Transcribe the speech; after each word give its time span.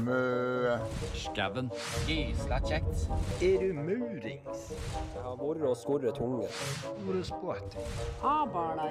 Mø. 0.00 0.78
Skauen. 1.14 1.70
Gysla 2.08 2.58
kjekt. 2.64 3.06
Er 3.42 3.58
du 3.60 3.72
murings? 3.76 4.70
Jeg 5.14 5.22
har 5.24 5.36
vært 5.40 5.66
og 5.68 5.76
skorret 5.76 6.16
tunge. 6.16 6.48
Abala. 8.22 8.88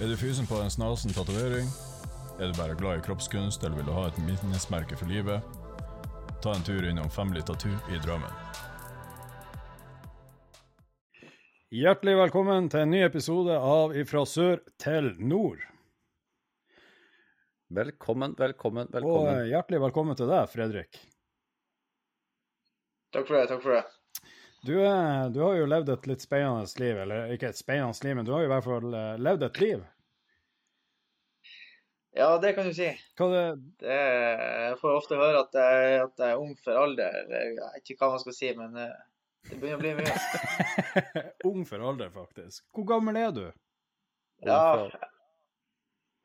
Er 0.00 0.08
du 0.08 0.16
fysen 0.16 0.46
på 0.48 0.60
en 0.60 0.70
snasen 0.70 1.12
tatovering? 1.12 1.68
Er 2.40 2.52
du 2.52 2.54
bare 2.56 2.74
glad 2.74 2.98
i 2.98 3.02
kroppskunst, 3.04 3.64
eller 3.64 3.76
vil 3.76 3.86
du 3.86 3.92
ha 3.92 4.06
et 4.08 4.18
minnesmerke 4.24 4.96
for 4.96 5.06
livet? 5.06 5.42
Ta 6.42 6.54
en 6.56 6.64
tur 6.64 6.86
innom 6.88 7.10
Family 7.10 7.42
Tattoo 7.44 7.76
i 7.92 8.00
Drammen. 8.00 8.49
Hjertelig 11.70 12.16
velkommen 12.18 12.64
til 12.66 12.80
en 12.82 12.90
ny 12.90 12.98
episode 13.06 13.54
av 13.54 13.92
Ifra 13.94 14.24
sør 14.26 14.56
til 14.82 15.12
nord. 15.22 15.60
Velkommen, 17.70 18.32
velkommen, 18.34 18.88
velkommen. 18.90 19.36
Og 19.44 19.52
hjertelig 19.52 19.78
velkommen 19.84 20.18
til 20.18 20.26
deg, 20.32 20.48
Fredrik. 20.50 20.98
Takk 23.14 23.28
for 23.28 23.36
det. 23.36 23.44
takk 23.52 23.62
for 23.62 23.76
det. 23.76 23.84
Du, 24.66 24.72
eh, 24.82 25.28
du 25.30 25.38
har 25.44 25.60
jo 25.60 25.68
levd 25.70 25.92
et 25.94 26.08
litt 26.10 26.26
spennende 26.26 26.82
liv, 26.82 26.98
eller 27.04 27.30
ikke 27.36 27.52
et 27.52 27.60
spennende 27.62 28.02
liv, 28.02 28.18
men 28.18 28.26
du 28.26 28.32
har 28.34 28.42
jo 28.42 28.50
i 28.50 28.52
hvert 28.56 28.66
fall 28.66 28.98
eh, 29.04 29.22
levd 29.28 29.46
et 29.46 29.60
liv. 29.62 29.86
Ja, 32.18 32.32
det 32.42 32.56
kan 32.56 32.66
du 32.66 32.74
si. 32.74 32.90
Hva 33.14 33.30
det, 33.30 33.44
Det 33.86 34.00
jeg 34.00 34.74
får 34.82 34.98
ofte 35.04 35.22
høre 35.22 35.46
at 35.46 35.54
jeg, 35.54 36.02
at 36.02 36.18
jeg 36.18 36.34
er 36.34 36.42
ung 36.42 36.58
for 36.66 36.82
alder. 36.82 37.22
Jeg 37.30 37.54
vet 37.62 37.94
ikke 37.94 38.02
hva 38.02 38.16
man 38.16 38.24
skal 38.26 38.38
si, 38.40 38.50
men 38.58 38.74
eh, 38.74 39.06
det 39.48 39.56
begynner 39.60 39.78
å 39.78 39.80
bli 39.80 39.92
mye. 39.98 41.24
Ung 41.50 41.64
for 41.68 41.82
alder, 41.90 42.10
faktisk. 42.14 42.64
Hvor 42.76 42.86
gammel 42.92 43.16
er 43.20 43.32
du? 43.36 43.44
Ja, 44.46 44.60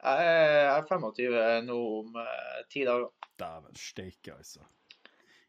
jeg 0.05 0.25
er, 0.29 0.69
er 0.75 0.85
25 0.87 1.65
nå 1.65 1.75
om 1.99 2.17
eh, 2.21 2.59
ti 2.71 2.83
dager, 2.87 3.09
Dæven 3.39 3.73
steike, 3.75 4.35
altså. 4.37 4.61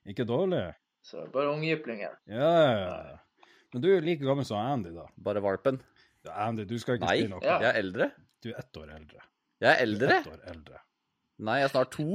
Ikke 0.09 0.25
dårlig? 0.27 0.65
så 1.07 1.23
bare 1.31 1.53
unggyplinger. 1.55 2.17
Ja, 2.27 2.47
ja, 2.67 2.95
ja. 3.13 3.51
Men 3.75 3.83
du 3.85 3.87
er 3.93 4.03
like 4.03 4.25
gammel 4.27 4.47
som 4.49 4.59
Andy, 4.59 4.91
da. 4.95 5.05
Bare 5.23 5.43
valpen. 5.45 5.77
Ja, 6.27 6.33
Andy, 6.49 6.65
du 6.67 6.75
skal 6.83 6.97
ikke 6.97 7.07
Nei, 7.07 7.19
spille 7.21 7.35
noe. 7.37 7.45
Ja. 7.47 7.61
jeg 7.63 7.69
er 7.69 7.79
eldre. 7.85 8.09
Du 8.43 8.49
er 8.51 8.57
ett 8.59 8.81
år 8.81 8.91
eldre. 8.97 9.23
Jeg 9.63 9.69
er 9.71 9.77
Du 9.77 9.77
er 9.77 9.85
eldre? 9.87 10.17
ett 10.19 10.31
år 10.33 10.41
eldre. 10.51 10.81
Nei, 11.47 11.57
jeg 11.61 11.69
er 11.69 11.73
snart 11.77 11.93
to. 11.95 12.07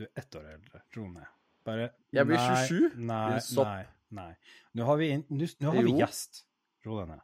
Du 0.00 0.04
er 0.06 0.10
ett 0.22 0.38
år 0.40 0.46
eldre. 0.54 0.80
tro 0.94 1.04
meg. 1.10 1.26
Bare 1.68 1.90
Jeg 2.16 2.26
blir 2.30 2.40
27, 2.40 2.96
Nei, 2.96 3.18
nei, 3.36 3.66
nei, 3.68 3.84
nei. 4.14 4.30
Nå 4.78 4.86
har 4.88 4.98
vi, 5.00 5.10
inn- 5.16 5.26
nå, 5.30 5.48
nå 5.64 5.74
har 5.76 5.86
vi 5.86 5.94
gjest. 5.98 6.44
Ro 6.86 6.98
deg 7.00 7.12
ned. 7.12 7.22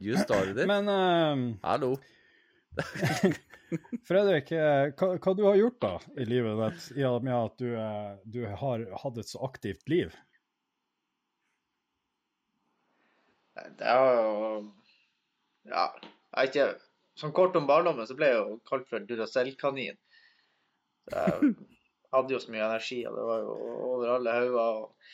You 0.00 0.16
started 0.16 0.56
it. 0.58 0.66
Men 0.70 0.88
ehm, 0.88 1.44
Hallo. 1.62 1.94
Fredrik, 4.08 4.50
eh, 4.56 4.90
hva, 4.98 5.08
hva 5.20 5.34
du 5.36 5.42
har 5.46 5.58
gjort 5.58 5.80
da 5.82 5.92
i 6.18 6.24
livet 6.26 6.58
ditt, 6.62 6.86
i 6.98 7.04
og 7.06 7.22
med 7.26 7.34
at 7.36 7.58
du, 7.60 7.68
eh, 7.76 8.12
du 8.24 8.40
har 8.62 8.84
hatt 9.02 9.18
et 9.20 9.28
så 9.30 9.42
aktivt 9.46 9.90
liv? 9.92 10.14
Det 13.76 13.84
er 13.86 13.98
jo 14.00 14.70
Ja, 15.68 15.90
jeg 16.38 16.50
ikke 16.50 16.68
Sånn 17.20 17.34
kort 17.36 17.56
om 17.58 17.66
barndommen 17.68 18.06
så 18.08 18.14
ble 18.16 18.30
jeg 18.30 18.38
jo 18.38 18.54
kalt 18.64 18.86
for 18.88 19.02
Duracell-kanin. 19.04 19.98
Hadde 22.14 22.34
jo 22.34 22.40
så 22.42 22.52
mye 22.52 22.64
energi, 22.66 23.00
og 23.06 23.18
det 23.18 23.26
var 23.28 23.44
jo 23.44 23.56
over 23.90 24.14
alle 24.16 24.36
hauger 24.38 24.60
og 24.60 25.10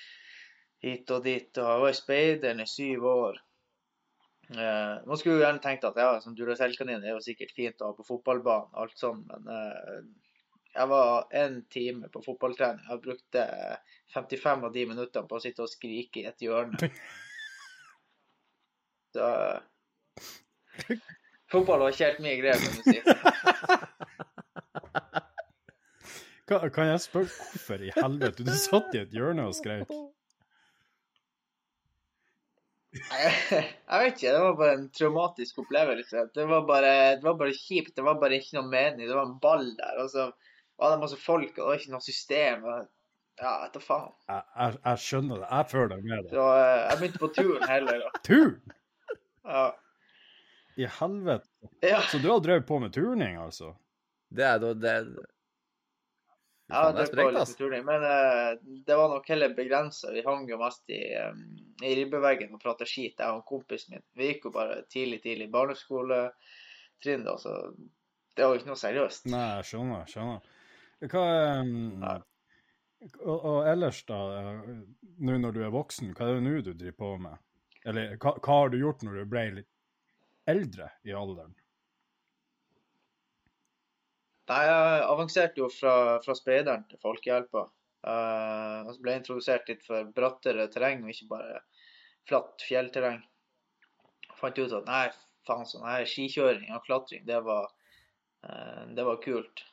hit 0.84 1.10
og 1.12 1.24
dit. 1.24 1.50
Og 1.60 1.70
jeg 1.70 1.82
var 1.82 1.92
i 1.92 1.98
speideren 1.98 2.62
i 2.62 2.68
syv 2.70 3.04
år. 3.10 3.40
Eh, 4.50 4.94
man 5.06 5.18
skulle 5.18 5.36
jo 5.36 5.42
gjerne 5.42 5.62
tenkt 5.64 5.84
at 5.88 5.98
ja, 6.00 6.12
som 6.22 6.36
Duracell-kanin 6.38 7.02
er 7.02 7.16
jo 7.16 7.24
sikkert 7.24 7.52
fint 7.56 7.82
å 7.82 7.90
ha 7.90 7.96
på 7.98 8.06
fotballbanen, 8.06 8.72
og 8.72 8.84
alt 8.84 9.00
sånn, 9.00 9.24
men 9.26 9.50
eh, 9.50 10.00
jeg 10.76 10.90
var 10.92 11.26
én 11.34 11.62
time 11.72 12.08
på 12.12 12.22
fotballtrening. 12.24 12.84
Jeg 12.90 13.02
brukte 13.04 13.46
55 14.14 14.66
av 14.68 14.74
de 14.74 14.84
minuttene 14.86 15.28
på 15.28 15.38
å 15.38 15.42
sitte 15.42 15.64
og 15.64 15.72
skrike 15.72 16.22
i 16.22 16.28
et 16.28 16.44
hjørne. 16.44 16.76
Så 19.16 19.26
Fotball 21.50 21.80
var 21.80 21.94
ikke 21.94 22.08
helt 22.10 22.20
mye 22.24 22.36
greier, 22.40 22.60
kan 22.60 22.72
du 22.76 22.80
si. 22.84 22.98
Kan, 26.46 26.70
kan 26.70 26.86
jeg 26.92 27.00
spørre 27.02 27.26
hvorfor 27.32 27.82
i 27.82 27.90
helvete 27.96 28.44
du 28.46 28.52
satt 28.54 28.94
i 28.94 29.00
et 29.02 29.14
hjørne 29.14 29.48
og 29.50 29.54
skreik? 29.58 29.90
Jeg, 32.96 33.32
jeg 33.90 34.02
vet 34.02 34.12
ikke, 34.14 34.32
det 34.32 34.42
var 34.44 34.54
bare 34.60 34.74
en 34.78 34.86
traumatisk 34.94 35.58
opplevelse. 35.64 36.22
Det 36.34 36.46
var 36.48 36.62
bare, 36.68 36.92
det 37.18 37.24
var 37.26 37.34
bare 37.40 37.56
kjipt. 37.56 37.94
Det 37.98 38.04
var 38.06 38.20
bare 38.22 38.38
ikke 38.38 38.56
noe 38.60 38.70
mening. 38.72 39.04
Det 39.08 39.16
var 39.16 39.26
en 39.28 39.38
ball 39.42 39.66
der, 39.78 39.98
og 40.04 40.12
så 40.12 40.28
var 40.80 40.92
det 40.94 41.00
masse 41.02 41.18
folk, 41.20 41.50
og 41.56 41.62
det 41.64 41.66
var 41.72 41.80
ikke 41.82 41.94
noe 41.96 42.06
system. 42.06 42.64
og- 42.74 42.86
Ja, 43.36 43.50
vet 43.66 43.74
da 43.76 43.80
faen. 43.84 44.12
Jeg, 44.32 44.42
jeg, 44.56 44.76
jeg 44.86 45.00
skjønner 45.04 45.40
det. 45.42 45.48
Jeg 45.50 45.66
føler 45.68 45.88
deg 45.92 46.04
med 46.08 46.22
deg. 46.22 46.30
Så 46.32 46.44
eh, 46.56 46.78
jeg 46.86 46.96
begynte 47.02 47.20
på 47.20 47.28
turen 47.36 47.66
heller. 47.68 47.98
da. 48.06 48.20
Turn! 48.24 48.54
Ja. 49.44 49.64
I 50.80 50.86
helvete. 51.00 51.50
Ja, 51.84 51.98
Så 52.08 52.18
du 52.22 52.30
har 52.30 52.40
drevet 52.40 52.64
på 52.68 52.78
med 52.80 52.94
turning, 52.96 53.36
altså? 53.36 53.74
Det 54.32 54.44
er 54.48 54.58
da 54.62 54.70
det 54.72 54.94
har 56.74 56.94
det 56.96 57.06
sprekt, 57.06 57.32
litt 57.36 57.52
utrolig, 57.54 57.80
men 57.86 58.02
uh, 58.02 58.78
det 58.86 58.98
var 58.98 59.12
nok 59.12 59.28
heller 59.30 59.54
begrensa. 59.54 60.10
Vi 60.14 60.24
hang 60.26 60.48
jo 60.50 60.58
mest 60.58 60.90
i, 60.90 61.02
um, 61.22 61.44
i 61.86 61.94
ribbeveggen 62.00 62.54
og 62.56 62.62
prata 62.62 62.88
skit, 62.88 63.20
jeg 63.22 63.38
og 63.38 63.44
kompisen 63.46 63.94
min. 63.94 64.06
Vi 64.18 64.32
gikk 64.32 64.48
jo 64.48 64.54
bare 64.56 64.80
tidlig, 64.90 65.20
tidlig 65.22 65.46
barneskoletrinn, 65.54 67.26
da, 67.26 67.36
så 67.38 67.58
det 68.36 68.44
var 68.44 68.56
jo 68.56 68.62
ikke 68.62 68.72
noe 68.72 68.82
seriøst. 68.82 69.28
Nei, 69.30 69.44
jeg 69.60 69.68
skjønner. 69.70 70.10
skjønner. 70.10 70.50
Hva 71.06 71.22
um, 71.62 72.24
og, 73.20 73.36
og 73.36 73.68
ellers, 73.68 74.02
da, 74.08 74.18
eh, 74.40 74.70
nå 75.22 75.38
når 75.40 75.56
du 75.56 75.62
er 75.66 75.74
voksen, 75.74 76.14
hva 76.16 76.28
er 76.28 76.38
det 76.38 76.44
nå 76.46 76.56
du 76.64 76.72
driver 76.72 76.98
på 76.98 77.12
med? 77.26 77.42
Eller 77.86 78.16
hva, 78.16 78.34
hva 78.40 78.58
har 78.62 78.72
du 78.72 78.78
gjort 78.80 79.04
når 79.06 79.20
du 79.20 79.30
ble 79.30 79.44
litt 79.60 79.72
eldre 80.50 80.90
i 81.06 81.14
alderen? 81.16 81.54
Nei, 84.46 84.62
jeg 84.68 85.06
avanserte 85.10 85.58
jo 85.58 85.68
fra, 85.72 85.94
fra 86.22 86.34
speideren 86.38 86.84
til 86.90 87.00
folkehjelpa. 87.02 87.64
Uh, 88.06 88.86
og 88.86 88.92
så 88.94 89.00
ble 89.02 89.14
jeg 89.14 89.22
introdusert 89.22 89.70
litt 89.70 89.82
for 89.82 90.10
brattere 90.14 90.68
terreng, 90.70 91.02
og 91.02 91.10
ikke 91.10 91.32
bare 91.32 91.62
flatt 92.30 92.62
fjellterreng. 92.68 93.24
Fant 94.38 94.60
ut 94.60 94.76
at 94.78 94.86
nei, 94.86 95.06
faen, 95.48 95.66
sånn 95.66 95.88
her 95.88 96.06
skikjøring 96.06 96.70
og 96.76 96.84
klatring, 96.86 97.24
det 97.26 97.40
var, 97.48 97.72
uh, 98.46 98.84
det 98.94 99.08
var 99.08 99.18
kult. 99.24 99.64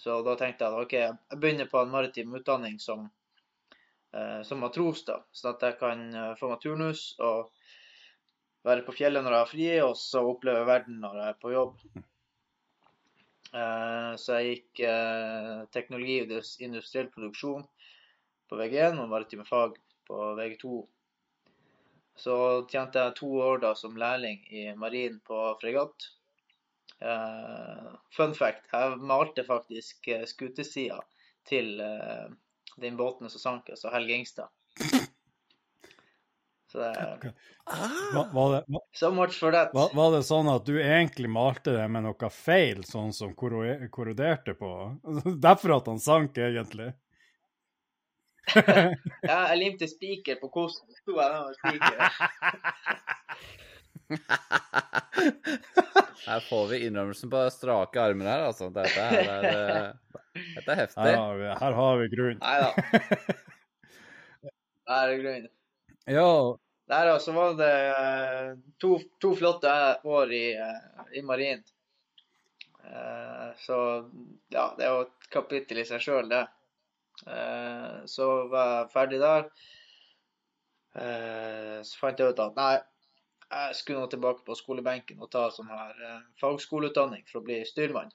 Så 0.00 0.22
da 0.24 0.36
tenkte 0.40 0.64
jeg 0.64 0.72
at 0.72 0.86
OK, 0.86 0.96
jeg 1.02 1.42
begynner 1.42 1.68
på 1.68 1.82
en 1.82 1.92
maritim 1.92 2.32
utdanning 2.40 2.80
som, 2.80 3.04
uh, 4.16 4.40
som 4.48 4.64
matros, 4.64 5.04
da. 5.04 5.20
Sånn 5.36 5.52
at 5.52 5.68
jeg 5.68 5.80
kan 5.82 6.08
få 6.40 6.54
meg 6.54 6.64
turnus 6.64 7.10
og 7.20 7.52
være 8.64 8.88
på 8.88 8.96
fjellet 8.96 9.24
når 9.24 9.36
jeg 9.36 9.44
har 9.44 9.52
fri, 9.52 9.70
og 9.84 9.96
så 10.00 10.24
oppleve 10.24 10.64
verden 10.72 11.02
når 11.04 11.20
jeg 11.20 11.34
er 11.34 11.42
på 11.44 11.52
jobb. 11.52 11.80
Eh, 13.54 14.12
Så 14.16 14.40
jeg 14.40 14.52
gikk 14.56 14.82
eh, 14.88 15.62
teknologi 15.74 16.18
og 16.24 16.34
industriell 16.64 17.08
produksjon 17.12 17.64
på 18.50 18.58
VG1 18.58 19.00
og 19.02 19.10
maritime 19.10 19.46
fag 19.46 19.78
på 20.06 20.20
VG2. 20.38 20.82
Så 22.16 22.36
tjente 22.72 23.02
jeg 23.02 23.18
to 23.18 23.28
år 23.44 23.60
da 23.62 23.74
som 23.76 23.96
lærling 23.98 24.40
i 24.50 24.70
marin 24.78 25.18
på 25.26 25.40
fregatt. 25.60 26.08
Eh, 26.96 27.90
fun 28.16 28.34
fact, 28.34 28.70
jeg 28.72 29.00
malte 29.02 29.44
faktisk 29.44 30.08
skutesida 30.30 31.02
til 31.46 31.76
den 32.80 32.96
båten 32.98 33.30
som 33.30 33.42
sank, 33.42 33.68
altså 33.70 33.92
Helge 33.94 34.16
Ingstad. 34.16 35.05
Så 36.76 37.32
Var, 38.32 38.52
det, 38.52 38.60
var, 38.68 38.82
So 38.94 39.10
much 39.10 39.38
for 39.40 39.50
that. 39.56 39.72
var- 39.74 39.90
var 39.96 40.10
det 40.14 40.20
sånn 40.28 40.48
at 40.52 40.64
du 40.68 40.76
egentlig 40.78 41.30
malte 41.32 41.72
det 41.74 41.86
med 41.90 42.04
noe 42.06 42.28
feil, 42.30 42.84
sånn 42.86 43.12
som 43.16 43.32
korro- 43.34 43.88
korroderte 43.90 44.54
på? 44.58 44.70
Derfor 45.46 45.76
at 45.80 45.86
han 45.90 45.98
sank, 46.02 46.36
egentlig? 46.38 46.92
Ja, 49.26 49.40
jeg 49.50 49.58
limte 49.58 49.88
spiker 49.90 50.36
på 50.38 50.48
kosten. 50.54 50.86
Sto 51.00 51.16
jeg 51.18 51.28
der 51.32 51.42
med 51.42 51.54
spiker. 51.58 51.96
Her 56.26 56.40
får 56.48 56.68
vi 56.70 56.78
innrømmelsen 56.86 57.30
på 57.30 57.40
strake 57.54 58.00
armer 58.02 58.28
her, 58.30 58.44
altså. 58.50 58.68
Dette 58.74 59.02
her 59.02 59.30
er, 59.32 59.44
eh, 59.50 59.92
dette 60.56 60.70
er 60.74 60.80
heftig. 60.82 61.02
Her 61.06 61.16
har 61.18 61.34
vi, 61.40 61.48
her 61.64 61.76
har 61.80 61.98
vi 62.02 62.06
grunn. 62.14 62.38
Nei 62.42 62.56
da. 62.62 62.70
Her 64.86 65.10
er 65.10 65.18
grunnen. 65.22 65.50
Ja, 66.06 66.28
Der 66.86 67.10
også 67.10 67.32
var 67.34 67.56
det 67.58 67.72
eh, 67.90 68.50
to, 68.78 68.92
to 69.22 69.32
flotte 69.34 69.70
år 70.06 70.32
i, 70.32 70.44
eh, 70.54 71.08
i 71.18 71.22
marin. 71.26 71.64
Eh, 72.84 73.48
Så 73.58 73.78
ja, 74.54 74.68
det 74.78 74.84
er 74.86 74.92
jo 74.92 75.06
et 75.06 75.28
kapittel 75.32 75.80
i 75.82 75.86
seg 75.88 76.02
sjøl, 76.04 76.28
det. 76.30 76.44
Så 78.12 78.26
var 78.52 78.66
jeg 78.68 78.90
ferdig 78.92 79.18
der. 79.22 79.46
Så 81.88 81.96
fant 81.96 82.20
jeg 82.20 82.34
ut 82.34 82.42
at 82.44 82.58
nei, 82.58 82.74
jeg 83.48 83.78
skulle 83.78 84.02
nå 84.02 84.10
tilbake 84.12 84.44
på 84.44 84.56
skolebenken 84.58 85.22
og 85.24 85.30
ta 85.32 85.46
sånn 85.54 85.70
her 85.72 86.02
fagskoleutdanning 86.42 87.24
for 87.30 87.40
å 87.40 87.46
bli 87.46 87.56
styrmann. 87.64 88.12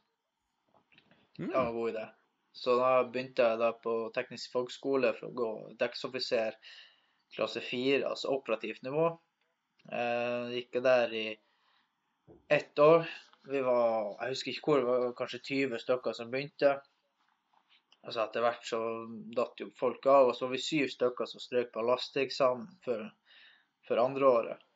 Det 1.40 1.50
var 1.50 1.72
en 1.72 1.80
god 1.80 1.96
idé. 1.96 2.06
Så 2.54 2.78
da 2.78 2.92
begynte 3.10 3.50
jeg 3.50 3.60
da 3.64 3.72
på 3.82 3.96
teknisk 4.14 4.54
fagskole 4.54 5.16
for 5.18 5.32
å 5.32 5.38
gå 5.42 5.52
dekksoffiser 5.82 6.62
klasse 7.36 7.64
4, 7.64 8.04
altså 8.08 8.32
operativt 8.36 8.84
nivå. 8.86 9.08
Eh, 9.92 10.54
gikk 10.56 10.78
jeg 10.78 10.86
der 10.86 11.14
i 11.18 11.26
ett 12.52 12.80
år. 12.80 13.06
Vi 13.50 13.62
var, 13.66 14.16
jeg 14.22 14.36
husker 14.36 14.52
ikke 14.52 14.70
hvor, 14.70 14.82
det 14.82 14.90
var 14.90 15.14
kanskje 15.18 15.44
20 15.50 15.82
stykker 15.82 16.18
som 16.18 16.34
begynte. 16.34 16.76
Altså 18.02 18.24
Etter 18.24 18.46
hvert 18.46 18.66
så 18.66 18.82
datt 19.38 19.62
jo 19.62 19.70
folk 19.78 20.06
av, 20.10 20.30
og 20.30 20.36
så 20.36 20.48
var 20.48 20.56
vi 20.56 20.64
syv 20.66 20.90
stykker 20.94 21.30
som 21.30 21.42
strøk 21.42 21.72
på 21.74 21.86
lasteeksamen 21.86 22.68
for, 22.86 23.08
for 23.88 24.02
andre 24.02 24.30
året. 24.30 24.68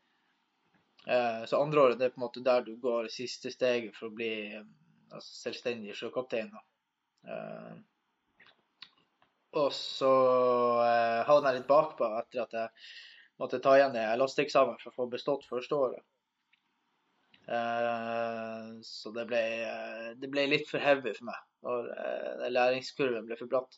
Eh, 1.08 1.46
så 1.46 1.62
andre 1.62 1.82
året 1.82 2.02
er 2.02 2.14
på 2.14 2.20
en 2.20 2.26
måte 2.26 2.46
der 2.46 2.66
du 2.66 2.76
går 2.82 3.10
siste 3.14 3.52
steget 3.54 3.98
for 3.98 4.10
å 4.10 4.16
bli 4.18 4.32
eh, 4.58 4.64
altså, 5.12 5.34
selvstendig 5.44 5.98
sjøkaptein. 5.98 6.54
Eh, 7.30 7.74
og 9.56 9.72
så 9.76 10.12
eh, 10.84 11.22
havna 11.28 11.52
jeg 11.52 11.62
litt 11.62 11.70
bakpå 11.70 12.10
etter 12.20 12.44
at 12.44 12.56
jeg 12.58 12.86
måtte 13.42 13.62
ta 13.64 13.76
igjen 13.78 13.96
en 14.00 14.20
lasteeksamen 14.20 14.78
for 14.82 14.92
å 14.92 14.98
få 15.00 15.08
bestått 15.12 15.48
første 15.48 15.80
året. 15.88 16.04
Eh, 17.48 18.70
så 18.82 19.12
det 19.16 19.28
ble, 19.30 19.44
eh, 19.66 20.08
det 20.22 20.30
ble 20.34 20.48
litt 20.50 20.70
for 20.70 20.84
heavy 20.84 21.14
for 21.18 21.30
meg. 21.30 21.44
Og 21.66 21.92
eh, 21.94 22.48
læringskurven 22.52 23.28
ble 23.28 23.38
for 23.40 23.52
bratt. 23.52 23.78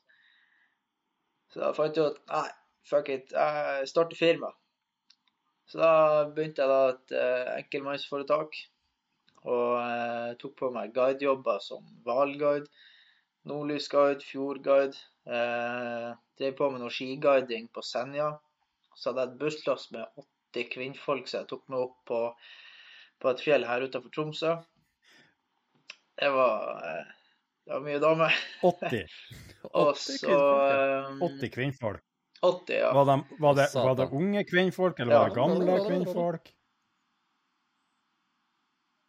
Så 1.51 1.61
da 1.63 1.73
fant 1.75 1.97
jeg 1.97 2.13
ut 2.13 2.21
nei, 2.31 2.47
fuck 2.87 3.11
it, 3.11 3.33
jeg 3.35 3.91
starter 3.91 4.19
firma. 4.19 4.51
Så 5.67 5.81
da 5.81 5.91
begynte 6.31 6.63
jeg 6.63 6.71
da 6.71 6.81
et 6.93 7.15
eh, 7.19 7.53
enkeltmannsforetak. 7.57 8.61
Og 9.47 9.73
eh, 9.79 10.31
tok 10.41 10.55
på 10.59 10.71
meg 10.75 10.95
guidejobber 10.95 11.59
som 11.63 11.85
hvalguide, 12.07 12.67
nordlysguide, 13.47 14.25
fjordguide. 14.27 14.99
Eh, 15.27 16.15
drev 16.39 16.55
på 16.55 16.69
med 16.71 16.81
noe 16.83 16.93
skiguiding 16.93 17.67
på 17.73 17.83
Senja. 17.83 18.31
Så 18.95 19.11
hadde 19.11 19.25
jeg 19.25 19.33
et 19.33 19.39
busslass 19.41 19.89
med 19.91 20.23
80 20.55 20.69
kvinnfolk 20.73 21.27
som 21.27 21.41
jeg 21.41 21.49
tok 21.51 21.67
meg 21.71 21.83
opp 21.83 21.97
på, 22.09 22.21
på 23.21 23.31
et 23.33 23.43
fjell 23.43 23.67
her 23.67 23.85
utenfor 23.85 24.13
Tromsø. 24.15 24.55
Det 26.17 26.29
var, 26.33 26.81
eh, 26.81 27.13
det 27.67 27.75
var 27.75 27.85
mye 27.85 28.01
damer. 28.01 28.39
80, 28.65 29.03
Og 29.75 29.91
Åtte 29.91 30.17
så 30.17 30.27
kvinnfolk, 30.31 30.67
eh, 30.71 31.25
80 31.27 31.55
kvinnfolk. 31.57 32.03
80, 32.37 32.73
ja. 32.77 32.91
Var, 32.93 33.05
de, 33.09 33.37
var, 33.41 33.57
det, 33.57 33.65
var 33.73 33.95
det 33.97 34.07
unge 34.13 34.43
kvinnfolk, 34.45 34.99
eller 35.01 35.17
var 35.17 35.31
det 35.31 35.37
gamle 35.39 35.77
kvinnfolk? 35.87 36.51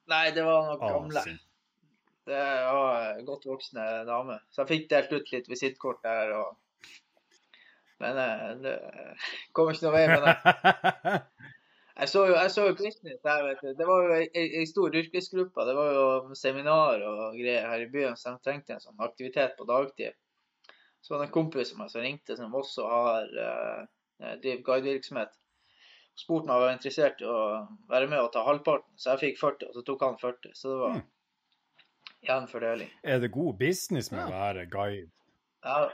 Nei, 0.09 0.31
det 0.33 0.45
var 0.47 0.71
nok 0.71 0.83
Ah, 0.83 0.95
gamle. 0.97 1.23
Det 2.29 2.41
var 2.69 3.21
godt 3.25 3.47
voksne 3.49 3.85
damer. 4.09 4.43
Så 4.53 4.63
jeg 4.63 4.71
fikk 4.73 4.89
delt 4.91 5.13
ut 5.15 5.31
litt 5.33 5.47
visittkort 5.49 6.03
der. 6.05 6.35
og... 6.37 6.57
Men 7.99 8.19
eh, 8.23 8.51
det 8.63 8.75
kom 9.57 9.71
ikke 9.73 9.89
noe 9.89 9.95
vei 9.97 10.05
med 10.11 10.27
det. 10.27 11.15
Jeg 11.99 12.13
så 12.13 12.21
jo, 12.29 12.35
jeg 12.39 12.51
så 12.55 12.65
jo 12.69 12.75
business 12.79 13.25
her, 13.27 13.41
vet 13.43 13.59
du. 13.59 13.73
Det 13.75 13.87
var 13.89 14.05
jo 14.05 14.11
ei, 14.15 14.27
ei 14.61 14.67
stor 14.71 14.95
yrkesgruppe. 14.95 15.65
Det 15.67 15.73
var 15.75 15.89
jo 15.97 16.37
seminar 16.39 17.03
og 17.03 17.35
greier 17.35 17.67
her 17.67 17.83
i 17.83 17.89
byen, 17.91 18.15
så 18.15 18.37
de 18.37 18.45
trengte 18.47 18.77
en 18.77 18.85
sånn 18.85 19.03
aktivitet 19.03 19.57
på 19.59 19.67
dagtid. 19.67 20.15
Så 21.03 21.11
var 21.11 21.25
det 21.25 21.27
en 21.27 21.35
kompis 21.35 21.73
av 21.75 21.81
meg 21.81 21.91
som 21.91 22.05
ringte, 22.05 22.37
som 22.39 22.55
også 22.55 22.87
har 22.87 23.35
uh, 23.35 23.83
driver 24.45 24.63
guidevirksomhet. 24.69 25.35
Spurte 26.23 26.47
om 26.47 26.55
jeg 26.55 26.67
var 26.69 26.77
interessert 26.77 27.27
i 27.27 27.27
å 27.27 27.41
være 27.91 28.13
med 28.15 28.23
og 28.23 28.31
ta 28.37 28.47
halvparten. 28.47 28.95
Så 28.95 29.17
jeg 29.17 29.25
fikk 29.25 29.43
40, 29.43 29.73
og 29.73 29.81
så 29.81 29.87
tok 29.91 30.07
han 30.07 30.23
40. 30.23 30.55
Så 30.55 30.71
det 30.71 30.81
var 30.85 31.01
Mm. 31.01 31.07
Jevn 32.27 32.49
fordeling. 32.51 32.91
Er 33.03 33.21
det 33.23 33.33
god 33.35 33.59
business 33.59 34.11
med 34.13 34.25
å 34.27 34.31
være 34.33 34.67
guide? 34.71 35.11
Ja. 35.65 35.89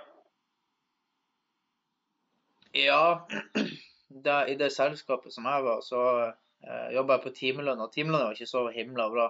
Ja, 2.74 3.28
da, 4.26 4.40
i 4.50 4.56
det 4.58 4.72
selskapet 4.74 5.34
som 5.34 5.46
jeg 5.46 5.64
var, 5.66 5.80
så 5.86 6.02
uh, 6.26 6.88
jobba 6.94 7.18
jeg 7.18 7.24
på 7.24 7.34
timelønn, 7.38 7.82
og 7.84 7.92
timelønna 7.94 8.30
var 8.30 8.38
ikke 8.38 8.50
så 8.50 8.66
himla 8.74 9.08
bra. 9.12 9.28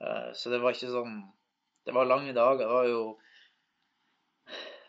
Uh, 0.00 0.30
så 0.36 0.52
det 0.52 0.60
var 0.62 0.76
ikke 0.76 0.92
sånn 0.92 1.22
Det 1.86 1.94
var 1.94 2.08
lange 2.08 2.32
dager. 2.34 2.64
Det 2.64 2.66
var 2.66 2.88
jo 2.90 3.02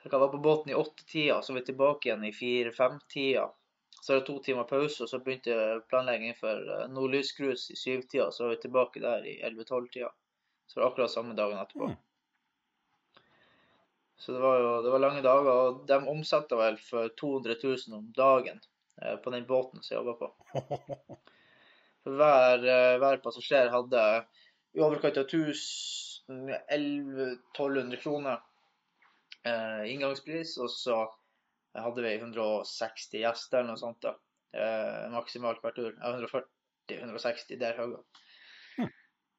Jeg 0.03 0.09
kan 0.11 0.19
være 0.19 0.33
på 0.33 0.41
båten 0.43 0.71
i 0.71 0.75
åtte-tida, 0.77 1.41
så 1.41 1.53
var 1.53 1.59
vi 1.59 1.67
tilbake 1.67 2.07
igjen 2.07 2.23
i 2.23 2.33
fire-fem-tida. 2.33 3.45
Så 3.97 4.13
er 4.13 4.19
det 4.19 4.27
to 4.29 4.37
timer 4.45 4.63
pause, 4.69 5.03
og 5.03 5.11
så 5.11 5.19
begynte 5.19 5.81
planleggingen 5.91 6.37
for 6.39 6.71
uh, 6.71 6.85
nordlyscruise 6.93 7.73
i 7.73 7.79
syv-tida. 7.79 8.29
Så 8.31 8.45
var 8.45 8.55
vi 8.55 8.61
tilbake 8.63 9.03
der 9.03 9.27
i 9.27 9.35
elleve-tolv-tida. 9.43 10.13
Så 10.67 10.79
det 10.79 10.83
var 10.83 10.91
akkurat 10.91 11.11
samme 11.11 11.35
dagen 11.37 11.59
etterpå. 11.61 11.95
Så 14.17 14.33
det 14.33 14.39
var 14.39 14.59
jo 14.59 14.81
det 14.83 14.91
var 14.91 14.99
lange 14.99 15.21
dager, 15.21 15.53
og 15.53 15.87
de 15.87 16.07
omsatte 16.11 16.57
vel 16.59 16.77
for 16.81 17.07
200 17.21 17.55
000 17.63 17.97
om 17.99 18.11
dagen 18.17 18.59
eh, 19.01 19.15
på 19.23 19.29
den 19.33 19.45
båten 19.47 19.83
som 19.83 19.95
jeg 19.95 20.03
jobba 20.03 20.15
på. 20.21 20.27
For 22.07 22.15
hver, 22.15 22.63
eh, 22.63 22.97
hver 23.01 23.17
passasjer 23.23 23.69
hadde 23.73 24.01
i 24.77 24.79
overkant 24.83 25.17
av 25.21 25.25
1100-1200 25.31 28.01
kroner 28.01 28.37
eh, 29.47 29.83
inngangspris, 29.93 30.51
og 30.63 30.69
så 30.71 30.97
hadde 31.77 32.01
vi 32.05 32.11
160 32.17 33.19
gjester 33.21 33.57
eller 33.59 33.71
noe 33.73 33.81
sånt 33.81 34.01
da, 34.05 34.11
eh, 34.55 35.05
maksimalt 35.13 35.59
per 35.61 35.71
tur. 35.77 35.91
Ja, 35.99 36.07
140-160 36.17 37.57
der 37.61 37.73
høyere. 37.79 38.03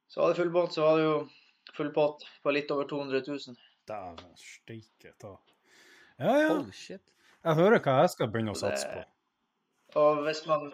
Så 0.09 0.21
var 0.21 0.33
det 0.33 0.41
full 0.41 0.51
båt, 0.51 0.73
så 0.73 0.83
var 0.83 0.99
det 0.99 1.05
jo 1.05 1.17
full 1.77 1.93
båt 1.93 2.25
på 2.43 2.53
litt 2.57 2.71
over 2.73 2.89
200 2.89 3.23
000. 3.27 3.57
Dæven 3.89 4.35
steike 4.41 5.13
ta. 5.21 5.35
Ja, 6.19 6.33
ja. 6.41 6.49
Holy 6.55 6.73
shit. 6.73 7.05
Jeg 7.45 7.55
hører 7.61 7.81
hva 7.85 8.01
jeg 8.03 8.13
skal 8.15 8.31
begynne 8.33 8.55
å 8.55 8.59
satse 8.59 8.89
på. 8.91 9.03
Og 10.01 10.23
hvis 10.27 10.43
man 10.49 10.71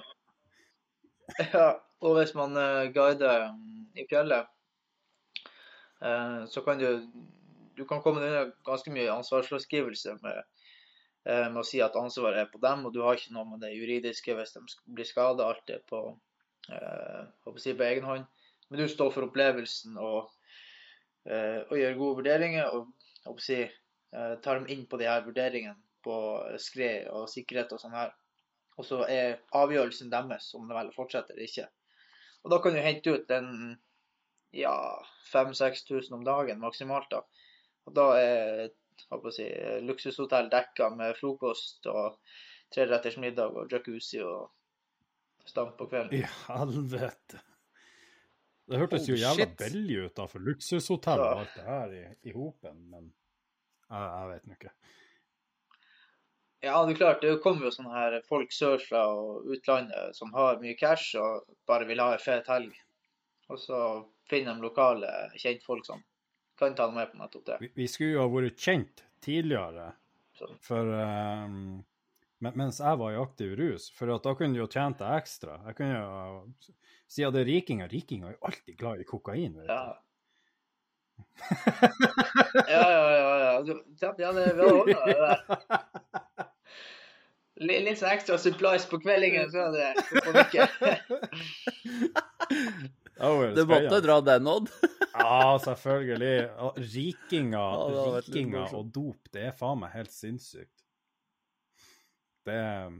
Ja, 1.54 1.69
og 2.04 2.19
hvis 2.19 2.34
man 2.36 2.56
eh, 2.60 2.90
guider 2.94 3.50
mm, 3.54 3.84
i 4.00 4.06
fjellet, 4.10 4.48
eh, 6.02 6.40
så 6.50 6.62
kan 6.66 6.78
du 6.80 6.88
Du 7.75 7.84
kan 7.90 8.02
komme 8.02 8.22
unna 8.22 8.52
ganske 8.66 8.90
mye 8.94 9.10
ansvarsfraskrivelse 9.10 10.12
med, 10.22 10.37
eh, 11.26 11.48
med 11.48 11.58
å 11.58 11.66
si 11.66 11.80
at 11.82 11.96
ansvaret 11.98 12.44
er 12.44 12.50
på 12.52 12.60
dem, 12.62 12.84
og 12.87 12.92
du 12.94 13.00
har 13.02 13.19
ikke 13.19 13.34
noe 13.34 13.48
med 13.50 13.64
det 13.66 13.72
juridiske 13.75 14.37
hvis 14.38 14.54
de 14.54 14.62
blir 14.94 15.08
skada. 15.08 15.48
Alt 15.48 15.72
er 15.75 15.80
på, 15.90 16.04
eh, 16.70 17.25
jeg 17.64 17.76
på 17.76 17.88
egen 17.88 18.06
hånd. 18.06 18.28
Men 18.75 18.82
du 18.82 18.88
står 18.91 19.12
for 19.15 19.23
opplevelsen 19.29 19.99
og, 20.03 20.33
eh, 21.31 21.61
og 21.62 21.76
gjør 21.78 21.99
gode 22.00 22.16
vurderinger. 22.19 22.73
og 23.31 23.38
si, 23.40 23.61
eh, 23.62 24.33
tar 24.43 24.59
dem 24.59 24.66
inn 24.69 24.83
på 24.90 24.99
de 24.99 25.07
her 25.07 25.23
vurderingene 25.23 25.78
på 26.02 26.16
skred 26.59 27.07
og 27.07 27.28
sikkerhet 27.31 27.71
og 27.73 27.81
sånn 27.81 27.95
her. 27.95 28.11
Og 28.76 28.85
så 28.85 28.99
er 29.07 29.38
avgjørelsen 29.54 30.11
deres 30.11 30.50
om 30.59 30.66
de 30.66 30.75
velger 30.75 30.90
å 30.90 30.97
fortsette 30.97 31.33
eller 31.33 31.47
ikke. 31.47 31.69
Og 32.43 32.50
da 32.50 32.59
kan 32.59 32.75
du 32.75 32.83
hente 32.83 33.14
ut 33.14 33.31
en 33.31 33.78
ja, 34.50 34.75
5000-6000 35.31 36.19
om 36.19 36.26
dagen 36.26 36.59
maksimalt. 36.59 37.14
da. 37.14 37.23
Og 37.87 37.95
da 37.95 38.11
er 38.19 38.75
si, 39.31 39.49
luksushotell 39.87 40.50
dekka 40.50 40.90
med 40.99 41.14
frokost 41.23 41.87
og 41.95 42.19
treretters 42.75 43.23
middag 43.23 43.54
og 43.54 43.71
jacuzzi 43.71 44.19
og 44.26 44.50
stamp 45.47 45.78
på 45.78 45.87
kvelden. 45.95 46.19
I 46.19 46.26
helvete. 46.50 47.45
Det 48.64 48.80
hørtes 48.80 49.09
jo 49.11 49.16
jævla 49.18 49.47
billig 49.59 49.99
ut 50.06 50.14
da, 50.16 50.25
for 50.30 50.44
luksushotell 50.44 51.21
og 51.21 51.42
alt 51.42 51.56
det 51.59 51.64
her 51.66 51.92
i, 51.92 52.04
i 52.30 52.33
hopen, 52.33 52.78
men 52.92 53.11
jeg, 53.90 54.04
jeg 54.06 54.30
vet 54.30 54.47
nå 54.49 54.56
ikke. 54.56 54.73
Ja, 56.64 56.78
det 56.87 56.94
er 56.94 56.97
klart, 56.97 57.21
det 57.21 57.42
kommer 57.44 57.68
jo 57.68 57.75
sånne 57.75 57.92
her 57.92 58.16
folk 58.25 58.52
sørfra 58.56 59.02
og 59.12 59.50
utlandet 59.52 60.16
som 60.16 60.33
har 60.33 60.62
mye 60.62 60.76
cash 60.80 61.12
og 61.21 61.44
bare 61.68 61.85
vil 61.90 62.00
ha 62.00 62.14
en 62.14 62.23
fet 62.23 62.49
helg. 62.49 62.73
Og 63.52 63.61
så 63.61 63.80
finner 64.30 64.56
de 64.56 64.64
lokale 64.64 65.11
kjentfolk 65.37 65.85
som 65.85 66.00
kan 66.59 66.76
ta 66.78 66.87
dem 66.88 66.97
med 66.97 67.11
på 67.11 67.21
nettopp 67.21 67.44
det. 67.50 67.59
Vi, 67.61 67.71
vi 67.83 67.88
skulle 67.90 68.14
jo 68.14 68.23
ha 68.25 68.30
vært 68.33 68.64
kjent 68.64 69.04
tidligere, 69.25 69.90
for 70.64 70.88
um, 70.88 71.83
mens 72.40 72.80
jeg 72.80 73.00
var 73.00 73.12
i 73.12 73.21
aktiv 73.21 73.52
rus, 73.61 73.90
for 73.92 74.09
da 74.14 74.33
kunne 74.33 74.56
du 74.56 74.62
jo 74.62 74.71
tjent 74.71 75.02
deg 75.02 75.21
ekstra. 75.21 75.59
Jeg 75.68 75.78
kunne 75.78 76.00
jo, 76.00 76.75
Siden 77.14 77.35
det 77.35 77.44
er 77.44 77.49
rikinger, 77.52 77.87
rikinger 77.92 78.33
er 78.33 78.35
jo 78.35 78.49
alltid 78.49 78.75
glad 78.80 79.00
i 79.02 79.06
kokain, 79.06 79.54
vet 79.61 79.68
du. 79.68 79.73
Ja. 79.73 79.85
Ja, 82.75 82.85
ja, 82.90 83.04
ja. 83.14 83.38
ja. 83.44 83.52
Du- 83.62 83.85
er 84.59 84.75
ordnet 84.75 85.06
det 85.06 85.18
der. 85.21 85.38
Litt, 87.62 87.85
litt 87.87 87.99
sånn 88.00 88.11
ekstra 88.11 88.35
supplies 88.42 88.87
på 88.90 88.99
kveldingen, 88.99 89.47
så 89.52 89.59
er 89.68 89.73
det 89.76 89.92
på 90.11 90.33
Du 93.54 93.62
måtte 93.71 94.00
dra 94.02 94.16
den, 94.26 94.49
Odd. 94.50 94.73
Ja, 95.14 95.52
selvfølgelig. 95.62 96.49
Rikinger, 96.90 97.85
rikinger 98.26 98.73
og 98.75 98.88
dop, 98.97 99.28
det 99.30 99.44
er 99.52 99.54
faen 99.54 99.78
meg 99.85 99.92
helt 99.94 100.11
sinnssykt. 100.11 100.75
Det 102.44 102.56
er 102.59 102.90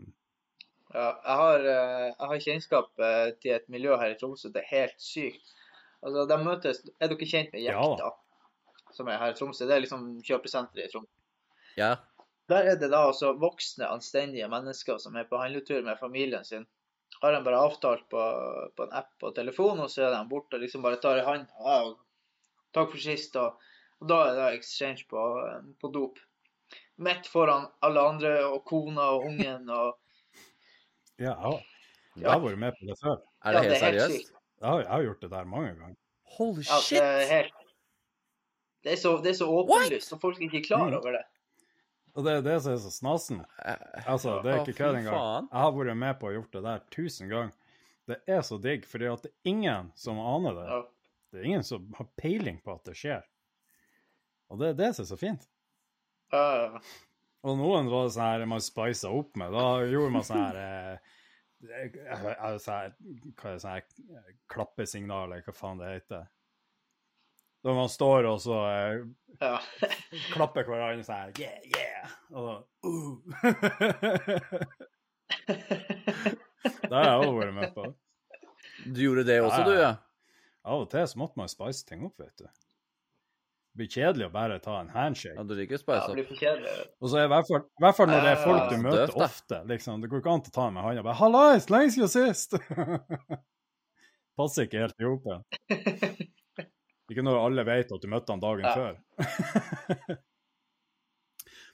Ja, 0.95 1.09
jeg 1.25 1.39
har, 1.41 1.65
eh, 1.67 2.05
jeg 2.07 2.29
har 2.31 2.43
kjennskap 2.45 3.01
eh, 3.03 3.29
til 3.43 3.57
et 3.57 3.65
miljø 3.73 3.97
her 3.99 4.13
i 4.13 4.19
Tromsø. 4.19 4.51
Det 4.55 4.63
er 4.63 4.71
helt 4.71 5.01
sykt. 5.03 5.55
Altså, 6.05 6.27
de 6.31 6.37
møtes 6.45 6.83
Er 7.01 7.11
dere 7.11 7.27
kjent 7.27 7.55
med 7.55 7.65
Ja. 7.65 7.81
Jekta, 7.81 8.13
som 8.95 9.09
er 9.11 9.19
her 9.19 9.33
i 9.33 9.39
Tromsø? 9.39 9.67
Det 9.67 9.75
er 9.75 9.83
liksom 9.83 10.05
kjøpesenteret 10.23 10.87
i 10.87 10.93
Tromsø. 10.93 11.11
Ja. 11.81 11.97
Der 12.53 12.71
er 12.71 12.79
det 12.79 12.93
da 12.93 13.07
også 13.09 13.33
voksne, 13.41 13.89
anstendige 13.89 14.47
mennesker 14.53 15.01
som 15.03 15.17
er 15.17 15.27
på 15.27 15.41
handletur 15.41 15.83
med 15.83 15.99
familien 15.99 16.45
sin. 16.45 16.67
Har 17.23 17.33
de 17.33 17.43
bare 17.43 17.63
avtalt 17.65 18.07
på, 18.13 18.23
på 18.77 18.87
en 18.87 18.95
app 18.95 19.11
på 19.19 19.33
telefonen, 19.35 19.87
og 19.87 19.91
så 19.91 20.05
er 20.07 20.15
de 20.15 20.23
borte 20.31 20.59
og 20.59 20.63
liksom 20.63 20.85
bare 20.85 21.01
tar 21.03 21.19
i 21.19 21.25
hånd. 21.27 21.49
Ja, 21.59 21.81
og 21.89 21.99
takk 22.77 22.93
for 22.93 23.03
sist. 23.03 23.35
Og, 23.41 23.59
og 23.99 24.09
da 24.13 24.21
er 24.29 24.39
det 24.39 24.61
exchange 24.61 25.09
på, 25.11 25.25
på 25.81 25.91
dop. 25.95 26.23
Midt 27.03 27.27
foran 27.27 27.67
alle 27.83 28.07
andre, 28.13 28.35
og 28.47 28.63
kona 28.69 29.09
og 29.17 29.27
ungen 29.33 29.71
og 29.75 29.97
Ja, 31.19 31.35
jeg 32.17 32.27
har, 32.31 32.41
vært 32.43 32.59
med 32.59 32.73
på 32.79 32.87
det 32.89 32.97
før. 33.03 33.21
Er 33.45 33.53
det 33.57 33.63
helt 33.65 33.75
er 33.75 33.83
seriøst? 33.85 34.17
sykt. 34.17 34.33
Jeg 34.61 34.69
har, 34.71 34.81
jeg 34.81 34.91
har 34.91 35.03
gjort 35.09 35.21
det 35.23 35.31
der 35.31 35.45
mange 35.51 35.69
ganger. 35.75 35.97
Holy 36.39 36.63
Ja, 36.65 36.79
det 36.91 36.99
er 37.03 37.21
shit! 37.21 37.31
helt 37.31 37.53
Det 38.85 38.93
er 38.93 38.97
så, 39.01 39.13
det 39.25 39.31
er 39.33 39.39
så 39.39 39.47
åpenlyst, 39.49 40.13
og 40.13 40.21
folk 40.21 40.39
er 40.41 40.49
ikke 40.49 40.63
klar 40.67 40.87
Mm. 40.89 40.95
over 40.99 41.13
det. 41.19 41.23
Og 42.15 42.25
det 42.25 42.33
er 42.33 42.43
det 42.47 42.57
som 42.63 42.73
er 42.73 42.77
så 42.79 42.91
snasen. 42.95 43.45
Altså, 44.07 44.41
det 44.45 44.53
er 44.53 44.61
ikke 44.63 44.77
kødd 44.79 44.97
engang. 45.01 45.49
Jeg 45.51 45.61
har 45.61 45.73
vært 45.75 45.97
med 45.99 46.19
på 46.21 46.29
å 46.29 46.35
gjort 46.37 46.53
det 46.53 46.63
der 46.63 46.83
tusen 46.95 47.29
ganger. 47.29 47.53
Det 48.07 48.19
er 48.29 48.43
så 48.45 48.59
digg, 48.63 48.85
fordi 48.87 49.07
at 49.11 49.23
det 49.25 49.31
er 49.33 49.51
ingen 49.51 49.89
som 49.97 50.19
aner 50.21 50.55
det. 50.55 50.67
Det 51.33 51.41
er 51.41 51.45
ingen 51.49 51.65
som 51.65 51.89
har 51.97 52.07
peiling 52.21 52.61
på 52.63 52.75
at 52.77 52.85
det 52.85 52.95
skjer. 53.01 53.23
Og 54.51 54.61
det 54.61 54.69
er 54.69 54.75
det 54.79 54.91
som 54.95 55.03
er 55.03 55.09
så 55.09 55.17
fint. 55.19 55.49
Ja, 56.33 56.45
ja. 56.61 56.81
Og 57.45 57.59
noen 57.61 57.91
var 57.93 58.07
det 58.07 58.15
sånn 58.15 58.31
her 58.31 58.47
man 58.49 58.63
spisa 58.65 59.11
opp 59.13 59.35
med. 59.37 59.53
Da 59.53 59.85
gjorde 59.85 60.13
man 60.15 60.25
sånn 60.25 60.41
her 60.41 60.57
eh, 60.61 60.95
eh, 61.69 61.91
sånn 61.93 62.15
Hva 62.17 62.33
er 62.33 62.55
det 62.55 63.61
sånn 63.61 63.75
her 63.75 63.83
eh, 63.85 64.31
klappesignal, 64.53 65.29
eller 65.29 65.45
hva 65.45 65.55
faen 65.57 65.83
det 65.83 65.91
heter. 65.93 66.25
Da 67.65 67.73
man 67.77 67.89
står 67.93 68.29
og 68.29 68.41
så 68.45 68.57
eh, 68.71 69.05
ja. 69.41 69.59
klapper 70.33 70.65
hverandre 70.69 71.05
sånn 71.05 71.21
her 71.21 71.31
Yeah, 71.41 71.59
yeah! 71.69 72.05
Og 72.33 72.41
da 72.49 72.55
uh. 72.89 73.13
Det 76.65 76.97
har 76.97 77.05
jeg 77.05 77.29
òg 77.29 77.35
vært 77.37 77.57
med 77.57 77.71
på. 77.75 77.85
Du 78.85 79.01
gjorde 79.03 79.25
det 79.29 79.39
også, 79.43 79.61
Ja, 79.61 79.65
du, 79.69 79.73
ja. 79.77 79.81
ja? 79.85 79.95
Av 80.65 80.85
og 80.85 80.89
til 80.93 81.05
så 81.09 81.21
måtte 81.21 81.37
man 81.37 81.51
spice 81.53 81.85
ting 81.85 82.05
opp, 82.07 82.17
vet 82.21 82.41
du. 82.41 82.47
Det 83.75 83.81
blir 83.83 83.89
kjedelig 83.91 84.27
å 84.29 84.31
bare 84.31 84.57
ta 84.63 84.77
en 84.85 84.91
handshake. 84.95 85.35
Ja, 85.35 85.43
du 85.43 85.55
liker 85.59 85.81
spice 85.81 86.05
det 86.07 86.13
up. 86.13 86.15
blir 86.15 86.27
for 86.29 86.39
kjedelig. 86.39 86.75
Og 87.03 87.11
så 87.11 87.19
er 87.19 87.25
i 87.27 87.31
hvert 87.33 87.49
fall, 87.49 87.63
i 87.67 87.83
hvert 87.83 87.97
fall 87.99 88.07
når 88.13 88.21
det 88.23 88.31
er 88.31 88.43
folk 88.45 88.69
du 88.71 88.77
møter 88.85 89.01
Døft, 89.11 89.25
ofte. 89.27 89.59
liksom. 89.67 90.01
Det 90.05 90.11
går 90.13 90.21
ikke 90.23 90.35
an 90.37 90.45
å 90.47 90.53
ta 90.55 90.67
med 90.71 90.85
hånda 90.87 91.03
og 91.03 91.09
bare 91.09 91.19
'Hallais, 91.19 91.67
lenge 91.75 91.91
siden 91.97 92.13
sist!' 92.13 92.55
Passer 94.39 94.63
ikke 94.69 94.79
helt 94.85 95.01
i 95.03 95.05
hop. 95.11 95.27
Ikke 97.11 97.23
når 97.27 97.37
alle 97.37 97.65
vet 97.69 97.91
at 97.93 98.01
du 98.01 98.09
møtte 98.09 98.33
han 98.33 98.41
dagen 98.41 98.65
Ja. 98.65 98.75
før. 98.75 98.95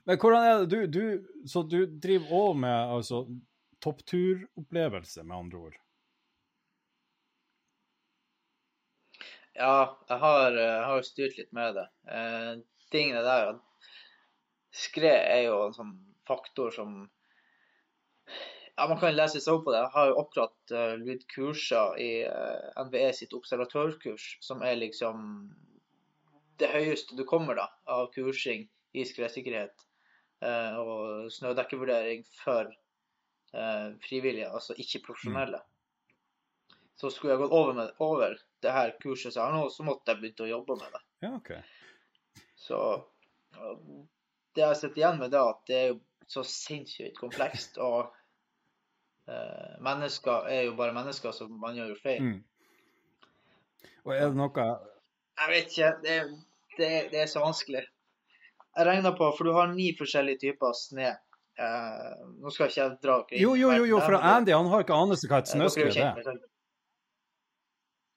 Men 0.09 0.19
hvordan 0.19 0.42
er 0.49 0.64
det 0.66 0.69
du, 0.73 0.87
du 0.88 1.47
Så 1.47 1.62
du 1.69 1.85
driver 1.87 2.33
òg 2.33 2.57
med 2.64 2.95
altså 2.97 3.21
toppturopplevelse, 3.85 5.23
med 5.25 5.37
andre 5.37 5.57
ord? 5.69 5.76
Ja, 9.59 9.99
jeg 10.09 10.19
har, 10.23 10.57
eh, 10.57 10.75
jeg 10.76 10.87
har 10.90 11.07
styrt 11.07 11.38
litt 11.38 11.52
med 11.57 11.75
det. 11.78 11.87
Eh, 12.09 12.52
tingene 12.92 13.23
der 13.26 13.54
at 13.54 13.66
Skred 14.71 15.26
er 15.26 15.42
jo 15.49 15.57
en 15.64 15.75
sånn 15.75 15.97
faktor 16.28 16.71
som 16.75 17.00
Ja, 18.76 18.87
man 18.87 19.00
kan 19.00 19.12
lese 19.12 19.40
seg 19.42 19.59
opp 19.59 19.64
på 19.66 19.73
det. 19.75 19.80
Jeg 19.83 19.92
har 19.92 20.07
jo 20.09 20.21
akkurat 20.23 20.73
uh, 20.73 20.92
blitt 21.02 21.26
kurser 21.28 21.99
i 22.00 22.23
uh, 22.25 22.85
NVE 22.87 23.11
sitt 23.12 23.35
observatørkurs, 23.37 24.38
som 24.40 24.62
er 24.64 24.78
liksom 24.78 25.50
det 26.62 26.71
høyeste 26.73 27.19
du 27.19 27.26
kommer 27.28 27.59
da, 27.59 27.66
av 27.90 28.09
kursing 28.14 28.64
i 28.97 29.04
skredsikkerhet 29.04 29.85
uh, 30.47 30.78
og 30.80 31.28
snødekkevurdering 31.35 32.25
for 32.38 32.71
eh, 33.54 33.88
frivillige, 34.07 34.49
altså 34.49 34.76
ikke 34.78 35.02
profesjonelle. 35.09 35.61
Så 37.00 37.09
skulle 37.12 37.33
jeg 37.33 37.40
gått 37.40 37.54
over, 37.57 37.73
med, 37.76 37.92
over 38.04 38.35
det 38.61 38.73
her 38.76 38.90
kurset 39.00 39.33
som 39.33 39.40
jeg 39.40 39.47
har 39.47 39.54
nå, 39.57 39.71
så 39.73 39.87
måtte 39.87 40.12
jeg 40.12 40.21
begynt 40.21 40.42
å 40.45 40.50
jobbe 40.50 40.76
med 40.83 40.92
det. 40.92 41.02
Ja, 41.25 41.30
OK. 41.38 41.52
Så 42.61 42.80
det 44.54 44.64
jeg 44.66 44.76
sitter 44.76 45.00
igjen 45.00 45.21
med, 45.21 45.33
det 45.33 45.40
er 45.40 45.52
at 45.54 45.62
det 45.71 45.78
er 45.78 45.87
jo 45.95 45.99
så 46.30 46.45
sinnssykt 46.47 47.19
komplekst. 47.19 47.80
Og 47.80 48.11
eh, 49.30 49.73
mennesker 49.87 50.50
er 50.52 50.66
jo 50.69 50.76
bare 50.78 50.95
mennesker, 50.97 51.33
så 51.35 51.49
man 51.49 51.78
gjør 51.78 51.95
jo 51.95 51.99
feil. 52.02 52.28
Mm. 52.28 53.88
Og 54.04 54.14
er 54.16 54.28
det 54.28 54.37
noe 54.38 54.66
Jeg 54.66 55.50
vet 55.54 55.73
ikke. 55.73 55.90
Det, 56.04 56.21
det, 56.76 56.92
det 57.14 57.25
er 57.25 57.33
så 57.33 57.42
vanskelig. 57.45 57.87
Jeg 58.76 58.87
regner 58.87 59.16
på, 59.19 59.33
for 59.37 59.49
du 59.49 59.57
har 59.57 59.73
ni 59.73 59.90
forskjellige 59.99 60.45
typer 60.45 60.76
sne. 60.76 61.16
Eh, 61.61 62.12
nå 62.40 62.52
skal 62.54 62.71
ikke 62.71 62.80
jeg 62.80 62.92
dra 63.02 63.16
dere 63.28 63.40
Jo, 63.42 63.50
jo, 63.59 63.73
jo, 63.75 63.88
jo 63.90 63.99
for 64.00 64.16
Andy 64.16 64.54
han 64.54 64.69
har 64.71 64.85
ikke 64.85 64.97
anelse 64.97 65.28
hva 65.28 65.42
et 65.42 65.50
Eh, 65.50 65.57
snøskred 65.59 65.99
er. 66.00 66.38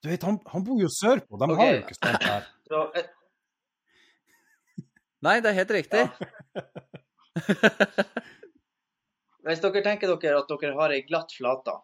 Du 0.04 0.10
vet, 0.12 0.24
han, 0.28 0.38
han 0.52 0.64
bor 0.68 0.80
jo 0.82 0.90
sørpå, 0.92 1.38
de 1.40 1.46
okay. 1.48 1.60
har 1.62 1.70
jo 1.74 1.82
ikke 1.86 2.00
sånt 2.00 2.24
her. 2.28 2.42
Så, 2.70 2.78
et... 3.00 3.08
Nei, 5.26 5.38
det 5.40 5.50
er 5.54 5.60
helt 5.62 5.74
riktig. 5.78 6.04
hvis 9.48 9.64
dere 9.64 9.84
tenker 9.86 10.12
dere 10.12 10.42
at 10.44 10.52
dere 10.52 10.76
har 10.80 10.90
ei 10.96 11.04
glatt 11.08 11.32
flate, 11.36 11.76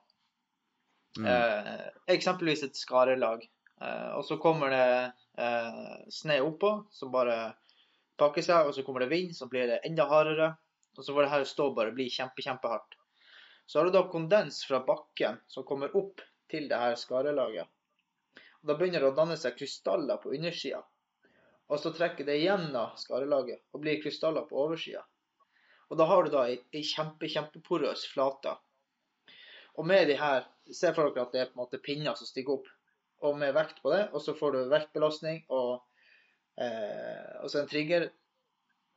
Mm. 1.17 1.25
eh, 1.25 1.87
eksempelvis 2.13 2.61
et 2.63 2.77
skarelag, 2.77 3.41
eh, 3.81 4.09
og 4.13 4.23
så 4.25 4.37
kommer 4.37 4.69
det 4.69 5.11
eh, 5.41 5.95
sne 6.13 6.37
oppå 6.45 6.69
som 6.93 7.11
bare 7.11 7.55
pakker 8.19 8.45
seg, 8.45 8.69
og 8.69 8.75
så 8.75 8.83
kommer 8.85 9.03
det 9.03 9.09
vind, 9.09 9.33
så 9.35 9.47
blir 9.49 9.67
det 9.67 9.79
enda 9.87 10.05
hardere, 10.09 10.51
og 10.97 11.05
så 11.05 11.15
får 11.15 11.25
det 11.25 11.31
her 11.33 11.47
stå 11.49 11.69
bare 11.75 11.95
bli 11.95 12.09
kjempe, 12.13 12.43
kjempehardt. 12.45 12.95
Så 13.65 13.79
har 13.79 13.89
du 13.89 13.95
da 13.95 14.05
kondens 14.11 14.61
fra 14.67 14.83
bakken 14.85 15.39
som 15.47 15.65
kommer 15.65 15.95
opp 15.97 16.21
til 16.49 16.69
det 16.69 16.77
her 16.77 16.95
skarelaget. 16.97 17.67
Og 18.61 18.71
da 18.71 18.75
begynner 18.79 19.03
det 19.03 19.11
å 19.11 19.17
danne 19.17 19.37
seg 19.39 19.57
krystaller 19.57 20.19
på 20.21 20.33
undersida. 20.35 20.81
Og 21.69 21.79
så 21.79 21.91
trekker 21.93 22.25
det 22.27 22.39
gjennom 22.41 22.95
skarelaget 22.97 23.61
og 23.73 23.83
blir 23.83 24.01
krystaller 24.01 24.47
på 24.49 24.57
oversida. 24.59 25.03
Og 25.89 25.97
da 25.97 26.05
har 26.09 26.25
du 26.25 26.33
da 26.33 26.45
ei, 26.49 26.57
ei 26.73 26.83
kjempe, 26.85 27.29
kjempeporøs 27.29 28.05
flate. 28.11 28.55
Og 29.77 29.87
med 29.87 30.09
de 30.09 30.17
her 30.19 30.47
Se 30.69 30.91
for 30.93 31.09
dere 31.09 31.23
at 31.25 31.31
det 31.33 31.39
er 31.41 31.47
på 31.49 31.57
en 31.57 31.63
måte 31.63 31.79
pinner 31.81 32.13
som 32.13 32.27
stiger 32.29 32.59
opp, 32.59 32.67
og 33.25 33.39
med 33.41 33.55
vekt 33.55 33.79
på 33.81 33.89
det, 33.89 34.03
og 34.13 34.21
så 34.21 34.35
får 34.37 34.51
du 34.53 34.59
vektbelastning 34.69 35.39
og, 35.49 35.79
eh, 36.61 37.31
og 37.41 37.49
så 37.49 37.63
en 37.63 37.71
trigger, 37.71 38.05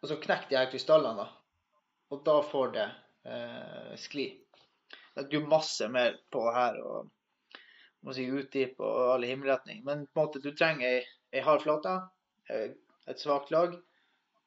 og 0.02 0.10
så 0.10 0.18
knekker 0.20 0.50
de 0.50 0.58
her 0.58 0.68
krystallene, 0.68 1.24
da. 1.24 1.78
Og 2.12 2.20
da 2.26 2.34
får 2.44 2.74
det 2.76 2.84
eh, 3.24 3.94
skli. 4.02 4.26
Det 5.14 5.24
er 5.24 5.38
jo 5.38 5.48
masse 5.48 5.88
mer 5.88 6.20
på 6.28 6.44
det 6.44 6.54
her, 6.58 6.78
og 6.84 7.08
må 8.02 8.14
si 8.16 8.24
utdyp 8.30 8.80
og 8.82 9.14
alle 9.14 9.30
himmelretning. 9.30 9.78
Men 9.86 10.06
på 10.06 10.20
en 10.20 10.26
måte, 10.26 10.42
du 10.42 10.50
trenger 10.56 10.86
ei, 10.88 11.00
ei 11.34 11.42
hard 11.46 11.62
flate, 11.64 11.94
eh, 12.50 12.68
et 13.10 13.22
svakt 13.22 13.50
lag, 13.54 13.70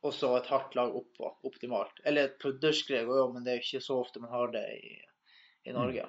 og 0.05 0.11
så 0.13 0.29
et 0.37 0.51
hardt 0.51 0.73
lag 0.77 0.89
oppå, 0.95 1.25
optimalt. 1.47 1.95
Eller 2.05 2.21
et 2.27 2.39
pudderskred 2.41 3.03
går 3.07 3.17
jo, 3.23 3.27
men 3.33 3.41
det 3.43 3.51
er 3.51 3.57
jo 3.59 3.65
ikke 3.65 3.87
så 3.87 3.93
ofte 4.03 4.23
man 4.23 4.35
har 4.35 4.47
det 4.53 4.65
i, 4.75 4.77
i 5.65 5.71
Norge. 5.75 6.03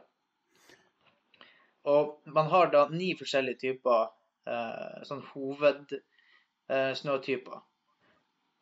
Og 1.87 2.03
man 2.35 2.47
har 2.51 2.67
da 2.73 2.81
ni 2.91 3.19
forskjellige 3.19 3.61
typer 3.63 4.01
eh, 4.51 4.99
sånn 5.07 5.25
hovedsnøtyper. 5.31 7.59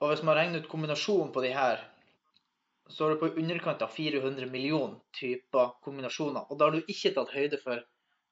og 0.01 0.07
hvis 0.11 0.27
man 0.29 0.37
regner 0.37 0.59
ut 0.61 0.69
kombinasjonen 0.69 1.33
på 1.33 1.43
de 1.43 1.53
her, 1.57 1.77
så 2.93 3.01
er 3.07 3.11
det 3.15 3.23
på 3.23 3.37
underkant 3.41 3.81
av 3.83 3.91
400 3.97 4.47
millioner 4.53 4.99
typer 5.17 5.67
kombinasjoner. 5.83 6.43
Og 6.51 6.59
da 6.59 6.65
har 6.67 6.73
du 6.75 6.81
ikke 6.85 7.15
tatt 7.17 7.33
høyde 7.33 7.59
for 7.63 7.77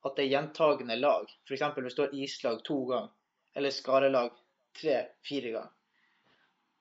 at 0.02 0.16
det 0.16 0.24
er 0.24 0.32
gjentagende 0.34 0.96
lag. 0.98 1.30
F.eks. 1.46 1.64
hvis 1.78 1.98
du 1.98 2.02
har 2.04 2.14
islag 2.16 2.62
to 2.66 2.78
ganger, 2.90 3.12
eller 3.56 3.74
skarelag 3.74 4.32
tre-fire 4.78 5.54
ganger. 5.54 5.74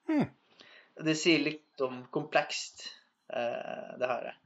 Hmm. 0.09 0.29
Det 1.01 1.15
sier 1.17 1.43
litt 1.43 1.83
om 1.85 2.01
komplekst 2.13 2.85
eh, 3.33 3.91
det 3.99 4.09
her 4.09 4.31
er. 4.33 4.39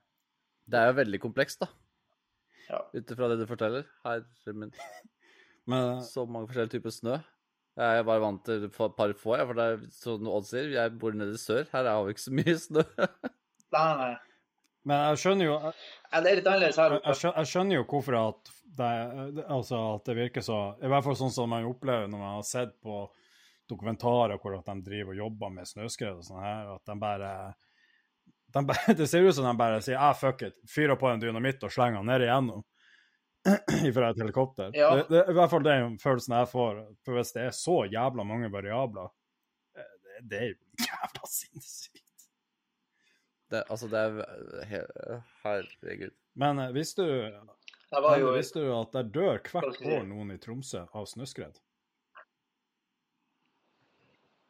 Det 0.65 0.81
er 0.81 0.91
jo 0.91 0.99
veldig 0.99 1.21
komplekst, 1.21 1.61
da. 1.61 1.69
Ja. 2.65 2.81
Ut 2.93 3.11
ifra 3.13 3.29
det 3.29 3.39
du 3.41 3.45
forteller. 3.49 3.87
Herre 4.05 4.53
min, 4.57 4.73
Men 5.69 6.03
så 6.05 6.25
mange 6.29 6.49
forskjellige 6.49 6.77
typer 6.77 6.93
snø. 6.93 7.17
Jeg 7.75 7.99
er 7.99 8.05
bare 8.07 8.23
vant 8.23 8.43
til 8.47 8.67
et 8.67 8.75
par 8.75 9.11
få, 9.19 9.33
jeg, 9.35 9.47
for 9.49 9.57
det 9.57 9.65
er 9.67 9.81
sånn 9.91 10.29
Odd 10.31 10.45
sier, 10.47 10.69
jeg 10.71 10.93
bor 10.99 11.15
nede 11.17 11.35
i 11.35 11.41
sør. 11.41 11.65
Her 11.73 11.89
har 11.89 12.05
vi 12.05 12.15
ikke 12.15 12.23
så 12.23 12.35
mye 12.37 12.55
snø. 12.61 12.85
Nei, 13.75 13.89
nei. 13.99 14.13
Men 14.85 15.01
jeg 15.09 15.21
skjønner 15.23 15.47
jo 15.47 15.53
jeg, 15.55 15.73
det 16.21 16.29
er 16.29 16.39
litt 16.39 16.47
annerledes 16.47 16.79
her 16.79 16.93
jeg, 16.93 17.01
oppe. 17.01 17.09
jeg 17.09 17.19
skjønner, 17.19 17.37
jeg 17.41 17.51
skjønner 17.51 17.77
jo 17.79 17.85
hvorfor 17.89 18.17
at 18.19 18.51
det, 18.75 18.89
altså 19.45 19.81
at 19.95 20.09
det 20.09 20.15
virker 20.17 20.43
så 20.45 20.57
I 20.83 20.89
hvert 20.91 21.05
fall 21.05 21.17
sånn 21.19 21.33
som 21.33 21.49
man 21.49 21.67
opplever 21.69 22.09
når 22.11 22.21
man 22.21 22.35
har 22.37 22.45
sett 22.47 22.75
på 22.83 22.99
dokumentarer 23.69 24.37
hvor 24.41 24.59
at 24.59 24.67
de 24.69 24.85
driver 24.85 25.15
og 25.15 25.21
jobber 25.23 25.53
med 25.55 25.69
snøskred 25.69 26.19
og 26.19 26.25
sånn 26.27 26.43
her, 26.43 26.75
at 26.75 26.91
de 26.91 26.97
bare 27.01 27.31
de 28.53 28.65
bare, 28.67 28.93
Det 28.99 29.07
ser 29.09 29.25
ut 29.25 29.35
som 29.35 29.47
de 29.47 29.57
bare 29.57 29.81
sier 29.83 29.99
ah, 29.99 30.13
fuck 30.13 30.45
it, 30.45 30.57
fyrer 30.69 30.99
på 30.99 31.09
en 31.09 31.21
dynamitt 31.23 31.63
og 31.65 31.73
slenger 31.73 32.01
den 32.03 32.11
ned 32.13 32.27
igjennom 32.27 32.63
fra 33.95 34.09
et 34.09 34.17
helikopter. 34.17 34.71
Ja. 34.73 34.95
Det, 34.95 35.05
det 35.09 35.25
i 35.29 35.35
hvert 35.37 35.51
fall 35.51 35.65
den 35.65 35.99
følelsen 36.01 36.33
jeg 36.33 36.49
får. 36.49 36.79
For 37.05 37.19
hvis 37.19 37.33
det 37.35 37.43
er 37.43 37.51
så 37.53 37.75
jævla 37.85 38.25
mange 38.25 38.49
variabler, 38.49 39.11
eh, 39.77 39.91
det, 40.01 40.23
det 40.31 40.39
er 40.39 40.47
jo 40.49 40.87
jævla 40.87 41.29
sinnssykt. 41.29 42.04
Det, 43.51 43.61
altså, 43.69 43.87
det 43.91 43.99
er 44.01 45.21
Herregud. 45.43 46.13
Men 46.35 46.59
eh, 46.59 46.71
visste 46.75 47.05
du, 47.05 47.13
jo 48.19 48.31
visste 48.35 48.63
du 48.63 48.71
at 48.75 48.95
der 48.95 49.11
dør 49.13 49.37
hvert 49.51 49.77
år 49.85 50.07
noen 50.09 50.33
i 50.33 50.39
Tromsø 50.41 50.81
av 50.91 51.05
snøskred? 51.09 51.59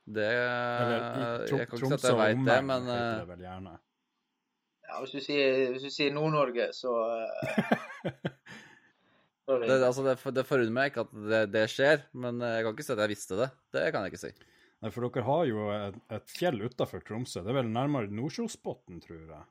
Det 0.06 0.26
Eller 0.30 1.46
Tro- 1.50 1.58
Jeg 1.60 1.68
kan 1.68 1.80
ikke 1.82 1.90
si 1.90 1.98
at 1.98 2.08
jeg 2.12 2.18
veit 2.22 2.42
det, 2.46 2.58
men 2.70 2.90
eh, 2.94 3.04
det 3.20 3.28
vel 3.34 3.46
gjerne. 3.48 3.76
ja, 4.86 4.98
hvis, 5.02 5.14
du 5.18 5.22
sier, 5.26 5.78
sier 5.90 6.14
Nord-Norge, 6.14 6.70
så 6.78 6.94
eh, 7.12 7.72
det, 9.66 9.80
altså, 9.82 10.06
det, 10.06 10.18
det 10.38 10.46
forundrer 10.46 10.76
meg 10.78 10.92
ikke 10.94 11.08
at 11.08 11.16
det, 11.32 11.42
det 11.54 11.66
skjer, 11.74 12.06
men 12.14 12.40
jeg 12.46 12.66
kan 12.66 12.78
ikke 12.78 12.86
si 12.88 12.94
at 12.96 13.02
jeg 13.04 13.16
visste 13.16 13.42
det. 13.42 13.50
Det 13.74 13.88
kan 13.92 14.06
jeg 14.06 14.14
ikke 14.14 14.24
si. 14.28 14.34
Nei, 14.86 14.92
for 14.94 15.08
dere 15.08 15.26
har 15.26 15.46
jo 15.50 15.64
et, 15.74 15.96
et 16.14 16.30
fjell 16.30 16.62
utafor 16.62 17.02
Tromsø. 17.02 17.42
Det 17.42 17.50
er 17.50 17.58
vel 17.58 17.72
nærmere 17.74 18.12
Nordkjosbotn, 18.14 19.00
tror 19.02 19.24
jeg. 19.24 19.46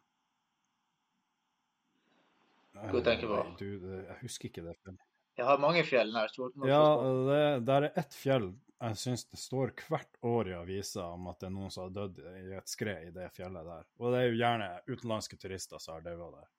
Hva 2.93 3.00
tenker 3.03 3.31
på? 3.31 3.41
Du, 3.59 3.67
jeg 3.99 4.19
husker 4.21 4.50
ikke 4.53 4.62
det. 4.62 4.76
fjellet. 4.85 5.03
Jeg 5.35 5.49
har 5.49 5.59
mange 5.59 5.83
fjell 5.88 6.14
nær 6.14 6.31
Nordkjosbotn. 6.31 6.69
Ja, 6.71 6.85
det, 7.31 7.43
der 7.67 7.88
er 7.88 7.99
ett 8.05 8.14
fjell 8.14 8.53
jeg 8.85 8.99
syns 9.00 9.23
det 9.31 9.38
står 9.41 9.71
hvert 9.88 10.19
år 10.26 10.49
i 10.50 10.57
avisa 10.59 11.07
om 11.14 11.29
at 11.31 11.38
det 11.41 11.47
er 11.49 11.55
noen 11.55 11.71
som 11.73 11.87
har 11.87 11.95
dødd 11.95 12.19
i 12.21 12.57
et 12.59 12.69
skred 12.69 13.07
i 13.09 13.12
det 13.14 13.31
fjellet 13.33 13.64
der. 13.64 13.87
Og 14.03 14.12
det 14.12 14.21
er 14.21 14.26
jo 14.29 14.38
gjerne 14.41 14.69
utenlandske 14.91 15.38
turister 15.41 15.81
som 15.81 15.97
har 15.97 16.05
daua 16.05 16.29
der. 16.35 16.50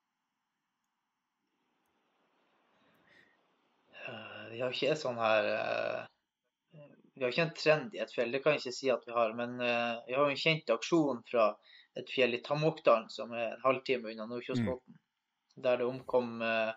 Eh, 4.08 4.44
Vi 4.55 4.62
har 4.63 4.74
ikke 4.74 4.94
et 4.96 5.01
sånn 5.01 5.20
her 5.22 5.51
eh, 5.51 6.14
Vi 7.15 7.24
har 7.24 7.31
ikke 7.31 7.45
en 7.45 7.55
trend 7.55 7.95
i 7.95 8.01
et 8.03 8.12
fjell, 8.12 8.34
det 8.34 8.41
kan 8.43 8.55
jeg 8.55 8.65
ikke 8.65 8.75
si 8.75 8.89
at 8.91 9.05
vi 9.07 9.15
har. 9.15 9.31
Men 9.39 9.55
uh, 9.62 10.03
vi 10.07 10.15
har 10.17 10.25
jo 10.25 10.34
en 10.34 10.41
kjent 10.41 10.72
aksjon 10.74 11.22
fra 11.29 11.48
et 11.95 12.12
fjell 12.12 12.36
i 12.36 12.41
Tamokdalen, 12.43 13.07
som 13.12 13.31
er 13.31 13.53
en 13.53 13.63
halvtime 13.63 14.12
unna 14.12 14.27
Nordkjosbotn, 14.27 14.98
der 15.63 15.79
det 15.79 15.88
omkom 15.88 16.41
uh, 16.43 16.74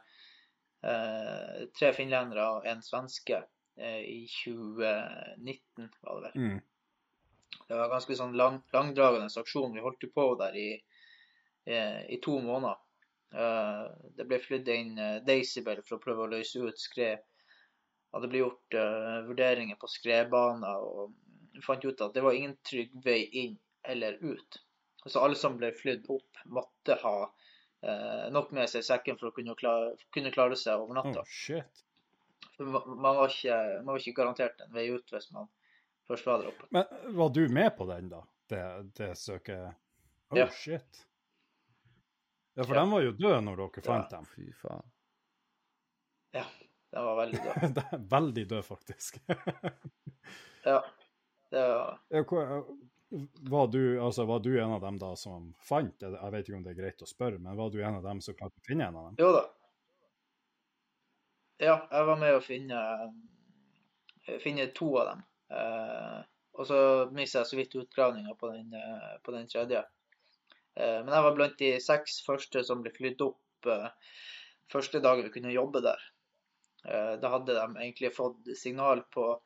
uh, 0.86 1.56
tre 1.74 1.90
finlendere 1.96 2.44
og 2.54 2.68
en 2.70 2.84
svenske 2.86 3.44
i 3.78 4.24
2019, 4.26 5.84
var 6.02 6.16
det 6.24 6.30
vel. 6.32 6.32
Mm. 6.42 7.58
Det 7.68 7.76
var 7.76 7.84
en 7.84 7.92
ganske 7.92 8.16
sånn 8.18 8.32
lang, 8.34 8.56
langdragende 8.74 9.30
aksjon. 9.38 9.70
Vi 9.76 9.84
holdt 9.84 10.06
på 10.10 10.24
der 10.40 10.56
i, 10.58 10.70
i 12.10 12.18
to 12.24 12.34
måneder. 12.42 12.80
Det 14.18 14.26
ble 14.26 14.40
flydd 14.42 14.72
inn 14.74 14.98
Decibel 15.28 15.84
for 15.86 16.00
å 16.00 16.02
prøve 16.02 16.26
å 16.26 16.32
løse 16.32 16.58
ut 16.58 16.82
skred. 16.82 17.22
Det 18.12 18.28
ble 18.32 18.40
gjort 18.40 18.74
uh, 18.74 19.18
vurderinger 19.28 19.76
på 19.78 19.88
skredbaner, 19.92 20.80
og 20.80 21.12
fant 21.64 21.84
ut 21.84 22.00
at 22.00 22.14
det 22.14 22.22
var 22.24 22.32
ingen 22.38 22.56
trygg 22.64 22.94
vei 23.04 23.20
inn 23.42 23.58
eller 23.84 24.16
ut. 24.24 24.62
Så 25.06 25.20
alle 25.20 25.36
som 25.38 25.56
ble 25.60 25.70
flydd 25.76 26.08
opp, 26.12 26.40
måtte 26.48 26.96
ha 27.02 27.16
uh, 27.28 28.24
nok 28.34 28.50
med 28.56 28.68
seg 28.70 28.82
i 28.82 28.88
sekken 28.88 29.18
for 29.20 29.30
å 29.30 29.34
kunne 29.36 29.54
klare, 29.60 29.92
kunne 30.14 30.32
klare 30.34 30.56
seg 30.58 30.80
over 30.80 30.98
natta. 30.98 31.22
Oh, 31.22 31.28
shit. 31.28 31.84
Man, 32.58 32.80
var 32.98 33.28
ikke, 33.30 33.58
man 33.84 33.92
var 33.92 34.00
ikke 34.02 34.16
garantert 34.18 34.64
en 34.64 34.72
vei 34.74 34.88
ut 34.90 35.12
hvis 35.14 35.28
man 35.36 35.46
først 36.08 36.26
var 36.26 36.40
der 36.42 36.50
oppe. 36.50 36.66
Men 36.74 37.14
var 37.20 37.30
du 37.36 37.44
med 37.54 37.70
på 37.78 37.86
den, 37.92 38.08
da? 38.10 38.24
Det, 38.48 38.64
det 38.98 39.12
søket 39.20 39.76
Oh, 40.28 40.36
Ja. 40.36 40.48
shit. 40.52 41.04
Ja, 42.58 42.64
for 42.64 42.74
Ja. 42.74 42.82
de 42.82 42.90
var 42.90 43.00
jo 43.00 43.12
døde 43.16 43.40
når 43.46 43.56
dere 43.62 43.82
fant 43.86 44.10
dem. 44.12 44.26
Fy 44.34 44.50
faen. 44.60 44.82
Den 46.90 47.04
var 47.04 47.16
veldig 47.16 47.40
død. 47.44 47.74
det 47.76 47.84
er 47.92 48.04
Veldig 48.16 48.46
død, 48.54 48.62
faktisk. 48.66 49.20
Ja. 50.66 50.82
Det 51.48 51.60
var, 51.64 52.64
Var 53.40 53.66
du, 53.72 54.00
altså, 54.04 54.24
var 54.28 54.40
du 54.44 54.50
en 54.60 54.72
av 54.74 54.82
dem 54.82 54.98
da 55.00 55.14
som 55.16 55.54
fant? 55.64 56.02
Jeg 56.02 56.32
vet 56.34 56.48
ikke 56.48 56.58
om 56.58 56.64
det 56.66 56.74
er 56.74 56.80
greit 56.82 57.04
å 57.04 57.08
spørre, 57.08 57.38
men 57.40 57.56
var 57.56 57.70
du 57.72 57.78
en 57.80 57.96
av 58.00 58.04
dem 58.04 58.20
som 58.20 58.36
klarte 58.36 58.60
å 58.60 58.66
finne 58.66 58.88
en 58.90 58.98
av 58.98 59.06
dem? 59.06 59.16
jo 59.22 59.30
da. 59.32 59.44
Ja, 61.58 61.76
jeg 61.90 62.08
var 62.10 62.20
med 62.20 62.36
å 62.36 62.42
finne, 62.44 62.82
finne 64.44 64.68
to 64.76 64.90
av 65.00 65.08
dem. 65.14 65.24
Eh, 65.56 66.18
og 66.58 66.68
så 66.68 66.82
mista 67.14 67.40
jeg 67.40 67.50
så 67.50 67.58
vidt 67.58 67.78
utgravninga 67.80 68.34
på, 68.38 68.50
den, 68.52 68.74
eh, 68.74 69.16
på 69.24 69.34
den 69.34 69.48
tredje. 69.50 69.80
Eh, 70.78 71.00
men 71.02 71.10
jeg 71.14 71.26
var 71.26 71.34
blant 71.38 71.58
de 71.58 71.72
seks 71.82 72.20
første 72.26 72.62
som 72.66 72.84
ble 72.84 72.92
flydd 72.94 73.24
opp 73.26 73.70
eh, 73.72 73.88
første 74.70 75.00
dagen 75.02 75.26
vi 75.26 75.34
kunne 75.34 75.54
jobbe 75.54 75.82
der. 75.86 76.02
Eh, 76.84 77.20
da 77.20 77.28
hadde 77.28 77.54
de 77.54 77.76
egentlig 77.76 78.14
fått 78.14 78.56
signal 78.56 79.02
på 79.14 79.42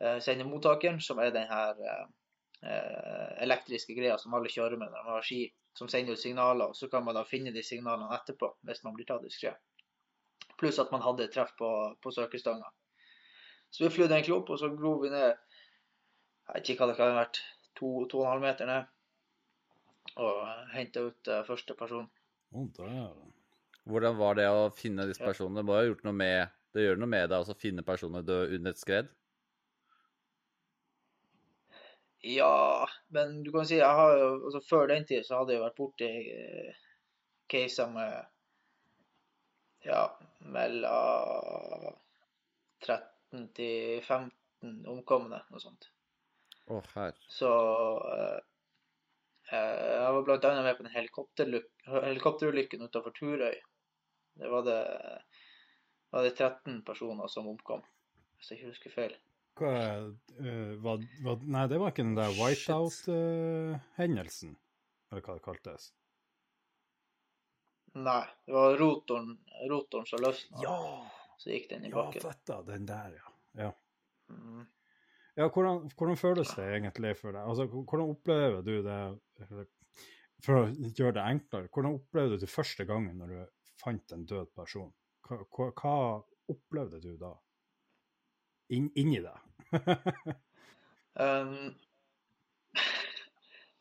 eh, 0.00 0.18
sendemottakeren, 0.18 1.00
som 1.00 1.20
er 1.20 1.32
den 1.34 1.48
her 1.50 1.80
eh, 1.86 3.42
elektriske 3.44 3.94
greia 3.96 4.16
som 4.18 4.34
alle 4.34 4.52
kjører 4.52 4.80
med 4.80 4.92
når 4.92 5.02
de 5.04 5.16
har 5.16 5.26
ski, 5.26 5.42
som 5.78 5.90
sender 5.92 6.16
ut 6.16 6.22
signaler. 6.22 6.72
og 6.72 6.76
Så 6.76 6.88
kan 6.88 7.04
man 7.04 7.16
da 7.18 7.24
finne 7.28 7.52
de 7.52 7.64
signalene 7.66 8.12
etterpå 8.16 8.54
hvis 8.68 8.84
man 8.86 8.96
blir 8.96 9.08
tatt 9.08 9.26
i 9.28 9.32
skred. 9.32 9.58
Pluss 10.60 10.80
at 10.80 10.92
man 10.94 11.04
hadde 11.04 11.30
treff 11.32 11.52
på, 11.58 11.68
på 12.02 12.14
søkestanga. 12.14 12.70
Så 13.72 13.84
vi 13.86 13.92
flydde 13.92 14.16
egentlig 14.16 14.36
opp, 14.36 14.50
og 14.52 14.60
så 14.60 14.68
gro 14.76 14.98
vi 15.00 15.08
ned 15.12 15.30
Jeg 15.32 16.54
vet 16.54 16.68
ikke 16.72 16.82
hva 16.82 16.90
det 16.90 16.96
kan 16.98 17.12
ha 17.12 17.20
vært, 17.22 17.38
to, 17.78 17.88
to 18.10 18.18
og 18.20 18.26
en 18.26 18.32
halv 18.32 18.42
meter 18.44 18.68
ned. 18.68 18.88
Og 20.20 20.40
henta 20.74 21.04
ut 21.06 21.30
første 21.46 21.76
person. 21.78 22.08
Oh. 22.52 22.66
Hvordan 23.88 24.18
var 24.18 24.36
det 24.36 24.48
å 24.52 24.66
finne 24.76 25.06
disse 25.08 25.22
personene? 25.24 25.62
Det 25.62 25.68
må 25.70 25.78
ha 25.78 25.86
gjort 25.86 26.02
noe 26.04 26.18
med 26.18 26.50
Det 26.72 26.86
gjør 26.86 27.00
noe 27.00 27.12
med 27.12 27.28
deg 27.32 27.50
å 27.52 27.58
finne 27.60 27.84
personer 27.84 28.24
døde 28.24 28.56
under 28.56 28.72
et 28.72 28.80
skred? 28.80 29.10
Ja, 32.22 32.88
men 33.10 33.42
du 33.42 33.50
kan 33.52 33.66
si 33.66 33.80
jeg 33.80 33.98
har 33.98 34.12
jo, 34.14 34.28
altså 34.46 34.60
Før 34.62 34.86
den 34.92 35.06
tid 35.08 35.26
så 35.26 35.40
hadde 35.40 35.56
jeg 35.56 35.64
vært 35.64 35.80
borti 35.80 36.10
eh, 36.30 36.84
caser 37.50 37.90
med 37.90 38.14
ja, 39.82 40.04
mellom 40.54 41.88
13 42.86 43.48
til 43.56 43.98
15 44.06 44.86
omkomne, 44.92 45.42
noe 45.50 45.62
sånt. 45.62 45.90
Å, 46.70 46.78
herre. 46.94 47.18
Så 47.26 47.50
eh, 48.14 48.38
jeg 49.50 50.14
var 50.14 50.30
annet 50.38 50.64
med 50.68 50.78
på 50.78 50.86
den 50.86 50.94
helikopterulykken 50.94 52.86
utenfor 52.86 53.12
Turøy. 53.18 53.58
Det 54.38 54.48
var 54.48 54.62
det, 54.64 54.78
var 56.12 56.22
det 56.26 56.34
13 56.38 56.82
personer 56.86 57.28
som 57.32 57.48
omkom, 57.50 57.82
hvis 58.38 58.50
jeg 58.52 58.58
ikke 58.60 58.70
husker 58.74 58.90
feil. 58.94 59.14
Hva, 59.58 59.72
uh, 60.40 60.72
var, 60.84 60.96
var, 61.24 61.34
nei, 61.44 61.66
det 61.68 61.78
var 61.80 61.88
ikke 61.92 62.06
den 62.06 62.16
der 62.16 62.30
whiteout-hendelsen, 62.38 64.52
eller 65.12 65.22
hva 65.26 65.34
det 65.36 65.44
kaltes. 65.44 65.82
Nei, 67.92 68.22
det 68.46 68.54
var 68.56 68.78
rotoren, 68.80 69.34
rotoren 69.68 70.06
som 70.08 70.22
løsna, 70.24 70.62
Ja! 70.64 70.76
så 71.42 71.46
gikk 71.52 71.66
den 71.74 71.84
i 71.84 71.90
Ja, 71.90 71.94
bakken. 71.98 72.22
fetta, 72.24 72.62
den 72.64 72.86
der, 72.88 73.10
ja. 73.18 73.26
Ja, 73.66 73.70
Mm. 74.32 74.64
ja 75.36 75.48
hvordan, 75.48 75.90
hvordan 75.98 76.16
føles 76.16 76.54
det 76.56 76.64
egentlig 76.78 77.16
for 77.18 77.32
deg? 77.36 77.42
Altså, 77.44 77.66
hvordan 77.68 78.10
opplever 78.14 78.62
du 78.64 78.80
det 78.82 78.98
For 80.42 80.52
å 80.58 80.62
gjøre 80.72 81.12
det 81.18 81.22
enklere, 81.22 81.68
hvordan 81.68 81.94
opplevde 82.00 82.34
du 82.38 82.42
det 82.42 82.50
første 82.50 82.84
gangen 82.88 83.18
når 83.20 83.28
du 83.28 83.46
fant 83.78 84.12
en 84.12 84.24
død 84.26 84.46
person? 84.56 84.92
Hva, 85.32 85.70
hva, 85.72 85.96
opplevde 86.52 87.00
du 87.02 87.12
da? 87.20 87.32
In, 88.72 88.90
inni 88.96 89.22
deg? 89.24 89.38
Um, 91.12 91.74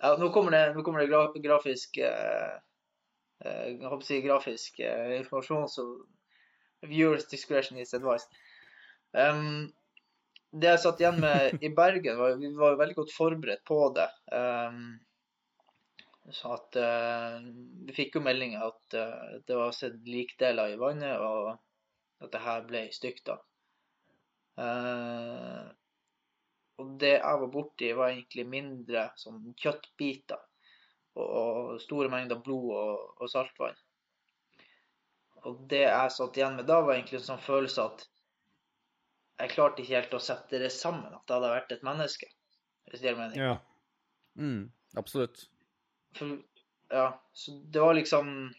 ja, 0.01 0.15
nå 0.19 0.27
kommer 0.35 0.51
det, 0.51 0.73
nå 0.75 0.83
kommer 0.83 0.99
det 0.99 1.07
graf, 1.07 1.35
grafisk 1.39 2.01
eh, 2.03 2.57
eh, 3.45 3.67
Jeg 3.69 3.85
håper 3.85 4.01
å 4.01 4.07
si 4.07 4.17
grafisk 4.25 4.81
eh, 4.83 5.13
informasjon, 5.21 5.69
så 5.71 5.85
viewers 6.89 7.29
discretion 7.31 7.79
is 7.79 7.93
advised. 7.95 8.35
Um, 9.15 9.69
det 10.51 10.73
jeg 10.73 10.83
satt 10.83 10.99
igjen 10.99 11.21
med 11.23 11.63
i 11.63 11.71
Bergen, 11.71 12.19
var 12.19 12.35
vi 12.41 12.51
var 12.57 12.75
veldig 12.81 12.97
godt 12.97 13.15
forberedt 13.15 13.63
på 13.67 13.79
det. 13.95 14.09
Um, 14.35 14.99
så 16.29 16.53
at 16.53 16.75
eh, 16.77 17.38
Vi 17.88 17.95
fikk 17.95 18.17
jo 18.17 18.23
melding 18.23 18.55
at 18.62 18.97
eh, 18.97 19.38
det 19.47 19.57
var 19.57 19.73
sett 19.75 19.97
likdeler 20.07 20.75
i 20.75 20.79
vannet, 20.79 21.17
og 21.17 21.55
at 22.21 22.34
det 22.34 22.43
her 22.45 22.65
ble 22.69 22.86
stygt. 22.93 23.25
da. 23.31 23.39
Eh, 24.62 25.69
og 26.81 26.95
det 27.01 27.15
jeg 27.15 27.41
var 27.43 27.51
borti, 27.53 27.91
var 27.97 28.13
egentlig 28.13 28.45
mindre 28.49 29.07
sånn 29.19 29.41
kjøttbiter 29.57 30.39
og, 31.17 31.25
og 31.25 31.81
store 31.84 32.10
mengder 32.13 32.41
blod 32.41 32.69
og, 32.77 33.21
og 33.21 33.29
saltvann. 33.29 33.77
Og 35.49 35.63
det 35.69 35.84
jeg 35.88 36.13
satt 36.13 36.38
igjen 36.38 36.57
med 36.60 36.67
da, 36.69 36.79
var 36.86 36.95
egentlig 36.95 37.19
en 37.21 37.29
sånn 37.31 37.45
følelse 37.45 37.86
at 37.89 38.05
jeg 39.41 39.53
klarte 39.55 39.81
ikke 39.81 39.97
helt 39.97 40.13
å 40.13 40.21
sette 40.21 40.60
det 40.62 40.69
sammen, 40.73 41.10
at 41.10 41.23
det 41.25 41.34
hadde 41.34 41.53
vært 41.55 41.73
et 41.73 41.86
menneske. 41.86 42.29
Hvis 42.89 43.01
det 43.01 43.10
gir 43.10 43.17
mening. 43.17 43.41
Ja. 43.41 43.55
Mm, 44.38 44.69
absolutt. 44.99 45.47
For 46.17 46.38
ja, 46.91 47.21
så 47.34 47.52
det 47.52 47.80
var 47.80 47.93
liksom 47.93 48.54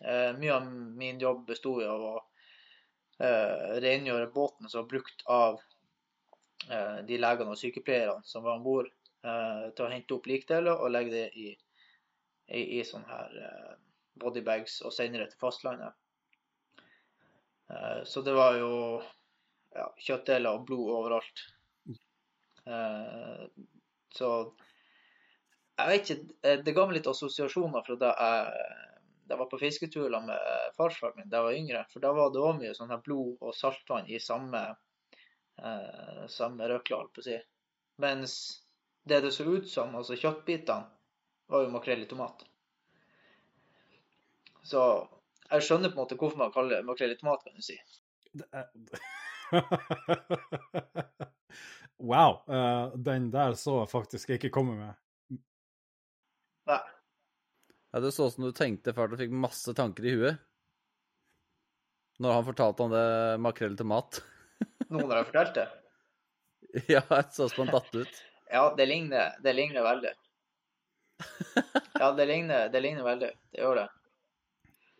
eh, 0.00 0.38
Mye 0.38 0.54
av 0.54 0.66
min 0.72 1.20
jobb 1.20 1.46
bestod 1.46 1.82
av 1.88 2.02
å 2.04 2.14
eh, 3.24 3.78
rengjøre 3.80 4.30
båten 4.34 4.68
som 4.68 4.82
var 4.82 4.90
brukt 4.90 5.24
av 5.26 5.60
eh, 6.68 6.98
de 7.08 7.18
legene 7.18 7.54
og 7.54 7.60
sykepleierne 7.60 8.20
som 8.28 8.44
var 8.44 8.58
om 8.58 8.66
bord, 8.66 8.90
eh, 9.24 9.70
til 9.72 9.86
å 9.86 9.92
hente 9.92 10.18
opp 10.18 10.28
likdeler 10.28 10.76
og 10.76 10.92
legge 10.92 11.14
det 11.14 11.24
i, 11.32 11.54
i, 12.52 12.62
i 12.78 12.84
sånne 12.84 13.08
her 13.08 13.40
eh, 13.46 13.72
bodybags 14.20 14.82
og 14.84 14.92
sende 14.92 15.22
det 15.22 15.30
til 15.32 15.40
fastlandet. 15.46 15.96
Eh, 17.72 18.02
så 18.04 18.24
det 18.26 18.36
var 18.36 18.60
jo 18.60 18.72
ja, 19.72 19.88
kjøttdeler 19.96 20.60
og 20.60 20.68
blod 20.68 20.96
overalt. 20.98 21.46
Så 24.12 24.28
jeg 25.78 25.88
vet 25.92 26.10
ikke, 26.10 26.36
eh, 26.42 26.58
det 26.66 26.74
ga 26.76 26.84
meg 26.86 26.98
litt 26.98 27.10
assosiasjoner 27.10 27.84
fra 27.86 27.96
da 28.00 28.10
jeg, 28.18 28.68
da 29.28 29.34
jeg 29.36 29.40
var 29.42 29.50
på 29.52 29.60
fisketur 29.60 30.14
med 30.24 30.74
farfaren 30.76 31.16
min 31.16 31.28
da 31.30 31.38
jeg 31.40 31.46
var 31.48 31.58
yngre. 31.60 31.82
For 31.92 32.04
da 32.04 32.12
var 32.16 32.32
det 32.34 32.42
òg 32.42 32.58
mye 32.60 32.74
sånn 32.76 32.90
her 32.92 33.02
blod 33.04 33.36
og 33.44 33.54
saltvann 33.54 34.08
i 34.10 34.18
samme, 34.22 34.62
eh, 35.62 36.22
samme 36.32 36.68
røkla, 36.70 37.02
holdt 37.02 37.14
på 37.14 37.24
å 37.24 37.28
si. 37.28 37.38
Mens 38.02 38.34
det 39.08 39.22
det 39.24 39.32
så 39.34 39.44
ut 39.48 39.68
som, 39.70 39.94
altså 39.96 40.18
kjøttbitene, 40.18 40.90
var 41.48 41.64
jo 41.64 41.70
makrell 41.72 42.02
i 42.04 42.08
tomat. 42.10 42.42
Så 44.68 44.82
jeg 45.48 45.64
skjønner 45.64 45.88
på 45.92 45.96
en 45.96 46.02
måte 46.02 46.18
hvorfor 46.20 46.42
man 46.42 46.52
kaller 46.52 46.76
det 46.76 46.88
makrell 46.88 47.14
i 47.14 47.16
tomat, 47.20 47.44
kan 47.44 47.54
du 47.56 47.62
si. 47.64 47.78
Det 48.36 48.44
er- 48.52 48.68
wow. 52.10 52.42
Uh, 52.44 52.92
den 52.96 53.30
der 53.32 53.54
så 53.56 53.78
jeg 53.80 53.88
faktisk 53.94 54.30
ikke 54.36 54.50
komme 54.52 54.76
med. 54.76 54.92
Nei. 56.68 56.80
Ja, 57.92 58.00
det 58.04 58.12
så 58.12 58.28
ut 58.28 58.34
som 58.34 58.44
du 58.44 58.52
tenkte 58.52 58.92
før 58.96 59.08
du 59.08 59.16
fikk 59.20 59.32
masse 59.32 59.72
tanker 59.76 60.04
i 60.04 60.14
huet. 60.18 60.40
Når 62.20 62.34
han 62.34 62.48
fortalte 62.48 62.84
om 62.84 62.92
det 62.92 63.04
makrell 63.40 63.76
til 63.78 63.88
mat. 63.88 64.20
Noen 64.92 65.08
har 65.08 65.22
jeg 65.22 65.28
fortalt 65.30 65.60
det. 65.60 65.68
ja, 66.94 67.04
det 67.08 67.28
så 67.32 67.46
ut 67.46 67.54
som 67.54 67.64
han 67.64 67.76
datt 67.78 67.94
ut. 67.94 68.24
Ja, 68.50 68.64
det 68.76 68.88
ligner, 68.88 69.36
det 69.44 69.54
ligner 69.56 69.86
veldig. 69.86 70.12
Ja, 71.98 72.12
det 72.14 72.26
ligner, 72.30 72.68
det 72.72 72.80
ligner 72.80 73.06
veldig. 73.06 73.30
Det 73.52 73.62
gjør 73.62 73.80
det. 73.80 73.86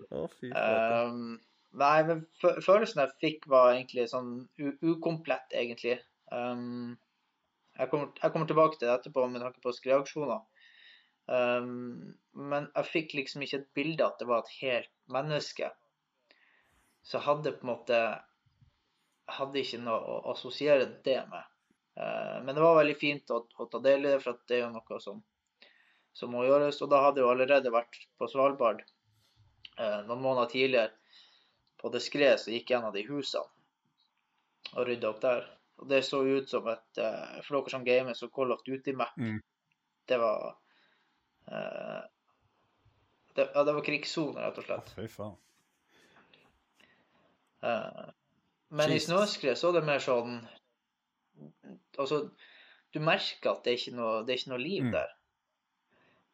Å, 0.09 0.24
fy. 0.38 0.50
Um, 0.52 1.37
nei, 1.78 1.96
men 2.09 2.24
følelsen 2.42 3.02
jeg 3.04 3.14
fikk 3.22 3.48
var 3.50 3.72
egentlig 3.74 4.09
sånn 4.11 4.33
ukomplett, 4.59 5.52
egentlig. 5.54 5.98
Um, 6.33 6.96
jeg, 7.78 7.90
kommer, 7.92 8.11
jeg 8.18 8.35
kommer 8.35 8.50
tilbake 8.50 8.78
til 8.78 8.88
det 8.88 8.96
etterpå 8.96 9.26
med 9.31 9.44
tanke 9.44 9.62
på 9.64 9.74
skreaksjoner. 9.76 10.42
Um, 11.29 12.14
men 12.33 12.71
jeg 12.73 12.88
fikk 12.88 13.14
liksom 13.19 13.45
ikke 13.45 13.61
et 13.61 13.71
bilde 13.77 14.07
at 14.07 14.21
det 14.21 14.29
var 14.31 14.45
et 14.45 14.55
helt 14.62 14.93
menneske. 15.12 15.69
Så 17.05 17.19
jeg 17.19 17.27
hadde 17.27 17.55
på 17.59 17.67
en 17.67 17.73
måte 17.75 17.99
hadde 19.29 19.61
ikke 19.61 19.81
noe 19.83 19.99
å 20.01 20.19
assosiere 20.33 20.87
det 21.05 21.19
med. 21.29 21.55
Uh, 21.99 22.38
men 22.45 22.55
det 22.55 22.64
var 22.64 22.79
veldig 22.79 22.97
fint 22.97 23.35
å, 23.35 23.43
å 23.45 23.67
ta 23.69 23.81
del 23.85 24.07
i 24.07 24.14
det, 24.14 24.23
for 24.25 24.41
det 24.49 24.57
er 24.57 24.64
jo 24.64 24.71
noe 24.73 25.01
som, 25.05 25.21
som 26.17 26.33
må 26.33 26.47
gjøres. 26.47 26.81
Og 26.85 26.93
da 26.93 27.03
hadde 27.05 27.21
jeg 27.21 27.27
jo 27.27 27.35
allerede 27.35 27.75
vært 27.75 28.01
på 28.17 28.31
Svalbard 28.33 28.81
uh, 28.85 30.01
noen 30.09 30.23
måneder 30.23 30.53
tidligere 30.55 30.95
på 31.79 31.93
det 31.95 32.03
skredet 32.03 32.41
som 32.43 32.55
gikk 32.55 32.73
gjennom 32.73 32.95
de 32.95 33.05
husene 33.07 33.47
og 34.75 34.88
rydda 34.88 35.12
opp 35.12 35.21
der. 35.23 35.45
Og 35.79 35.91
det 35.91 36.01
så 36.07 36.23
ut 36.27 36.49
som 36.51 36.67
et 36.73 37.01
uh, 37.03 37.37
For 37.45 37.59
dere 37.59 37.73
som 37.75 37.85
gamer, 37.87 38.17
så 38.19 38.31
Call 38.33 38.51
of 38.53 38.64
Duty-map. 38.67 39.14
Mm. 39.21 39.38
Det 40.09 40.19
var 40.19 40.57
det, 43.34 43.44
Ja, 43.54 43.64
det 43.64 43.72
var 43.76 43.84
krigssone, 43.87 44.40
rett 44.42 44.58
og 44.58 44.64
slett. 44.66 44.88
fy 44.96 45.06
faen. 45.08 45.37
Eh, 47.62 48.08
men 48.70 48.90
i 48.90 48.98
Jesus. 48.98 49.08
snøskred 49.11 49.56
så 49.58 49.70
er 49.72 49.78
det 49.80 49.87
mer 49.88 50.02
sånn 50.02 50.40
Altså, 51.98 52.18
du 52.94 52.98
merker 53.02 53.50
at 53.52 53.64
det 53.64 53.72
er 53.72 53.78
ikke 53.78 53.94
noe, 53.96 54.22
det 54.26 54.32
er 54.34 54.38
ikke 54.40 54.50
noe 54.52 54.62
liv 54.62 54.84
Mm. 54.84 54.92
der. 54.92 55.08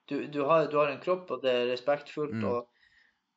Du, 0.08 0.26
du, 0.28 0.38
har, 0.44 0.66
du 0.68 0.76
har 0.78 0.88
en 0.92 1.00
kropp, 1.00 1.30
og 1.30 1.42
det 1.42 1.50
er 1.52 1.66
respektfullt, 1.70 2.34
Mm. 2.34 2.44
og, 2.44 2.68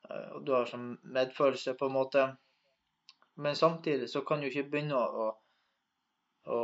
eh, 0.09 0.29
og 0.35 0.45
du 0.45 0.51
har 0.53 0.65
sånn 0.65 0.97
medfølelse, 1.03 1.73
på 1.79 1.85
en 1.87 1.93
måte. 1.95 2.37
Men 3.35 3.55
samtidig 3.55 4.09
så 4.09 4.21
kan 4.25 4.39
du 4.41 4.47
ikke 4.49 4.69
begynne 4.71 4.95
å, 4.95 5.27
å, 5.27 5.27
å, 6.51 6.57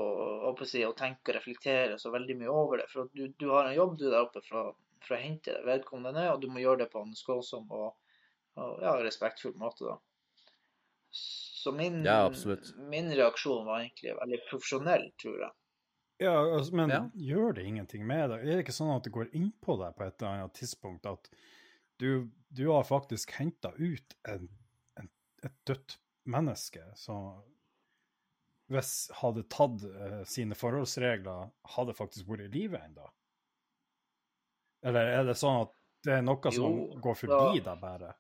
å, 0.52 0.54
å 0.54 0.94
tenke 0.96 1.32
og 1.32 1.36
reflektere 1.36 2.00
så 2.00 2.12
veldig 2.12 2.38
mye 2.40 2.50
over 2.52 2.78
det. 2.78 2.90
For 2.90 3.10
du, 3.14 3.28
du 3.40 3.50
har 3.50 3.66
en 3.68 3.76
jobb 3.76 3.98
du 3.98 4.10
der 4.10 4.22
oppe 4.24 4.42
for, 4.48 4.58
å- 4.72 4.76
for 5.06 5.18
å 5.18 5.22
hente 5.22 5.56
vedkommende 5.68 6.14
ned, 6.20 6.32
og 6.34 6.42
du 6.42 6.50
må 6.52 6.64
gjøre 6.64 6.84
det 6.84 6.92
på 6.94 7.04
en 7.04 7.14
skålsom 7.18 7.70
og, 7.72 7.94
og 8.60 8.84
ja, 8.84 8.96
respektfull 9.04 9.56
måte. 9.60 9.86
da. 9.90 9.98
Så 11.14 11.72
min, 11.72 12.02
Ja, 12.06 12.32
min 12.90 13.12
reaksjon 13.14 13.68
var 13.68 13.84
egentlig 13.84 14.16
veldig 14.18 14.40
profesjonell, 14.50 15.12
tror 15.22 15.38
jeg. 15.46 15.54
Ja, 16.24 16.34
altså, 16.56 16.76
men 16.76 16.90
Ja. 16.90 17.02
gjør 17.14 17.56
det 17.58 17.66
ingenting 17.66 18.06
med 18.08 18.30
deg? 18.30 18.40
Er 18.44 18.58
det 18.58 18.66
ikke 18.66 18.76
sånn 18.76 18.96
at 18.96 19.04
det 19.04 19.14
går 19.16 19.32
innpå 19.36 19.78
deg 19.82 19.96
på 19.98 20.06
et 20.06 20.22
eller 20.22 20.44
annet 20.44 20.54
tidspunkt 20.58 21.06
at 21.10 21.30
du, 22.00 22.30
du 22.50 22.68
har 22.70 22.84
faktisk 22.88 23.32
henta 23.38 23.74
ut 23.78 24.16
en, 24.28 24.48
en, 25.00 25.10
et 25.44 25.58
dødt 25.68 25.98
menneske 26.26 26.84
som 26.96 27.44
hvis 28.72 29.12
hadde 29.20 29.44
tatt 29.54 29.84
uh, 29.84 30.22
sine 30.26 30.56
forholdsregler, 30.58 31.52
hadde 31.76 31.94
faktisk 31.98 32.30
vært 32.30 32.48
i 32.48 32.54
live 32.54 32.80
ennå? 32.80 33.10
Eller 34.84 35.14
er 35.20 35.24
det 35.30 35.38
sånn 35.40 35.62
at 35.64 35.72
det 36.04 36.18
er 36.18 36.26
noe 36.26 36.52
som 36.52 36.76
Jo, 36.76 37.00
går 37.04 37.16
forbi 37.16 37.62
da- 37.64 37.72
deg 37.72 37.82
bare? 37.82 38.12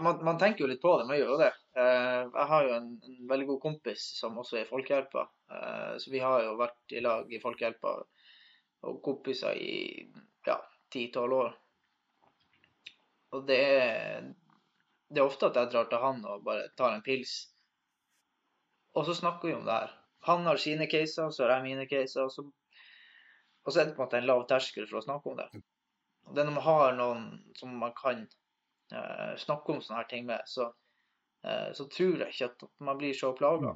Man, 0.00 0.20
man 0.24 0.38
tenker 0.38 0.64
jo 0.64 0.68
litt 0.70 0.82
på 0.82 0.92
det, 0.98 1.06
man 1.08 1.18
gjør 1.18 1.32
jo 1.32 1.38
det. 1.40 1.50
Eh, 1.76 2.20
jeg 2.30 2.46
har 2.52 2.66
jo 2.66 2.74
en, 2.76 2.90
en 3.10 3.30
veldig 3.32 3.46
god 3.48 3.60
kompis 3.64 4.04
som 4.20 4.38
også 4.38 4.60
er 4.60 4.62
i 4.64 4.68
Folkehjelpa. 4.68 5.24
Eh, 5.50 5.94
så 6.02 6.12
vi 6.12 6.20
har 6.22 6.44
jo 6.44 6.52
vært 6.60 6.94
i 6.94 7.02
lag 7.02 7.32
i 7.34 7.40
Folkehjelpa 7.42 7.94
og 8.86 9.00
kompiser 9.04 9.58
i 9.60 9.74
ja, 10.46 10.56
ti-tolv 10.94 11.36
år. 11.40 11.50
Og 13.34 13.44
det 13.50 13.58
er, 13.66 14.30
det 15.10 15.20
er 15.20 15.26
ofte 15.26 15.50
at 15.50 15.58
jeg 15.58 15.72
drar 15.74 15.90
til 15.90 16.02
han 16.04 16.22
og 16.26 16.46
bare 16.46 16.70
tar 16.78 16.94
en 16.94 17.04
pils. 17.06 17.34
Og 18.94 19.04
så 19.06 19.14
snakker 19.18 19.50
vi 19.50 19.58
om 19.58 19.66
det 19.66 19.74
her. 19.74 19.96
Han 20.28 20.46
har 20.46 20.60
sine 20.60 20.86
caser, 20.90 21.30
så 21.30 21.44
har 21.44 21.54
jeg 21.56 21.66
mine 21.68 21.86
caser. 21.90 22.26
Og 22.26 22.32
så, 22.34 22.44
og 23.64 23.72
så 23.72 23.80
er 23.80 23.88
det 23.88 23.96
på 23.96 24.02
en 24.02 24.06
måte 24.06 24.20
en 24.20 24.28
lav 24.28 24.44
terskel 24.50 24.88
for 24.90 25.00
å 25.00 25.04
snakke 25.04 25.32
om 25.32 25.38
det. 25.40 25.48
Og 26.28 26.34
det 26.36 26.42
er 26.42 26.50
når 26.50 26.58
man 26.58 26.66
har 26.66 26.96
noen 26.98 27.24
som 27.58 27.72
man 27.80 27.94
kan 27.96 28.26
uh, 28.92 29.32
snakke 29.40 29.74
om 29.74 29.80
sånne 29.82 30.02
her 30.02 30.10
ting 30.10 30.26
med, 30.28 30.44
så, 30.46 30.68
uh, 31.46 31.70
så 31.76 31.88
tror 31.92 32.26
jeg 32.26 32.34
ikke 32.34 32.50
at 32.52 32.68
man 32.90 33.00
blir 33.00 33.16
så 33.16 33.32
plaga. 33.38 33.72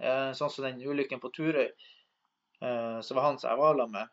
Uh, 0.00 0.32
sånn 0.36 0.52
som 0.52 0.66
den 0.66 0.82
ulykken 0.82 1.22
på 1.22 1.30
Turøy, 1.32 1.70
eh, 2.60 3.00
så 3.00 3.14
var 3.14 3.22
han 3.22 3.38
som 3.38 3.50
jeg 3.50 3.60
var 3.60 3.78
sammen 3.78 3.94
med, 4.00 4.12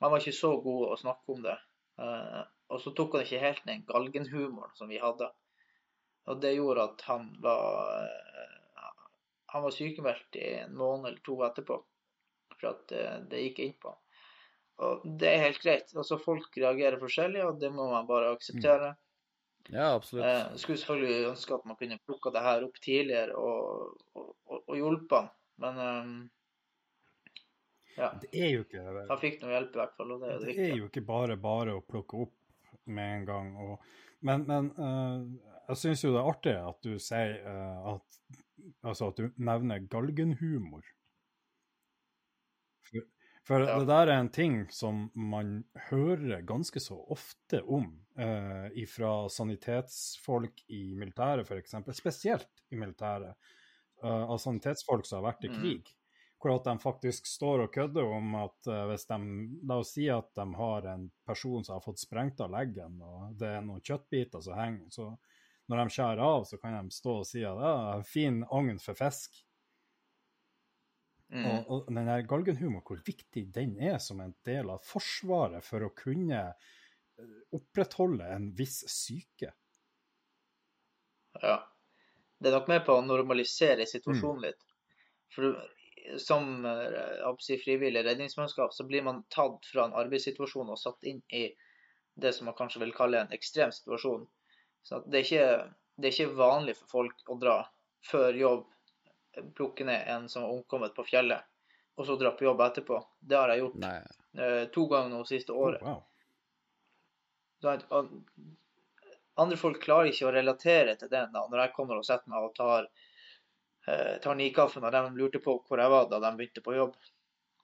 han 0.00 0.10
var 0.10 0.20
ikke 0.20 0.36
så 0.36 0.50
god 0.62 0.90
å 0.90 0.98
snakke 0.98 1.34
om 1.34 1.42
det. 1.44 1.56
Eh, 2.02 2.42
og 2.74 2.80
så 2.82 2.92
tok 2.96 3.16
han 3.16 3.26
ikke 3.26 3.42
helt 3.42 3.66
den 3.68 3.84
galgenhumoren 3.86 4.74
som 4.78 4.90
vi 4.90 5.00
hadde. 5.02 5.30
Og 6.30 6.40
det 6.42 6.54
gjorde 6.56 6.88
at 6.88 7.04
han 7.08 7.28
var 7.44 8.08
eh, 8.08 8.63
han 9.54 9.62
var 9.62 9.74
sykemeldt 9.74 10.36
i 10.40 10.48
en 10.64 10.74
måned 10.74 11.12
eller 11.12 11.22
to 11.26 11.36
etterpå. 11.46 11.78
For 12.58 12.72
at 12.72 12.94
eh, 12.96 13.20
det 13.30 13.42
gikk 13.46 13.62
innpå. 13.62 13.94
Og 14.82 15.04
det 15.20 15.30
er 15.30 15.44
helt 15.44 15.62
greit. 15.62 15.92
Altså 15.94 16.18
Folk 16.18 16.56
reagerer 16.58 16.98
forskjellig, 16.98 17.44
og 17.46 17.60
det 17.62 17.70
må 17.70 17.86
man 17.92 18.08
bare 18.08 18.32
akseptere. 18.34 18.94
Ja, 19.70 19.92
absolutt. 19.94 20.26
Eh, 20.26 20.56
skulle 20.60 20.80
selvfølgelig 20.82 21.28
ønske 21.30 21.54
at 21.54 21.68
man 21.70 21.78
kunne 21.78 22.00
plukka 22.02 22.32
det 22.34 22.42
her 22.44 22.66
opp 22.66 22.80
tidligere 22.82 23.38
og, 23.38 23.94
og, 24.18 24.32
og, 24.44 24.58
og 24.58 24.76
hjulpet 24.76 25.16
han, 25.20 25.30
men 25.62 25.78
um, 25.80 26.16
ja. 27.94 28.10
Det 28.20 28.28
er 28.34 28.50
jo 28.50 28.64
ikke 28.66 28.82
det. 28.82 29.06
Han 29.08 29.20
fikk 29.22 29.40
noe 29.40 29.54
hjelp 29.54 29.76
i 29.76 29.80
hvert 29.80 29.96
fall, 29.96 30.12
og 30.12 30.20
det 30.20 30.28
er 30.28 30.34
jo 30.34 30.42
det 30.42 30.56
Det 30.58 30.66
er 30.66 30.78
jo 30.80 30.90
ikke 30.90 31.04
bare 31.08 31.38
bare 31.40 31.78
å 31.78 31.84
plukke 31.86 32.24
opp 32.26 32.74
med 32.90 33.20
en 33.20 33.26
gang. 33.30 33.52
Og, 33.62 33.86
men 34.26 34.44
men 34.50 34.70
uh, 34.76 35.22
jeg 35.70 35.80
syns 35.80 36.04
jo 36.04 36.12
det 36.12 36.20
er 36.20 36.32
artig 36.34 36.56
at 36.60 36.84
du 36.84 36.98
sier 37.00 37.38
uh, 37.46 37.94
at 37.94 38.42
Altså 38.82 39.08
at 39.12 39.16
du 39.20 39.30
nevner 39.36 39.78
galgenhumor. 39.90 40.84
For, 42.84 43.02
for 43.44 43.64
Ja. 43.66 43.78
det 43.80 43.86
der 43.88 44.10
er 44.12 44.20
en 44.20 44.30
ting 44.32 44.56
som 44.72 45.10
man 45.14 45.64
hører 45.90 46.42
ganske 46.46 46.80
så 46.80 46.96
ofte 47.12 47.62
om 47.64 47.90
eh, 48.18 48.84
fra 48.88 49.28
sanitetsfolk 49.28 50.64
i 50.68 50.94
militæret, 50.94 51.46
f.eks. 51.48 51.74
Spesielt 51.96 52.64
i 52.70 52.76
militæret. 52.76 53.34
eh, 54.04 54.24
av 54.30 54.38
sanitetsfolk 54.38 55.06
som 55.06 55.22
har 55.22 55.32
vært 55.32 55.44
i 55.44 55.48
Mm. 55.48 55.60
krig 55.60 55.94
hvor 56.44 56.56
at 56.58 56.64
de 56.66 56.78
faktisk 56.78 57.26
står 57.26 57.62
og 57.64 57.70
kødder 57.72 58.04
om 58.04 58.34
at 58.36 58.66
eh, 58.68 58.82
hvis 58.90 59.06
de 59.08 59.18
La 59.64 59.78
oss 59.80 59.94
si 59.94 60.08
at 60.12 60.28
de 60.36 60.44
har 60.54 60.86
en 60.92 61.10
person 61.26 61.64
som 61.64 61.74
har 61.78 61.80
fått 61.80 61.98
sprengt 62.02 62.40
av 62.44 62.50
leggen, 62.52 62.98
og 63.00 63.32
det 63.40 63.48
er 63.48 63.62
noen 63.64 63.80
kjøttbiter 63.80 64.42
som 64.44 64.58
henger, 64.58 64.90
så 64.92 65.06
når 65.70 65.80
de 65.80 65.94
skjærer 65.96 66.22
av, 66.24 66.44
så 66.48 66.58
kan 66.60 66.76
de 66.76 66.94
stå 66.94 67.18
og 67.22 67.26
si 67.28 67.42
at 67.46 67.58
det 67.60 67.72
er 67.72 68.06
fin 68.08 68.42
agn 68.52 68.80
for 68.82 68.98
fisk. 68.98 69.40
Mm. 71.34 71.44
Og, 71.48 71.70
og 71.72 71.86
den 71.88 72.06
der 72.06 72.26
galgenhumor, 72.28 72.84
hvor 72.86 73.00
viktig 73.06 73.46
den 73.54 73.78
er 73.80 73.96
som 74.02 74.20
en 74.22 74.34
del 74.46 74.70
av 74.70 74.84
forsvaret 74.86 75.64
for 75.66 75.86
å 75.86 75.94
kunne 75.96 76.42
eh, 76.52 77.38
opprettholde 77.56 78.28
en 78.36 78.50
viss 78.58 78.82
syke. 78.92 79.54
Ja. 81.42 81.56
Det 82.38 82.50
er 82.50 82.58
nok 82.58 82.68
med 82.68 82.84
på 82.84 82.98
å 82.98 83.06
normalisere 83.06 83.86
situasjonen 83.88 84.44
litt. 84.44 84.60
For 85.32 85.56
som 86.20 86.64
eh, 86.64 87.34
si, 87.40 87.58
frivillig 87.58 88.04
redningsmannskap, 88.04 88.74
så 88.74 88.84
blir 88.84 89.02
man 89.02 89.24
tatt 89.28 89.66
fra 89.66 89.88
en 89.88 89.96
arbeidssituasjon 89.96 90.70
og 90.70 90.78
satt 90.78 91.08
inn 91.08 91.22
i 91.32 91.48
det 92.14 92.32
som 92.36 92.48
man 92.48 92.56
kanskje 92.58 92.82
vil 92.84 92.94
kalle 92.94 93.24
en 93.24 93.32
ekstrem 93.34 93.72
situasjon. 93.74 94.26
Så 94.84 95.00
det, 95.08 95.18
er 95.18 95.24
ikke, 95.24 95.48
det 95.96 96.08
er 96.08 96.14
ikke 96.14 96.36
vanlig 96.36 96.76
for 96.76 96.90
folk 97.00 97.30
å 97.32 97.38
dra 97.40 97.56
før 98.04 98.36
jobb, 98.36 98.66
plukke 99.56 99.86
ned 99.88 100.08
en 100.12 100.28
som 100.28 100.44
har 100.44 100.52
omkommet 100.52 100.94
på 100.94 101.06
fjellet, 101.08 101.46
og 101.96 102.06
så 102.06 102.18
dra 102.20 102.34
på 102.36 102.44
jobb 102.44 102.60
etterpå. 102.60 102.98
Det 103.20 103.38
har 103.38 103.52
jeg 103.54 103.64
gjort 103.64 103.86
eh, 103.88 104.64
to 104.74 104.84
ganger 104.90 105.14
nå 105.14 105.22
siste 105.28 105.56
året. 105.56 105.82
Oh, 105.82 105.96
wow. 105.96 106.02
Andre 109.40 109.56
folk 109.58 109.80
klarer 109.82 110.12
ikke 110.12 110.28
å 110.28 110.34
relatere 110.34 110.94
til 111.00 111.10
den 111.10 111.32
da, 111.32 111.46
når 111.48 111.64
jeg 111.64 111.74
kommer 111.78 111.98
og 111.98 112.06
setter 112.06 112.30
meg 112.30 112.44
og 112.44 112.52
tar, 112.58 112.90
eh, 113.88 114.14
tar 114.22 114.38
nikaffen, 114.38 114.84
og 114.84 114.92
de 114.94 115.02
lurte 115.16 115.40
på 115.42 115.56
hvor 115.64 115.80
jeg 115.80 115.90
var 115.96 116.10
da 116.10 116.20
de 116.22 116.34
begynte 116.36 116.62
på 116.66 116.76
jobb. 116.76 116.94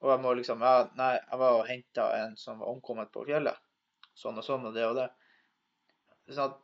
Og 0.01 0.09
jeg 0.15 0.23
må 0.25 0.33
liksom 0.39 0.65
ja, 0.65 0.89
Nei, 0.97 1.13
jeg 1.19 1.39
var 1.43 1.59
og 1.59 1.69
henta 1.69 2.09
en 2.23 2.37
som 2.41 2.63
var 2.63 2.73
omkommet 2.73 3.13
på 3.13 3.27
fjellet. 3.29 3.61
Sånn 4.17 4.41
og 4.41 4.45
sånn 4.47 4.65
og 4.71 4.75
det 4.75 4.87
og 4.89 4.97
det. 4.97 5.07
Sånn 6.31 6.49
at, 6.49 6.59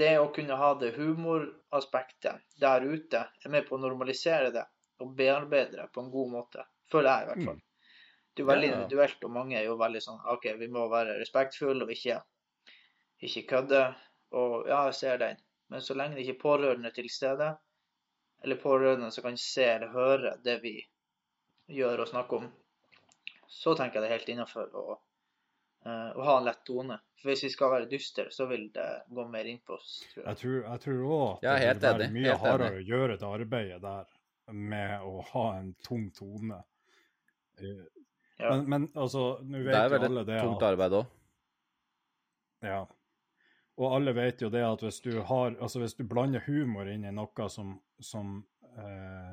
det 0.00 0.14
å 0.20 0.30
kunne 0.34 0.56
ha 0.56 0.72
det 0.80 0.94
humoraspektet 0.96 2.44
der 2.60 2.84
ute 2.84 3.26
er 3.44 3.52
med 3.52 3.66
på 3.68 3.76
å 3.76 3.82
normalisere 3.82 4.50
det 4.54 4.64
og 5.04 5.12
bearbeide 5.16 5.76
det 5.76 5.86
på 5.92 6.04
en 6.04 6.10
god 6.12 6.32
måte. 6.32 6.64
Føler 6.92 7.10
jeg 7.10 7.26
i 7.26 7.30
hvert 7.30 7.48
fall. 7.50 7.62
Det 8.36 8.44
er 8.44 8.48
veldig 8.50 8.68
individuelt, 8.70 9.22
og 9.24 9.32
mange 9.32 9.56
er 9.58 9.64
jo 9.64 9.76
veldig 9.80 10.00
sånn 10.04 10.24
OK, 10.32 10.50
vi 10.60 10.68
må 10.72 10.86
være 10.92 11.16
respektfulle 11.20 11.86
og 11.86 11.92
ikke, 11.92 12.18
ikke 13.28 13.46
kødde. 13.52 13.82
Og 14.36 14.68
ja, 14.68 14.82
jeg 14.88 14.98
ser 14.98 15.20
den. 15.22 15.40
Men 15.72 15.84
så 15.84 15.96
lenge 15.96 16.16
det 16.16 16.26
ikke 16.26 16.36
er 16.36 16.42
pårørende 16.42 16.92
til 16.94 17.08
stede, 17.12 17.48
eller 18.44 18.60
pårørende 18.60 19.08
som 19.12 19.24
kan 19.24 19.38
se 19.40 19.64
eller 19.64 19.92
høre 19.92 20.34
det 20.44 20.58
vi 20.62 20.76
gjør 21.72 22.04
og 22.04 22.10
snakker 22.12 22.44
om, 22.44 22.50
så 23.48 23.74
tenker 23.74 23.98
jeg 23.98 24.04
det 24.04 24.10
er 24.10 24.18
helt 24.18 24.32
innafor 24.34 24.76
å, 24.76 24.98
eh, 25.86 26.10
å 26.18 26.24
ha 26.26 26.36
en 26.40 26.48
lett 26.50 26.62
tone. 26.66 26.98
For 27.16 27.30
hvis 27.32 27.46
vi 27.46 27.50
skal 27.54 27.72
være 27.72 27.88
dystre, 27.90 28.26
så 28.34 28.46
vil 28.50 28.66
det 28.74 28.86
gå 29.16 29.24
mer 29.32 29.48
inn 29.48 29.62
på 29.64 29.78
oss, 29.78 29.96
tror 30.12 30.24
jeg. 30.24 30.36
Jeg 30.66 30.82
tror, 30.84 31.02
òg 31.16 31.28
at 31.30 31.46
Ja, 31.46 31.54
det 31.56 31.74
vil 31.74 32.00
være 32.02 32.12
mye 32.18 32.30
helt 32.30 32.44
hardere 32.44 32.80
å 32.82 32.86
gjøre 32.90 33.18
det 33.22 33.30
arbeidet 33.30 33.82
der 33.86 34.12
med 34.52 35.06
å 35.06 35.22
ha 35.32 35.46
en 35.58 35.72
tung 35.86 36.10
tone. 36.14 36.62
Eh, 37.60 37.84
Ja. 38.36 38.50
Men, 38.52 38.66
men 38.68 38.82
altså, 39.00 39.38
nå 39.40 39.62
Det 39.62 39.64
vet 39.64 39.76
er 39.78 39.94
jo 39.94 40.04
alle 40.10 40.22
det 40.28 40.40
tungt 40.42 40.60
at 40.60 40.66
arbeid 40.74 40.92
òg. 40.98 41.06
Ja. 42.66 42.82
Og 43.80 43.94
alle 43.96 44.12
vet 44.16 44.42
jo 44.44 44.50
det 44.52 44.60
at 44.64 44.82
hvis 44.84 45.00
du 45.04 45.22
har 45.28 45.56
Altså 45.60 45.80
hvis 45.80 45.94
du 45.96 46.04
blander 46.08 46.44
humor 46.44 46.88
inn 46.88 47.04
i 47.08 47.12
noe 47.16 47.48
som, 47.52 47.74
som 48.00 48.38
eh, 48.76 49.32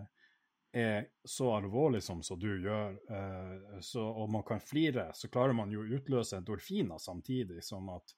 er 0.73 1.05
så 1.25 1.51
alvorlig 1.55 2.01
som 2.03 2.23
så 2.25 2.36
du 2.36 2.49
gjør, 2.49 2.95
eh, 3.17 3.79
så, 3.86 4.03
og 4.03 4.29
man 4.33 4.43
kan 4.47 4.62
flire, 4.62 5.12
så 5.13 5.29
klarer 5.29 5.53
man 5.53 5.71
jo 5.71 5.83
å 5.83 5.97
utløse 5.97 6.39
endorfiner 6.39 7.01
samtidig 7.01 7.63
som 7.63 7.91
at 7.93 8.15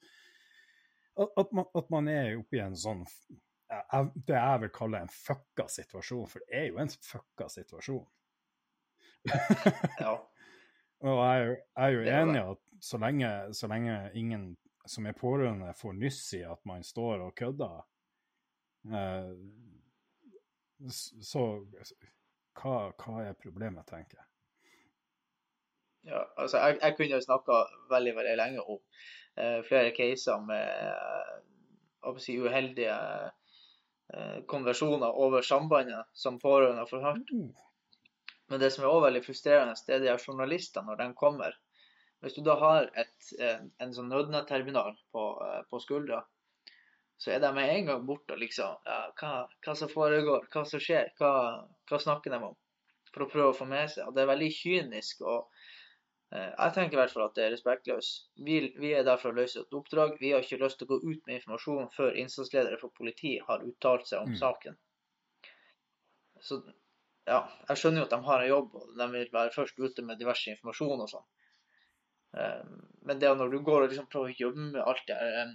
at, 1.15 1.51
man, 1.55 1.65
at 1.75 1.89
man 1.89 2.07
er 2.11 2.33
oppi 2.35 2.59
en 2.59 2.75
sånn 2.75 3.05
Det 4.27 4.35
jeg 4.35 4.61
vil 4.61 4.71
kalle 4.75 4.99
en 4.99 5.11
fucka 5.11 5.65
situasjon, 5.71 6.27
for 6.27 6.43
det 6.43 6.59
er 6.59 6.65
jo 6.67 6.79
en 6.83 6.91
fucka 6.91 7.47
situasjon. 7.49 8.03
Ja. 9.99 10.17
Og 11.05 11.17
jeg 11.19 11.47
jeg 11.47 11.85
er 11.85 11.93
jo 11.95 12.03
enig 12.19 12.37
i 12.39 12.43
at 12.51 12.61
så 12.85 12.99
lenge, 13.01 13.31
så 13.57 13.67
lenge 13.71 13.95
ingen 14.13 14.45
som 14.85 15.07
er 15.09 15.17
pårørende 15.17 15.73
får 15.75 15.95
nyss 15.97 16.21
i 16.37 16.43
at 16.45 16.61
man 16.69 16.85
står 16.85 17.23
og 17.25 17.35
kødder, 17.37 17.81
eh, 18.93 19.31
så 20.87 21.43
hva, 22.59 22.91
hva 23.01 23.25
er 23.25 23.37
problemet, 23.39 23.87
tenker 23.89 24.19
jeg. 24.19 24.29
Ja, 26.05 26.21
altså 26.37 26.61
jeg, 26.61 26.77
jeg 26.81 26.95
kunne 26.99 27.21
snakka 27.23 27.63
veldig 27.89 28.13
veldig 28.19 28.35
lenge 28.37 28.63
om 28.63 28.79
eh, 29.41 29.61
flere 29.65 29.93
caser 29.95 30.43
med 30.45 30.91
eh, 30.91 32.19
si, 32.21 32.37
uheldige 32.37 32.97
eh, 34.13 34.41
konversjoner 34.51 35.17
over 35.25 35.41
sambandet 35.41 36.05
som 36.13 36.37
pårørende 36.39 36.83
har 36.83 36.91
forhørt. 36.91 37.33
Men 38.49 38.61
det 38.61 38.69
som 38.73 38.83
er 38.83 38.91
også 38.91 39.07
veldig 39.07 39.23
frustrerende, 39.25 39.77
det 39.87 39.95
er 39.95 40.03
de 40.03 40.17
journalister 40.21 40.85
når 40.85 41.01
de 41.01 41.09
kommer. 41.17 41.57
Hvis 42.21 42.37
du 42.37 42.43
da 42.45 42.55
har 42.61 42.91
et, 42.97 43.31
en, 43.41 43.71
en 43.81 43.93
sånn 43.93 44.11
nødnetterminal 44.13 44.93
på, 45.13 45.25
eh, 45.45 45.61
på 45.69 45.81
skuldra, 45.81 46.21
så 47.17 47.31
er 47.31 47.39
de 47.39 47.51
med 47.55 47.69
en 47.71 47.85
gang 47.89 48.05
borte 48.07 48.35
og 48.35 48.41
liksom 48.41 48.75
ja, 48.85 48.99
hva, 49.21 49.31
hva 49.65 49.75
som 49.79 49.89
foregår, 49.91 50.47
hva 50.51 50.65
som 50.67 50.81
skjer, 50.83 51.13
hva, 51.19 51.31
hva 51.89 51.99
snakker 52.01 52.35
de 52.35 52.41
om? 52.49 52.55
For 53.13 53.23
å 53.23 53.29
prøve 53.31 53.53
å 53.53 53.55
få 53.55 53.65
med 53.69 53.87
seg. 53.93 54.07
Og 54.09 54.15
det 54.15 54.25
er 54.25 54.33
veldig 54.33 54.51
kynisk. 54.51 55.21
og 55.23 55.47
Eh, 56.33 56.51
Jeg 56.57 56.73
tenker 56.73 56.97
i 56.97 56.99
hvert 57.01 57.13
fall 57.13 57.27
at 57.27 57.35
det 57.37 57.43
er 57.45 57.51
respektløst. 57.53 58.29
Vi, 58.47 58.55
vi 58.81 58.93
er 58.97 59.03
der 59.07 59.19
for 59.21 59.31
å 59.31 59.37
løse 59.37 59.61
et 59.61 59.75
oppdrag. 59.77 60.15
Vi 60.21 60.31
har 60.33 60.41
ikke 60.43 60.57
lyst 60.63 60.79
til 60.81 60.87
å 60.89 60.95
gå 60.95 60.97
ut 61.11 61.21
med 61.27 61.37
informasjon 61.37 61.91
før 61.95 62.17
innsatsledere 62.21 62.79
for 62.81 62.93
politiet 62.97 63.45
har 63.49 63.63
uttalt 63.67 64.09
seg 64.09 64.23
om 64.25 64.33
Mm. 64.33 64.39
saken. 64.41 64.77
Så 66.41 66.57
ja, 67.29 67.39
jeg 67.69 67.77
skjønner 67.81 68.03
jo 68.03 68.07
at 68.07 68.13
de 68.15 68.19
har 68.27 68.41
en 68.43 68.49
jobb, 68.49 68.75
og 68.75 68.97
de 68.99 69.07
vil 69.13 69.29
være 69.33 69.53
først 69.55 69.79
ute 69.79 70.03
med 70.05 70.19
diverse 70.21 70.49
informasjon 70.51 71.05
og 71.05 71.09
sånn. 71.13 71.27
Eh, 72.37 72.63
Men 73.05 73.19
det 73.21 73.31
når 73.37 73.51
du 73.53 73.59
går 73.69 73.83
og 73.85 73.89
liksom 73.89 74.09
prøver 74.09 74.33
å 74.33 74.39
jobbe 74.39 74.67
med 74.73 74.81
alt 74.81 75.05
det 75.07 75.17
eh, 75.29 75.53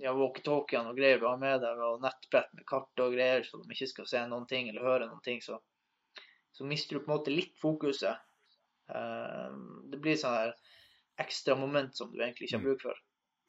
ja, 0.00 0.12
walkietalkiene 0.16 0.92
og 0.92 0.98
greier 0.98 1.20
du 1.20 1.26
har 1.28 1.40
med 1.40 1.60
deg, 1.64 1.80
og 1.86 2.02
nettbrett 2.04 2.52
med 2.56 2.66
kart 2.68 3.02
og 3.04 3.14
greier, 3.16 3.44
så 3.46 3.60
de 3.62 3.74
ikke 3.74 3.90
skal 3.90 4.08
se 4.10 4.22
noen 4.30 4.46
ting 4.50 4.68
eller 4.70 4.86
høre 4.86 5.08
noen 5.08 5.22
ting, 5.24 5.42
så, 5.44 5.58
så 6.54 6.66
mister 6.68 6.96
du 6.98 7.04
på 7.04 7.10
en 7.10 7.16
måte 7.18 7.34
litt 7.34 7.56
fokuset. 7.60 8.22
Eh, 8.90 9.50
Det 9.90 10.00
blir 10.04 10.16
sånn 10.20 10.36
her 10.38 10.54
ekstra 11.22 11.54
moment 11.58 11.94
som 11.96 12.10
du 12.12 12.18
egentlig 12.20 12.48
ikke 12.48 12.58
har 12.58 12.66
bruk 12.68 12.86
for. 12.88 13.02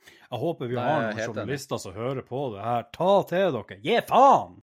Jeg 0.05 0.37
håper 0.37 0.69
vi 0.69 0.77
har 0.77 1.07
noen 1.07 1.17
journalister 1.17 1.81
som 1.81 1.95
hører 1.95 2.21
på 2.27 2.41
det 2.53 2.61
her. 2.61 2.83
Ta 2.93 3.11
til 3.29 3.55
dere! 3.55 3.77
Gi 3.81 3.95
faen! 4.09 4.59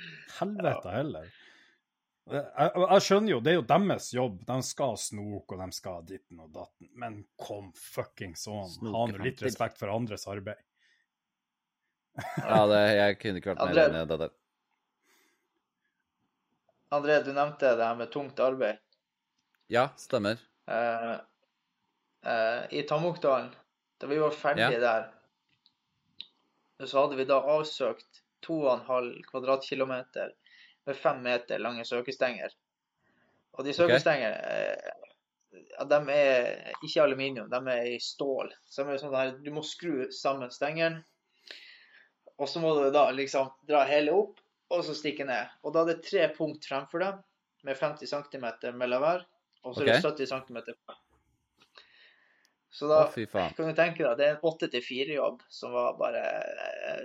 Helvete 0.40 0.90
heller. 0.90 1.28
Jeg, 2.24 2.44
jeg, 2.56 3.00
skjønner 3.04 3.34
jo, 3.34 3.38
det 3.44 3.50
er 3.52 3.58
jo 3.58 3.64
deres 3.68 4.06
jobb. 4.14 4.38
De 4.48 4.54
skal 4.64 4.94
snoke, 5.00 5.56
og 5.56 5.60
de 5.60 5.76
skal 5.76 6.06
ditten 6.08 6.40
og 6.40 6.54
datten. 6.54 6.88
Men 7.00 7.18
kom 7.40 7.68
fuckings 7.76 8.46
on. 8.48 8.70
Ha 8.80 9.02
nå 9.10 9.26
litt 9.26 9.42
respekt 9.44 9.80
for 9.80 9.92
andres 9.92 10.28
arbeid. 10.30 10.62
Ja, 12.38 12.60
det, 12.70 12.80
jeg 12.94 13.14
kunne 13.18 13.40
ikke 13.40 13.50
vært 13.50 13.62
mer 13.66 13.78
enig 13.88 14.00
i 14.04 14.08
det 14.12 14.18
der. 14.20 14.34
André, 16.94 17.16
du 17.26 17.32
nevnte 17.34 17.72
det 17.74 17.88
her 17.88 17.96
med 17.98 18.12
tungt 18.14 18.38
arbeid. 18.38 18.78
Ja, 19.72 19.88
stemmer. 19.98 20.38
Uh, 20.70 21.16
uh, 22.22 22.60
I 22.70 22.84
Tamokdalen, 22.86 23.50
da 23.98 24.06
vi 24.06 24.20
var 24.22 24.36
ferdige 24.36 24.78
der, 24.78 25.08
så 26.84 27.02
hadde 27.02 27.18
vi 27.18 27.26
da 27.26 27.40
avsøkt 27.56 28.22
2,5 28.46 29.10
kvadratkilometer 29.32 30.30
med 30.86 30.96
fem 31.00 31.22
meter 31.24 31.62
lange 31.62 31.84
søkestenger. 31.88 32.52
Og 33.54 33.66
de 33.66 33.74
søkestenger, 33.76 34.34
okay. 35.78 35.90
de 35.90 35.98
er 36.14 36.72
ikke 36.82 37.02
aluminium, 37.02 37.50
de 37.50 37.60
er 37.72 37.90
i 37.94 38.00
stål. 38.02 38.50
Så 38.66 38.82
de 38.82 38.94
er 38.94 39.02
sånn 39.02 39.14
der, 39.14 39.36
du 39.44 39.52
må 39.54 39.62
skru 39.66 40.08
sammen 40.14 40.50
stengeren, 40.52 41.00
og 42.34 42.50
så 42.50 42.60
må 42.62 42.72
du 42.74 42.88
da 42.94 43.06
liksom 43.14 43.52
dra 43.68 43.84
hele 43.86 44.14
opp, 44.14 44.40
og 44.74 44.82
så 44.82 44.96
stikke 44.96 45.26
ned. 45.28 45.52
Og 45.62 45.74
da 45.74 45.84
er 45.84 45.92
det 45.92 46.02
tre 46.08 46.26
punkt 46.34 46.66
fremfor 46.66 47.04
deg, 47.04 47.22
med 47.64 47.78
50 47.80 48.10
cm 48.10 48.46
mellom 48.76 49.04
hver, 49.04 49.26
og 49.64 49.74
så 49.74 49.84
er 49.84 49.92
det 49.92 49.98
Ok. 50.00 50.08
70 50.10 50.32
cm. 50.34 50.58
Så 52.74 52.88
da 52.90 53.04
oh, 53.06 53.12
kan 53.54 53.68
du 53.70 53.76
tenke 53.78 54.02
deg, 54.02 54.16
det 54.18 54.26
er 54.26 54.32
en 54.34 54.48
8-4-jobb 54.50 55.44
som 55.46 55.76
var 55.76 55.94
bare 56.00 56.22
eh, 56.26 57.04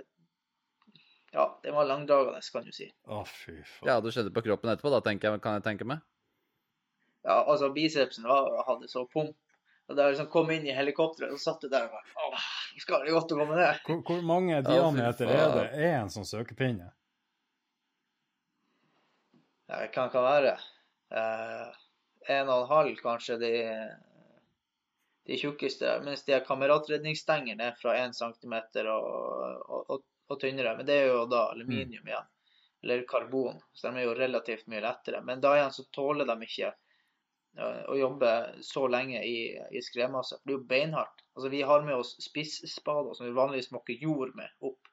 Ja, 1.30 1.60
det 1.62 1.70
var 1.70 1.86
langdragende, 1.86 2.40
kan 2.52 2.64
du 2.66 2.72
si. 2.74 2.88
Å, 3.06 3.20
fy 3.28 3.60
faen. 3.62 3.86
Ja, 3.86 4.00
du 4.02 4.10
skjedde 4.10 4.32
på 4.34 4.42
kroppen 4.42 4.72
etterpå, 4.72 4.90
da, 4.90 5.02
tenker 5.04 5.30
jeg, 5.30 5.42
kan 5.44 5.58
jeg 5.60 5.66
tenke 5.66 5.86
meg. 5.86 6.02
Ja, 7.22 7.42
altså 7.44 7.68
Bicepsen 7.74 8.26
var, 8.26 8.50
hadde 8.66 8.88
så 8.90 9.04
pump. 9.12 9.36
Og 9.90 9.96
da 9.98 10.06
jeg 10.06 10.14
liksom 10.14 10.28
kom 10.30 10.50
inn 10.54 10.66
i 10.68 10.74
helikopteret, 10.74 11.32
så 11.34 11.50
satt 11.50 11.64
du 11.64 11.70
der 11.70 11.88
og 11.88 11.94
bare 11.96 12.28
Åh, 12.28 12.42
skal 12.78 13.02
det 13.02 13.14
godt 13.14 13.32
å 13.34 13.38
komme 13.40 13.56
ned. 13.58 13.80
Hvor, 13.86 14.02
hvor 14.06 14.20
mange 14.26 14.60
diameter 14.62 15.26
diameter 15.26 15.32
er 15.34 15.54
det 15.56 15.88
er 15.88 15.96
en 15.98 16.12
sånn 16.14 16.28
søkepinne? 16.28 16.92
Ja, 19.66 19.80
det 19.82 19.90
kan 19.94 20.10
ikke 20.10 20.22
være? 20.22 20.52
Eh, 21.10 21.80
en 22.36 22.52
og 22.52 22.62
en 22.62 22.70
halv, 22.70 22.94
kanskje, 23.02 23.36
de, 23.42 23.52
de 25.26 25.38
tjukkeste. 25.42 25.96
Mens 26.06 26.22
de 26.26 26.38
kameratredningsstengene 26.46 27.70
er 27.72 27.76
fra 27.82 27.96
1 27.98 28.14
cm 28.18 28.56
og, 28.84 29.10
og, 29.66 29.82
og, 29.82 30.06
og 30.30 30.40
tynnere. 30.40 30.76
Men 30.78 30.86
det 30.88 30.98
er 31.00 31.10
jo 31.12 31.24
da 31.30 31.48
aluminium 31.54 32.06
igjen. 32.06 32.28
eller 32.82 33.02
karbon, 33.08 33.58
så 33.72 33.90
de 33.90 34.00
er 34.00 34.06
jo 34.06 34.14
relativt 34.16 34.70
mye 34.72 34.80
lettere. 34.80 35.20
Men 35.20 35.40
da 35.44 35.52
igjen 35.56 35.74
så 35.74 35.84
tåler 35.92 36.28
de 36.28 36.46
ikke 36.46 36.70
å 37.58 37.96
jobbe 37.98 38.30
så 38.62 38.86
lenge 38.88 39.22
i, 39.26 39.58
i 39.70 39.82
skredmasse. 39.82 40.38
for 40.38 40.46
Det 40.46 40.54
er 40.54 40.58
jo 40.58 40.68
beinhardt. 40.70 41.24
Altså, 41.34 41.50
vi 41.52 41.62
har 41.62 41.82
med 41.84 41.98
oss 41.98 42.14
spisspader 42.22 43.14
som 43.14 43.26
vi 43.26 43.34
vanligvis 43.36 43.72
måker 43.74 43.98
jord 44.00 44.34
med 44.38 44.48
opp. 44.60 44.90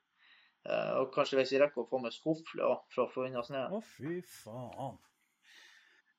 Uh, 0.68 1.00
og 1.00 1.14
kanskje 1.16 1.38
hvis 1.40 1.54
vi 1.54 1.62
rekker 1.62 1.86
å 1.86 1.88
få 1.88 2.02
med 2.04 2.12
oss 2.12 2.20
hofle 2.26 2.74
for 2.92 3.06
å 3.06 3.12
få 3.14 3.28
unna 3.30 3.44
snøen. 3.46 3.78
Å, 3.78 3.82
fy 3.96 4.20
faen. 4.42 4.98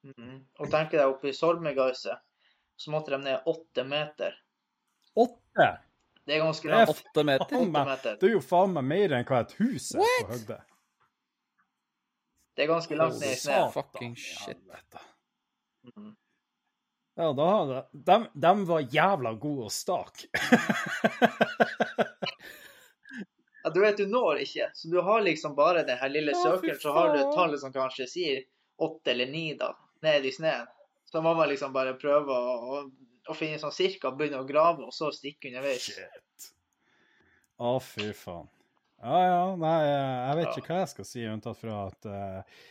Mhm. 0.07 0.39
Og 0.63 0.71
tenk 0.73 0.95
deg 0.95 1.11
oppe 1.11 1.29
i 1.29 1.37
Solmegauset, 1.37 2.23
så 2.79 2.95
måtte 2.95 3.13
de 3.13 3.19
ned 3.25 3.51
åtte 3.51 3.85
meter. 3.85 4.39
Åtte! 5.19 5.69
Det 6.29 6.37
er 6.37 6.43
ganske 6.45 6.69
langt. 6.69 6.91
Åtte 6.93 7.23
meter? 7.25 7.45
Åtte 7.47 7.67
meter. 7.73 8.17
Det 8.21 8.29
er 8.29 8.35
jo 8.35 8.41
faen 8.45 8.75
meg 8.77 8.85
mer 8.85 9.15
enn 9.17 9.29
hva 9.29 9.39
et 9.47 9.55
hus 9.63 9.95
er 9.97 10.03
på 10.05 10.35
høgde. 10.35 10.59
Det 12.53 12.65
er 12.65 12.69
ganske 12.69 12.99
langt 12.99 13.17
ned 13.23 13.33
i 13.33 13.39
snøen. 13.39 13.71
Satan. 13.73 13.73
Fucking 13.79 14.17
shit. 14.21 14.61
Mhm. 15.89 16.17
Ja, 17.19 17.33
da 17.33 17.47
hadde 17.51 17.79
de, 17.93 18.19
de 18.35 18.53
var 18.69 18.85
jævla 18.95 19.33
gode 19.41 19.71
å 19.71 19.73
stake. 19.73 20.29
Ja, 23.65 23.73
du 23.75 23.81
vet, 23.83 23.97
du 23.99 24.07
når 24.07 24.39
ikke. 24.45 24.71
Så 24.73 24.89
du 24.89 25.01
har 25.03 25.21
liksom 25.21 25.53
bare 25.57 25.83
den 25.85 25.99
her 25.99 26.09
lille 26.09 26.33
søkeren, 26.33 26.79
så 26.81 26.93
har 26.95 27.11
du 27.13 27.19
et 27.21 27.35
tall 27.35 27.57
som 27.59 27.73
kanskje 27.75 28.07
sier 28.09 28.39
åtte 28.79 29.11
eller 29.11 29.27
ni, 29.29 29.51
da, 29.59 29.73
ned 30.07 30.25
i 30.25 30.33
snøen. 30.33 30.71
Så 31.11 31.21
må 31.21 31.35
man 31.35 31.51
liksom 31.51 31.75
bare 31.75 31.93
prøve 31.99 32.33
å, 32.33 32.55
å, 32.79 32.79
å 33.29 33.37
finne 33.37 33.59
sånn 33.61 33.75
cirka, 33.75 34.13
begynne 34.15 34.41
å 34.43 34.49
grave, 34.49 34.87
og 34.89 34.95
så 34.95 35.11
stikke 35.15 35.51
underveis. 35.51 35.91
Shit. 35.93 36.49
Å, 37.59 37.75
fy 37.83 38.13
faen. 38.17 38.49
Ja, 38.99 39.19
ja, 39.23 39.43
nei, 39.59 39.77
jeg 39.87 40.39
vet 40.41 40.57
ikke 40.59 40.73
hva 40.73 40.81
jeg 40.83 40.91
skal 40.93 41.07
si, 41.07 41.25
unntatt 41.31 41.59
fra 41.61 41.75
at 41.87 42.09
uh, 42.11 42.63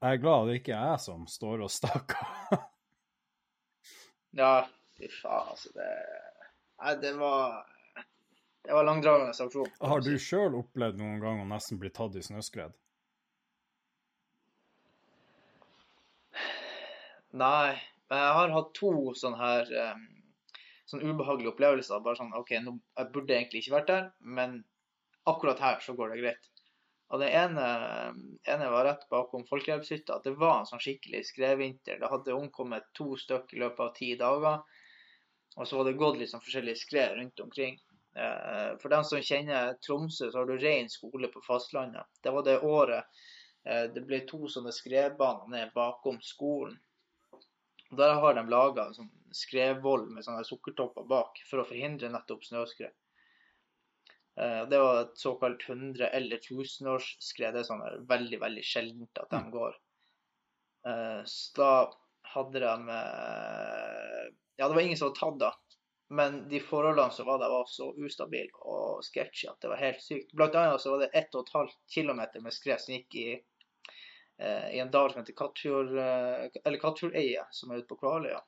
jeg 0.00 0.16
er 0.16 0.22
glad 0.22 0.48
det 0.50 0.56
ikke 0.58 0.74
er 0.74 0.94
jeg 0.94 1.02
som 1.04 1.28
står 1.30 1.62
og 1.66 1.70
stakker. 1.72 2.62
Ja, 4.34 4.64
fy 4.98 5.06
faen, 5.20 5.52
altså. 5.52 5.70
Det, 5.76 5.90
nei, 6.82 6.96
det 7.04 7.12
var 7.20 7.60
Det 8.64 8.72
var 8.74 8.86
langdragende 8.88 9.30
aksjon. 9.30 9.68
Har 9.78 10.00
du 10.02 10.14
sjøl 10.18 10.56
opplevd 10.58 10.98
noen 10.98 11.20
gang 11.22 11.42
å 11.42 11.46
nesten 11.46 11.78
bli 11.78 11.92
tatt 11.94 12.16
i 12.18 12.22
snøskred? 12.24 12.74
Nei, 17.34 17.74
jeg 18.12 18.34
har 18.38 18.52
hatt 18.52 18.74
to 18.76 18.90
sånne 19.16 19.38
her 19.40 19.70
sånn 20.90 21.04
ubehagelige 21.04 21.54
opplevelser. 21.54 22.02
Bare 22.04 22.18
sånn 22.20 22.34
OK, 22.36 22.52
nå, 22.64 22.76
jeg 22.98 23.12
burde 23.14 23.36
egentlig 23.36 23.64
ikke 23.64 23.76
vært 23.78 23.92
der, 23.92 24.10
men 24.20 24.58
akkurat 25.30 25.62
her 25.64 25.80
så 25.84 25.96
går 25.96 26.12
det 26.12 26.20
greit. 26.22 26.50
Og 27.12 27.20
det 27.20 27.30
ene, 27.36 27.64
ene 28.50 28.68
var 28.72 28.86
rett 28.88 29.04
bakom 29.12 29.44
folkehjelpshytta. 29.48 30.18
At 30.18 30.28
det 30.28 30.34
var 30.40 30.60
en 30.60 30.68
sånn 30.68 30.82
skikkelig 30.82 31.22
skredvinter. 31.28 32.00
Det 32.00 32.10
hadde 32.10 32.36
omkommet 32.36 32.88
to 32.96 33.12
stykk 33.20 33.52
i 33.54 33.60
løpet 33.62 33.82
av 33.84 33.92
ti 33.98 34.08
dager. 34.20 34.62
Og 35.54 35.68
så 35.68 35.78
var 35.78 35.86
det 35.86 35.98
gått 36.00 36.18
litt 36.18 36.32
sånn 36.32 36.42
forskjellige 36.42 36.80
skred 36.80 37.14
rundt 37.18 37.42
omkring. 37.44 37.76
Eh, 38.16 38.72
For 38.80 38.90
dem 38.90 39.04
som 39.06 39.22
kjenner 39.22 39.76
Tromsø, 39.84 40.30
så 40.30 40.40
har 40.40 40.50
du 40.50 40.56
rein 40.58 40.90
skole 40.90 41.30
på 41.30 41.44
fastlandet. 41.46 42.08
Det 42.22 42.32
var 42.34 42.46
det 42.48 42.56
året 42.66 43.22
eh, 43.68 43.86
det 43.94 44.02
ble 44.08 44.24
to 44.26 44.48
sånne 44.50 44.74
skredbaner 44.74 45.52
ned 45.52 45.74
bakom 45.76 46.18
skolen. 46.24 46.80
Og 47.94 47.98
Der 48.00 48.16
har 48.18 48.34
de 48.34 48.42
laga 48.50 48.88
sånn 48.96 49.10
skredvoll 49.34 50.08
med 50.10 50.24
sånne 50.26 50.42
sukkertopper 50.46 51.06
bak 51.06 51.38
for 51.46 51.62
å 51.62 51.66
forhindre 51.68 52.08
nettopp 52.10 52.42
snøskred. 52.42 52.90
Eh, 54.40 54.62
Det 54.66 54.80
var 54.82 55.00
et 55.04 55.14
såkalt 55.18 55.62
100- 55.62 56.08
eller 56.10 56.38
1000-årsskred. 56.42 57.54
Det 57.54 57.60
er 57.62 57.68
sånn 57.68 57.84
veldig, 58.10 58.40
veldig 58.42 58.64
sjeldent 58.66 59.22
at 59.22 59.30
de 59.30 59.42
går. 59.54 59.76
Eh, 60.90 61.22
Så 61.24 61.54
da 61.60 61.70
hadde 62.34 62.64
de 62.66 62.74
eh, 62.98 64.26
Ja, 64.58 64.66
det 64.68 64.74
var 64.74 64.82
ingen 64.82 64.98
som 64.98 65.12
var 65.12 65.16
tatt 65.20 65.38
da. 65.38 65.52
Men 66.10 66.48
de 66.48 66.58
forholdene 66.60 67.14
som 67.14 67.26
var 67.26 67.38
der, 67.38 67.48
var 67.48 67.70
så 67.70 67.92
ustabile 67.94 68.50
og 68.66 69.04
sketchy 69.06 69.46
at 69.50 69.60
det 69.62 69.70
var 69.70 69.80
helt 69.80 70.02
sykt. 70.02 70.34
Blant 70.34 70.54
annet 70.58 70.82
så 70.82 70.90
var 70.96 71.06
det 71.06 71.14
1,5 71.14 71.70
km 71.94 72.42
med 72.42 72.52
skred 72.54 72.80
som 72.82 72.94
gikk 72.94 73.14
i, 73.22 73.28
i 74.42 74.80
en 74.82 74.90
dal 74.90 75.12
som 75.12 75.20
heter 75.20 75.36
Kattfjord, 75.38 75.92
eh, 75.98 76.48
eller 76.64 76.80
Kattfjordeie, 76.82 77.44
som 77.54 77.70
er 77.70 77.82
ute 77.82 77.90
på 77.90 77.98
Kvaløya. 78.00 78.40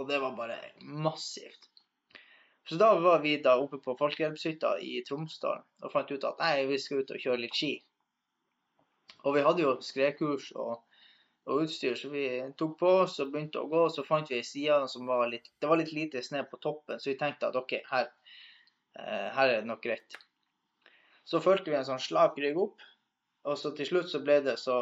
Og 0.00 0.08
det 0.08 0.20
var 0.22 0.36
bare 0.36 0.58
massivt. 0.80 1.68
Så 2.68 2.76
da 2.78 2.92
var 3.00 3.18
vi 3.18 3.36
da 3.42 3.56
oppe 3.58 3.80
på 3.82 3.96
folkehjelpshytta 3.98 4.76
i 4.80 5.00
Tromsdalen 5.08 5.64
og 5.82 5.92
fant 5.92 6.10
ut 6.12 6.26
at 6.28 6.38
nei, 6.38 6.66
vi 6.70 6.78
skal 6.78 7.02
ut 7.02 7.10
og 7.10 7.24
kjøre 7.24 7.42
litt 7.42 7.56
ski. 7.56 7.72
Og 9.24 9.34
vi 9.34 9.42
hadde 9.44 9.64
jo 9.64 9.72
skredkurs 9.84 10.52
og, 10.54 10.84
og 11.50 11.64
utstyr, 11.64 11.96
så 11.98 12.12
vi 12.12 12.24
tok 12.60 12.76
på 12.80 12.92
oss 13.02 13.18
og 13.20 13.32
begynte 13.34 13.60
å 13.60 13.68
gå. 13.72 13.82
Så 13.92 14.04
fant 14.06 14.30
vi 14.30 14.38
ei 14.38 14.46
side 14.46 14.78
som 14.92 15.08
var 15.10 15.26
litt 15.32 15.50
Det 15.60 15.68
var 15.68 15.80
litt 15.80 15.92
lite 15.96 16.22
snø 16.24 16.44
på 16.48 16.60
toppen, 16.62 17.00
så 17.00 17.10
vi 17.10 17.18
tenkte 17.20 17.50
at 17.50 17.58
OK, 17.58 17.80
her, 17.90 18.12
eh, 19.00 19.28
her 19.36 19.48
er 19.48 19.58
det 19.58 19.68
nok 19.68 19.82
greit. 19.84 20.20
Så 21.24 21.42
fulgte 21.42 21.72
vi 21.72 21.78
en 21.80 21.88
sånn 21.90 22.02
slak 22.02 22.38
rygg 22.40 22.58
opp, 22.58 22.86
og 23.48 23.58
så 23.58 23.72
til 23.76 23.88
slutt 23.88 24.10
så 24.12 24.20
ble 24.24 24.40
det 24.44 24.56
så, 24.60 24.76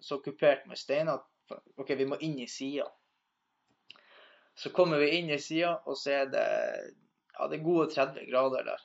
så 0.00 0.20
kupert 0.24 0.66
med 0.68 0.80
steiner 0.80 1.18
at 1.18 1.58
OK, 1.80 1.94
vi 1.96 2.06
må 2.08 2.18
inn 2.20 2.36
i 2.42 2.48
sida. 2.50 2.86
Så 4.58 4.72
kommer 4.74 5.00
vi 5.00 5.14
inn 5.18 5.30
i 5.30 5.38
sida, 5.40 5.78
og 5.86 5.96
så 5.96 6.16
er 6.22 6.32
det 6.32 6.46
ja, 7.38 7.46
det 7.46 7.60
er 7.60 7.64
gode 7.64 7.88
30 7.94 8.26
grader 8.28 8.66
der. 8.66 8.82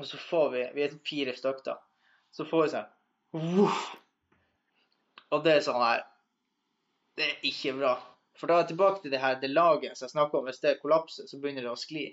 Og 0.00 0.06
så 0.08 0.18
får 0.18 0.50
vi 0.50 0.62
Vi 0.74 0.82
er 0.82 0.94
fire 1.08 1.36
stykker, 1.36 1.62
da. 1.66 1.76
Så 2.32 2.46
får 2.48 2.62
vi 2.62 2.72
sånn 2.72 3.60
uff, 3.62 3.82
Og 5.30 5.44
det 5.44 5.58
er 5.58 5.66
sånn 5.66 5.82
her 5.82 6.06
Det 7.16 7.28
er 7.28 7.46
ikke 7.48 7.76
bra. 7.76 7.92
For 8.40 8.48
da 8.48 8.56
er 8.56 8.64
jeg 8.64 8.72
tilbake 8.72 9.02
til 9.02 9.12
det 9.12 9.20
her, 9.20 9.36
det 9.40 9.52
laget 9.52 9.98
som 9.98 10.06
jeg 10.06 10.14
snakka 10.14 10.38
om. 10.38 10.46
Hvis 10.48 10.62
det 10.64 10.78
kollapser, 10.80 11.28
så 11.28 11.38
begynner 11.38 11.66
det 11.66 11.74
å 11.74 11.78
skli. 11.78 12.06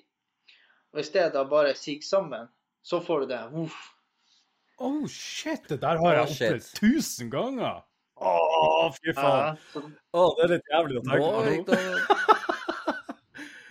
Og 0.92 1.00
i 1.00 1.06
stedet 1.08 1.32
da 1.34 1.46
bare 1.48 1.72
siger 1.80 2.04
sammen, 2.04 2.50
så 2.84 3.00
får 3.02 3.24
du 3.24 3.32
det 3.32 3.40
voff. 3.54 3.78
Oh 4.80 5.06
shit, 5.12 5.66
det 5.68 5.82
der 5.82 6.00
har 6.00 6.14
jeg 6.16 6.26
Oh, 6.26 6.34
opplevd 6.34 6.68
tusen 6.80 7.30
ganger! 7.34 7.82
Å, 8.20 8.32
fy 8.96 9.14
faen. 9.16 9.58
Ja, 9.76 9.82
oh, 10.20 10.34
det 10.38 10.44
er 10.46 10.52
litt 10.56 10.72
jævlig 10.74 11.00
å 11.00 11.04
tenke 11.08 11.30
på. 11.32 11.44
gikk 11.54 11.66
det 11.72 11.80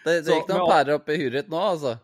Det, 0.05 0.15
det 0.25 0.37
gikk 0.39 0.53
noen 0.53 0.71
pærer 0.71 0.95
opp 0.97 1.11
i 1.13 1.17
huet 1.21 1.51
nå, 1.53 1.63
altså. 1.75 1.97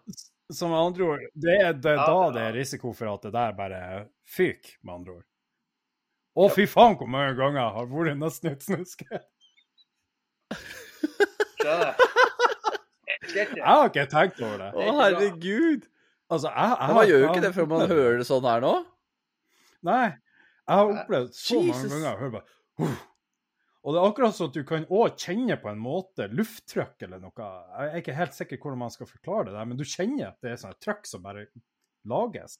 Som 0.52 0.74
med 0.74 0.80
andre 0.90 1.06
ord, 1.08 1.22
det 1.40 1.54
er 1.56 1.72
det, 1.72 1.94
Ja, 1.96 2.04
da 2.04 2.16
ja. 2.18 2.32
det 2.34 2.42
er 2.48 2.58
risiko 2.58 2.92
for 2.96 3.14
at 3.14 3.22
det 3.24 3.32
der 3.36 3.54
bare 3.56 3.78
fyker, 4.28 4.74
med 4.84 4.94
andre 4.98 5.14
ord. 5.18 5.26
Å, 6.34 6.48
fy 6.52 6.66
faen, 6.68 6.98
hvor 7.00 7.08
mange 7.08 7.32
ganger 7.38 7.62
jeg 7.62 7.74
har 7.78 7.88
vært 7.94 8.18
nesten 8.20 8.50
et 8.52 8.64
snøskred. 8.66 9.24
jeg. 11.64 11.94
Har 13.64 13.88
ikke 13.88 14.06
tenkt 14.10 14.40
over 14.42 14.58
det. 14.60 14.70
Å, 14.74 14.96
herregud. 15.00 15.86
Altså, 16.32 16.50
jeg, 16.50 16.74
jeg, 16.80 16.96
man 16.98 17.08
gjør 17.08 17.22
jo 17.22 17.30
ikke 17.30 17.44
det 17.44 17.52
før 17.54 17.70
man 17.70 17.86
hører 17.88 18.18
det 18.20 18.26
sånn 18.28 18.48
her 18.48 18.64
nå. 18.64 18.74
Nei. 19.84 20.06
Jeg 20.64 20.78
har 20.80 20.92
opplevd 20.94 21.34
så 21.36 21.60
mange 21.60 21.88
ganger 21.90 22.06
jeg 22.08 22.18
hører 22.22 22.34
bare. 22.38 22.94
Og 23.84 23.92
det 23.92 24.00
er 24.00 24.06
akkurat 24.08 24.32
sånn 24.38 24.48
at 24.48 24.54
du 24.56 24.62
kan 24.64 24.86
òg 24.88 25.18
kjenne 25.20 25.58
på 25.60 25.68
en 25.68 25.80
måte 25.84 26.24
lufttrykk 26.32 27.02
eller 27.04 27.20
noe. 27.20 27.48
Jeg 27.76 27.90
er 27.90 27.98
ikke 28.00 28.14
helt 28.16 28.32
sikker 28.36 28.56
hvordan 28.62 28.80
man 28.80 28.94
skal 28.94 29.10
forklare 29.10 29.50
det, 29.50 29.56
der, 29.58 29.66
men 29.68 29.76
du 29.76 29.84
kjenner 29.84 30.30
at 30.30 30.38
det 30.40 30.54
er 30.54 30.60
sånn 30.62 30.72
et 30.72 30.80
trykk 30.86 31.04
som 31.10 31.22
bare 31.26 31.44
lages. 32.08 32.56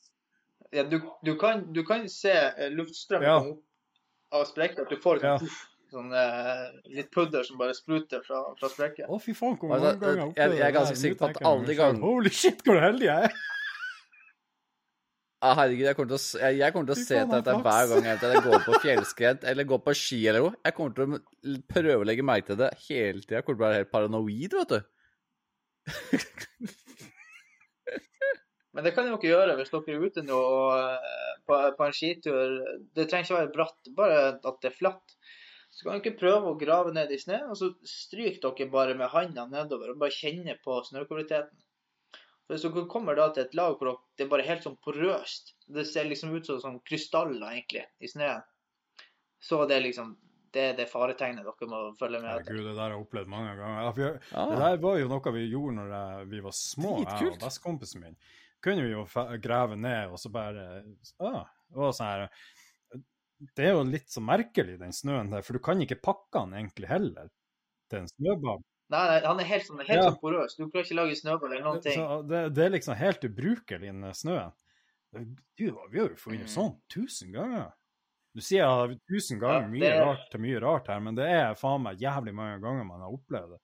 Ja, 0.73 0.85
du, 0.85 0.99
du, 1.25 1.33
kan, 1.41 1.65
du 1.73 1.81
kan 1.89 2.05
se 2.13 2.33
eh, 2.35 2.69
luftstrømmen 2.77 3.25
Ja. 3.29 3.39
av 4.37 4.45
sprekker. 4.53 4.85
At 4.85 4.93
du 4.93 5.01
får 5.01 5.23
Ja. 5.25 5.39
sånn, 5.41 5.57
sånn 5.95 6.13
eh, 6.13 6.69
litt 6.93 7.11
pudder 7.15 7.43
som 7.49 7.57
bare 7.57 7.73
spruter 7.77 8.21
fra, 8.27 8.45
fra 8.61 8.69
sprekken. 8.69 9.09
Å, 9.09 9.17
fy 9.23 9.33
faen, 9.33 9.57
hvor 9.57 9.73
mange 9.73 9.95
Altså, 9.95 10.01
ganger 10.05 10.21
jeg- 10.21 10.29
opplevd 10.29 10.59
jeg 10.61 10.69
er 10.69 10.77
ganske 10.77 11.01
sikker 11.01 11.19
på 11.25 11.31
at 11.31 11.43
alle 11.43 11.65
ganger 11.75 11.77
gang- 11.81 12.03
Holy 12.05 12.31
shit, 12.31 12.61
hvor 12.69 12.81
heldig 12.85 13.09
jeg 13.09 13.31
er! 13.31 13.43
Ja, 15.45 15.51
herregud, 15.59 15.85
jeg 15.85 15.97
kommer 15.99 16.09
til 16.09 16.17
å, 16.17 16.41
jeg, 16.41 16.57
jeg 16.63 16.73
kommer 16.73 16.87
til 16.89 16.95
å 16.95 17.03
se 17.03 17.17
til 17.19 17.33
dette 17.35 17.53
er 17.53 17.65
hver 17.67 17.91
gang 17.91 18.07
jeg, 18.09 18.21
jeg 18.33 18.43
går 18.47 18.63
på 18.65 18.79
fjellskred 18.81 19.43
eller 19.51 19.67
går 19.69 19.81
på 19.85 19.93
ski 20.01 20.21
eller 20.31 20.47
noe. 20.47 20.55
Jeg 20.65 20.77
kommer 20.79 20.95
til 20.97 21.03
å 21.05 21.19
prøve 21.69 21.97
å 22.01 22.07
legge 22.09 22.25
merke 22.25 22.49
til 22.49 22.59
det 22.63 22.71
hele 22.87 23.21
tida. 23.21 23.37
Jeg 23.37 23.45
kommer 23.45 23.59
til 23.59 23.65
å 23.65 23.67
være 23.67 23.81
helt 23.83 23.93
paranoid, 23.93 24.57
vet 24.57 24.73
du. 24.73 24.79
Men 28.75 28.89
det 28.89 28.95
kan 28.97 29.05
dere 29.11 29.31
gjøre 29.35 29.59
hvis 29.59 29.75
dere 29.75 29.99
er 29.99 30.07
ute 30.09 30.25
nå 30.25 30.39
og, 30.39 30.73
eh, 30.81 31.37
på, 31.45 31.61
på 31.77 31.87
en 31.91 31.97
skitur. 32.01 32.57
Det 32.97 33.05
trenger 33.11 33.29
ikke 33.29 33.41
være 33.43 33.55
bratt, 33.59 33.93
bare 34.01 34.25
at 34.33 34.59
det 34.65 34.73
er 34.73 34.79
flatt. 34.81 35.19
Så 35.75 35.91
kan 35.91 36.01
dere 36.01 36.17
prøve 36.25 36.55
å 36.55 36.57
grave 36.59 36.97
ned 36.97 37.13
i 37.13 37.21
snø, 37.21 37.43
og 37.53 37.61
så 37.61 37.69
stryker 37.85 38.41
dere 38.49 38.73
bare 38.73 38.97
med 38.97 39.13
handa 39.13 39.45
nedover 39.53 39.93
og 39.93 40.01
bare 40.01 40.17
kjenner 40.17 40.57
på 40.65 40.81
snøkvaliteten. 40.89 41.64
For 42.45 42.55
Hvis 42.55 42.67
dere 42.67 42.85
kommer 42.93 43.17
da 43.17 43.31
til 43.33 43.47
et 43.47 43.55
lag 43.57 43.79
hvor 43.79 43.95
det 44.19 44.27
er 44.27 44.33
bare 44.33 44.45
helt 44.45 44.67
sånn 44.67 44.77
porøst, 44.85 45.55
det 45.73 45.87
ser 45.89 46.11
liksom 46.11 46.35
ut 46.35 46.47
som 46.49 46.61
sånn 46.61 46.83
krystaller 46.85 47.47
egentlig 47.55 47.87
i 48.05 48.11
snøen, 48.11 48.45
så 49.41 49.65
det 49.69 49.79
er 49.79 49.87
liksom 49.87 50.15
det 50.55 50.63
er 50.63 50.75
det 50.79 50.85
faretegnet 50.87 51.43
dere 51.43 51.67
må 51.67 51.79
følge 51.99 52.21
med 52.23 52.31
etter. 52.31 52.53
Herregud, 52.53 52.67
det 52.69 52.75
der 52.77 52.83
har 52.85 52.93
jeg 52.93 53.03
opplevd 53.03 53.31
mange 53.33 53.55
ganger. 53.59 53.81
Ja, 53.83 53.89
for 53.91 54.05
jeg, 54.05 54.19
Ja. 54.31 54.45
Det 54.51 54.59
der 54.61 54.83
var 54.85 54.99
jo 55.01 55.09
noe 55.11 55.33
vi 55.35 55.47
gjorde 55.51 55.77
når 55.81 55.95
jeg, 55.95 56.27
vi 56.31 56.43
var 56.45 56.55
små, 56.59 56.93
jeg 57.03 57.31
og 57.33 57.41
bestekompisen 57.43 58.05
min. 58.05 58.19
Kunne 58.63 58.85
vi 58.87 58.93
jo 58.93 59.03
grave 59.43 59.77
ned, 59.77 60.15
og 60.15 60.21
så 60.23 60.31
bare 60.33 60.69
ah, 61.19 61.43
Det 61.43 61.81
var 61.81 61.97
sånn 61.97 62.13
her 62.13 62.29
det 63.59 63.67
er 63.67 63.75
jo 63.75 63.83
litt 63.87 64.13
så 64.13 64.23
merkelig, 64.25 64.79
den 64.81 64.95
snøen 64.95 65.33
der, 65.33 65.43
for 65.45 65.57
du 65.57 65.63
kan 65.65 65.83
ikke 65.83 66.01
pakke 66.03 66.45
den 66.45 66.55
egentlig 66.61 66.89
heller 66.89 67.29
til 67.91 68.01
en 68.01 68.09
snøball. 68.09 68.63
Nei, 68.93 69.01
nei, 69.09 69.21
han 69.25 69.41
er 69.41 69.45
helt 69.49 69.65
sånn, 69.65 69.79
helt 69.81 70.03
Ja. 70.05 70.11
porøs. 70.21 70.57
Du 70.59 70.67
klarer 70.69 70.85
ikke 70.85 70.97
lage 70.99 71.17
snøball 71.17 71.53
eller 71.53 71.65
noen 71.65 71.81
ting. 71.83 71.95
Så 71.97 72.19
det, 72.29 72.43
det 72.55 72.65
er 72.67 72.75
liksom 72.75 72.95
helt 73.01 73.25
ubrukelig, 73.25 73.81
den 73.89 74.03
snøen. 74.15 74.53
Du, 75.15 75.65
vi 75.91 75.99
har 76.01 76.11
jo 76.11 76.17
funnet 76.21 76.49
Mm. 76.51 76.55
sånn 76.57 76.75
tusen 76.93 77.33
ganger. 77.33 77.73
Du 78.35 78.41
sier 78.43 78.65
jeg 78.67 78.99
tusen 79.09 79.39
ganger 79.41 79.63
Ja, 79.63 79.69
mye 79.69 79.91
er... 79.95 80.05
rart 80.05 80.31
til 80.31 80.41
mye 80.43 80.61
rart 80.61 80.89
her, 80.91 81.01
men 81.01 81.15
det 81.15 81.25
er 81.31 81.55
faen 81.55 81.83
meg 81.83 81.99
jævlig 82.03 82.35
mange 82.35 82.61
ganger 82.61 82.85
man 82.85 83.01
har 83.01 83.15
opplevd 83.15 83.55
det. 83.55 83.61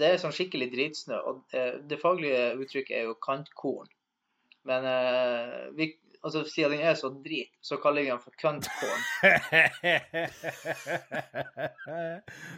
Det 0.00 0.08
er 0.14 0.20
sånn 0.22 0.32
skikkelig 0.34 0.70
dritsnø, 0.72 1.16
og 1.28 1.40
eh, 1.56 1.78
det 1.90 1.98
faglige 2.00 2.54
uttrykket 2.62 2.96
er 3.00 3.08
jo 3.10 3.14
kantkorn. 3.22 3.88
Men 4.68 4.84
eh, 4.84 5.70
vi, 5.76 5.90
altså, 6.22 6.44
siden 6.44 6.70
den 6.76 6.80
er 6.90 6.94
så 6.98 7.08
drit, 7.24 7.52
så 7.64 7.76
kaller 7.82 8.02
jeg 8.02 8.10
den 8.12 8.20
for 8.24 8.32
cuntcorn. 8.40 9.02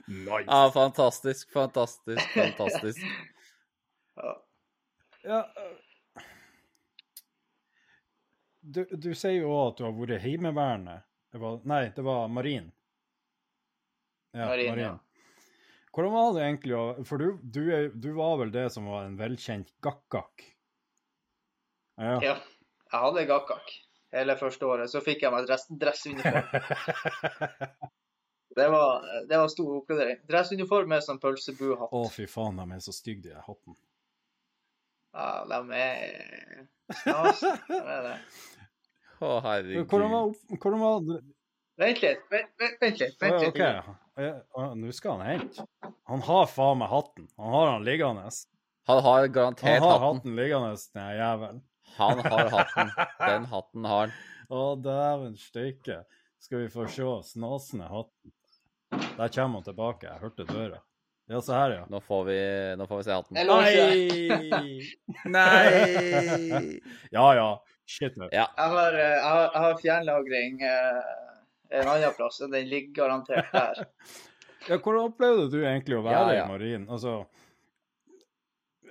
nice. 0.08 0.44
Ja, 0.48 0.70
fantastisk, 0.74 1.52
fantastisk, 1.52 2.28
fantastisk. 2.34 3.00
Ja. 4.12 4.32
Ja, 5.24 5.38
øh, 5.56 5.76
du, 8.60 8.84
du 8.84 9.14
sier 9.16 9.38
jo 9.40 9.48
òg 9.54 9.70
at 9.70 9.78
du 9.78 9.84
har 9.86 9.94
vært 9.96 10.20
Heimevernet. 10.20 11.00
Nei, 11.64 11.86
det 11.96 12.04
var 12.04 12.28
marin. 12.28 12.66
Ja, 14.36 14.50
Marin, 14.50 14.68
marin. 14.74 14.84
ja. 14.84 14.98
Hvordan 15.92 16.12
var 16.12 16.34
det 16.36 16.42
egentlig 16.44 16.76
å 16.76 17.04
For 17.08 17.16
du, 17.20 17.38
du, 17.42 17.62
du 18.00 18.12
var 18.16 18.36
vel 18.40 18.52
det 18.52 18.66
som 18.72 18.84
var 18.88 19.04
en 19.08 19.16
velkjent 19.16 19.72
gakkak? 19.84 20.44
Ja. 22.00 22.16
ja. 22.24 22.36
Jeg 22.92 23.00
hadde 23.00 23.26
gakkak 23.30 23.72
hele 24.12 24.36
første 24.36 24.68
året. 24.68 24.90
Så 24.92 25.00
fikk 25.04 25.22
jeg 25.24 25.32
meg 25.32 25.46
dress, 25.48 25.66
dressuniform. 25.70 26.44
Det 28.52 28.66
var, 28.68 29.04
det 29.28 29.38
var 29.38 29.48
stor 29.48 29.76
oppgradering. 29.78 30.18
Dressuniform 30.28 30.90
med 30.92 31.00
sånn 31.00 31.16
pølsebuehatt. 31.22 31.88
Å, 31.88 32.02
fy 32.12 32.26
faen, 32.28 32.58
de 32.60 32.76
er 32.76 32.82
så 32.84 32.92
stygge, 32.92 33.30
de 33.30 33.44
hattene. 33.46 33.78
Ja, 35.16 35.28
de 35.48 35.78
er 35.78 36.66
snas. 36.98 37.40
De 37.40 37.78
er 37.80 38.02
det. 38.10 38.12
Å, 39.22 39.30
herregud. 39.46 39.86
Hvordan 39.88 40.12
var, 40.12 40.36
hvordan 40.58 40.84
var 40.84 41.00
Vent 41.80 42.02
litt, 42.04 42.26
vent, 42.28 42.52
vent, 42.60 42.76
vent 42.84 43.00
litt. 43.00 43.16
Vent 43.24 43.38
litt. 43.40 43.48
OK. 43.48 43.62
Ja, 44.20 44.28
ja, 44.28 44.66
Nå 44.76 44.92
skal 44.92 45.16
han 45.22 45.30
hente. 45.40 45.64
Han 46.12 46.24
har 46.28 46.48
faen 46.52 46.82
meg 46.82 46.92
hatten. 46.92 47.30
Han 47.40 47.54
har 47.56 47.70
han 47.72 47.86
liggende. 47.88 48.28
Han 48.90 49.00
har 49.06 49.28
Han 49.32 49.56
har 49.56 49.80
hatten. 49.80 50.04
hatten 50.04 50.36
liggende, 50.36 50.74
den 50.92 51.14
jævelen. 51.16 51.62
Han 51.96 52.18
har 52.24 52.48
hatten. 52.52 52.92
Den 53.18 53.44
hatten 53.50 53.84
har 53.84 54.06
han. 54.06 54.14
Å, 54.52 54.62
dæven 54.84 55.36
steike. 55.40 56.02
Skal 56.42 56.64
vi 56.64 56.70
få 56.72 56.86
se 56.90 57.06
snasende 57.32 57.86
hatten. 57.90 58.32
Der 58.92 59.28
kommer 59.28 59.60
han 59.60 59.66
tilbake. 59.68 60.08
Jeg 60.08 60.20
hørte 60.24 60.46
døra. 60.48 60.80
Ja, 61.30 61.38
se 61.40 61.54
her, 61.54 61.70
ja. 61.70 61.84
Nå 61.88 62.00
får 62.04 62.24
vi, 62.26 62.38
nå 62.76 62.86
får 62.90 62.98
vi 62.98 63.04
se 63.06 63.14
hatten. 63.14 63.38
Nei! 63.46 64.88
Nei! 65.36 66.80
Ja, 67.14 67.26
ja. 67.38 67.46
Shit. 67.86 68.16
vet. 68.18 68.32
Ja. 68.34 68.48
Jeg 68.56 68.74
har, 68.74 68.98
eh, 68.98 69.14
jeg 69.14 69.22
har, 69.28 69.46
jeg 69.46 69.62
har 69.64 69.78
fjernlagring 69.80 70.60
eh, 70.66 71.14
en 71.78 71.88
annen 71.94 72.14
plass, 72.18 72.40
og 72.44 72.52
den 72.52 72.68
ligger 72.72 73.02
garantert 73.04 73.48
her. 73.54 73.82
Ja, 74.68 74.76
hvordan 74.78 75.08
opplevde 75.08 75.48
du 75.50 75.56
egentlig 75.66 75.96
å 75.98 76.04
være 76.04 76.18
Ja, 76.20 76.34
ja. 76.36 76.42
i 76.44 76.50
marin? 76.52 76.84
Altså, 76.86 77.24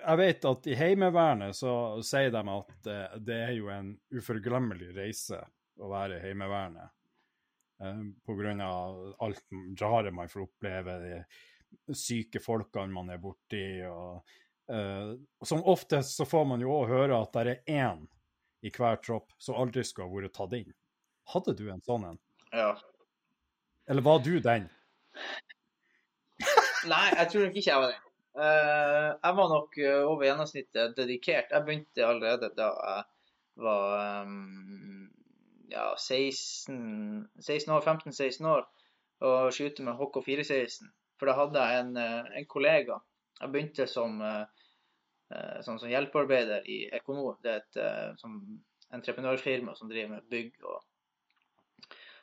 jeg 0.02 0.20
vet 0.20 0.46
at 0.50 0.68
i 0.68 0.76
Heimevernet 0.78 1.56
så 1.58 1.74
sier 2.06 2.32
de 2.34 2.42
at 2.54 2.74
det, 2.86 3.00
det 3.28 3.38
er 3.48 3.54
jo 3.58 3.70
en 3.74 3.94
uforglemmelig 4.14 4.92
reise 4.98 5.40
å 5.82 5.90
være 5.92 6.20
i 6.20 6.24
Heimevernet. 6.26 6.94
Eh, 7.82 8.02
på 8.26 8.36
grunn 8.38 8.62
av 8.62 9.00
alt 9.20 9.44
rare 9.82 10.12
man 10.12 10.30
får 10.30 10.46
oppleve, 10.46 10.98
de 11.02 11.96
syke 11.96 12.42
folkene 12.44 12.94
man 12.94 13.10
er 13.14 13.22
borti. 13.22 13.64
Og, 13.88 14.34
uh, 14.72 15.14
som 15.46 15.64
oftest 15.64 16.18
så 16.20 16.28
får 16.28 16.46
man 16.50 16.64
jo 16.64 16.74
òg 16.76 16.92
høre 16.92 17.22
at 17.22 17.34
det 17.38 17.56
er 17.56 17.80
én 17.86 18.06
i 18.62 18.72
hver 18.76 19.00
tropp 19.02 19.34
som 19.42 19.58
aldri 19.58 19.84
skulle 19.88 20.10
ha 20.10 20.18
vært 20.18 20.36
tatt 20.38 20.58
inn. 20.60 20.74
Hadde 21.32 21.56
du 21.58 21.66
en 21.72 21.84
sånn 21.86 22.10
en? 22.12 22.20
Ja. 22.52 22.74
Eller 23.90 24.06
var 24.06 24.22
du 24.24 24.36
den? 24.44 24.68
Nei, 26.92 27.08
jeg 27.14 27.30
tror 27.32 27.46
nok 27.46 27.58
ikke 27.58 27.70
jeg 27.72 27.82
var 27.82 27.94
den. 27.94 28.11
Eh, 28.32 29.10
jeg 29.24 29.36
var 29.36 29.50
nok 29.52 29.78
eh, 29.78 30.04
over 30.08 30.24
gjennomsnittet 30.26 30.96
dedikert. 30.96 31.52
Jeg 31.52 31.66
begynte 31.68 32.08
allerede 32.08 32.52
da 32.56 32.70
jeg 32.72 33.04
var 33.60 33.96
ehm, 34.00 35.10
ja, 35.72 35.90
16, 35.98 37.28
16 37.42 37.74
år, 37.76 37.84
15-16 37.84 38.48
år 38.48 38.64
å 39.28 39.34
skyte 39.54 39.84
med 39.86 40.00
HK416. 40.00 40.88
For 41.20 41.30
da 41.30 41.36
hadde 41.38 41.66
jeg 41.66 41.84
en, 41.84 41.92
eh, 42.00 42.32
en 42.40 42.48
kollega. 42.50 43.02
Jeg 43.42 43.52
begynte 43.52 43.88
som, 43.90 44.22
eh, 44.24 44.46
eh, 45.36 45.60
som, 45.68 45.78
som 45.82 45.92
hjelpearbeider 45.92 46.68
i 46.72 46.86
Equinor. 46.96 47.38
Det 47.44 47.52
er 47.52 47.62
et 47.66 47.84
eh, 47.84 48.16
som 48.22 48.40
entreprenørfirma 48.96 49.76
som 49.76 49.92
driver 49.92 50.18
med 50.18 50.32
bygg 50.32 50.56
og 50.64 50.80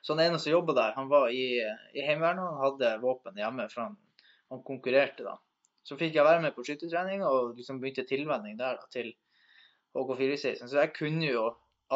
Så 0.00 0.14
den 0.14 0.28
ene 0.28 0.38
som 0.38 0.52
jobba 0.52 0.72
der, 0.76 0.92
han 0.94 1.08
var 1.10 1.28
i, 1.34 1.58
i 1.92 2.02
Heimevernet 2.06 2.46
og 2.46 2.60
hadde 2.62 2.90
våpen 3.02 3.36
hjemme. 3.36 3.66
for 3.68 3.82
han 3.82 3.96
han 4.48 4.62
konkurrerte 4.64 5.24
da. 5.26 5.34
Så 5.88 5.96
fikk 5.96 6.18
jeg 6.18 6.26
være 6.26 6.42
med 6.44 6.52
på 6.52 6.66
skyttertrening 6.66 7.24
og 7.24 7.54
liksom 7.56 7.80
begynte 7.80 8.04
tilvenning 8.08 8.58
der 8.58 8.76
da, 8.76 8.88
til 8.92 9.14
HK416. 9.96 10.66
Så 10.68 10.82
jeg 10.82 10.92
kunne 10.98 11.30
jo 11.30 11.46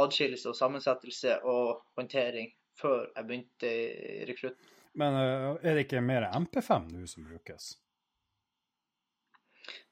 adskillelse 0.01 0.49
og 0.49 0.57
sammensettelse 0.57 1.37
og 1.45 1.83
håndtering 1.99 2.49
før 2.81 3.05
jeg 3.11 3.29
begynte 3.29 3.69
i 3.69 4.25
rekrutt. 4.31 4.73
Men 4.97 5.17
eh, 5.21 5.49
er 5.61 5.77
det 5.77 5.87
ikke 5.87 6.01
mer 6.05 6.31
MP5 6.33 6.89
nå 6.89 7.05
som 7.09 7.29
brukes? 7.29 7.75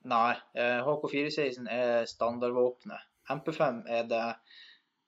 Nei, 0.08 0.32
eh, 0.56 0.80
HK416 0.86 1.68
er 1.68 2.08
standardvåpenet. 2.08 3.04
MP5 3.30 3.84
er 3.98 4.08
det 4.08 4.24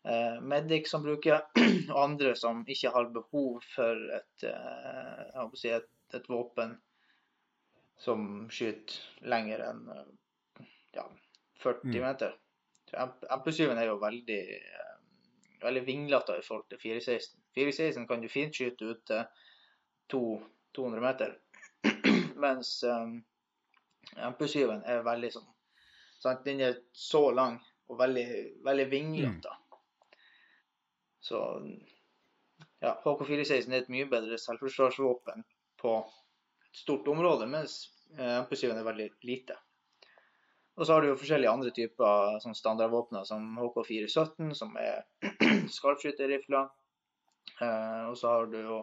eh, 0.05 0.39
Medic 0.53 0.93
som 0.93 1.05
bruker, 1.05 1.47
og 1.95 1.99
andre 2.05 2.37
som 2.37 2.61
ikke 2.69 2.93
har 2.93 3.09
behov 3.17 3.65
for 3.73 4.05
et, 4.21 4.49
eh, 4.53 5.45
si 5.57 5.73
et, 5.73 5.89
et 6.13 6.29
våpen 6.29 6.77
som 7.99 8.49
skyter 8.51 9.27
lenger 9.31 9.63
enn 9.71 9.83
eh, 9.95 10.65
ja, 10.97 11.05
40 11.63 11.85
Mm. 11.89 12.01
meter. 12.03 12.35
MP- 12.93 13.29
MP7 13.31 13.71
er 13.79 13.87
jo 13.87 13.99
veldig, 14.03 14.41
eh, 14.57 14.97
veldig 15.63 15.83
vinglete 15.87 16.39
i 16.39 16.43
forhold 16.43 16.69
til 16.69 16.79
416. 16.79 17.39
416 17.55 18.07
kan 18.09 18.21
du 18.21 18.29
fint 18.29 18.55
skyte 18.55 18.85
ut 18.91 19.05
til 19.07 19.25
to- 20.09 20.43
200 20.75 21.01
meter, 21.01 21.37
mens 22.45 22.83
um, 22.85 23.19
MP7 24.17 24.83
er 24.89 25.03
veldig 25.05 25.31
sånn 25.33 25.49
sant? 26.23 26.45
Den 26.45 26.61
er 26.61 26.79
så 26.93 27.31
lang 27.35 27.59
og 27.89 27.99
veldig, 27.99 28.27
veldig 28.65 28.87
vinglete. 28.91 29.51
Så 31.21 31.39
ja, 32.83 32.95
HK416 33.05 33.73
er 33.73 33.83
et 33.83 33.89
mye 33.93 34.07
bedre 34.11 34.39
selvforsvarsvåpen 34.39 35.45
på 35.79 35.93
stort 36.73 37.09
område, 37.09 37.47
mens 37.51 37.85
eh, 38.19 38.39
MP7 38.43 38.73
er 38.73 38.87
veldig 38.87 39.09
lite. 39.29 39.59
Og 40.77 40.87
så 40.87 40.95
har 40.95 41.05
du 41.05 41.11
jo 41.11 41.19
forskjellige 41.21 41.53
andre 41.53 41.71
typer 41.77 42.39
sånn 42.41 42.57
standardvåpner, 42.57 43.27
som 43.29 43.59
HK417, 43.61 44.55
som 44.57 44.73
er 44.81 45.03
skarpskytterrifler. 45.77 46.71
Eh, 47.61 48.03
og 48.09 48.17
så 48.19 48.33
har 48.33 48.49
du 48.49 48.59
jo 48.61 48.79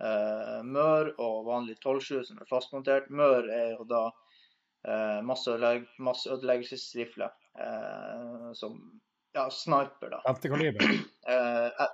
eh, 0.00 0.60
Mør 0.64 1.12
og 1.20 1.44
vanlig 1.50 1.76
12-7 1.82 2.24
som 2.30 2.40
er 2.40 2.48
fastmontert. 2.48 3.10
Mør 3.12 3.50
er 3.52 3.74
jo 3.74 3.86
da 3.90 4.06
eh, 4.08 5.20
masseødelegg 5.28 5.86
masseødeleggelsesrifle 6.00 7.28
eh, 7.66 8.50
som 8.56 8.80
ja, 9.36 9.44
sniper, 9.52 10.16
da. 10.16 10.22
50 10.28 10.56
kaliber? 10.56 10.94
Eh, 11.30 11.66
eh, 11.84 11.90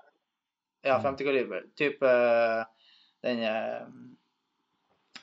ja, 0.86 1.00
50 1.02 1.26
kaliber. 1.26 1.66
Type 1.76 2.08
eh, 2.08 2.92
den 3.26 3.42
eh, 3.42 3.82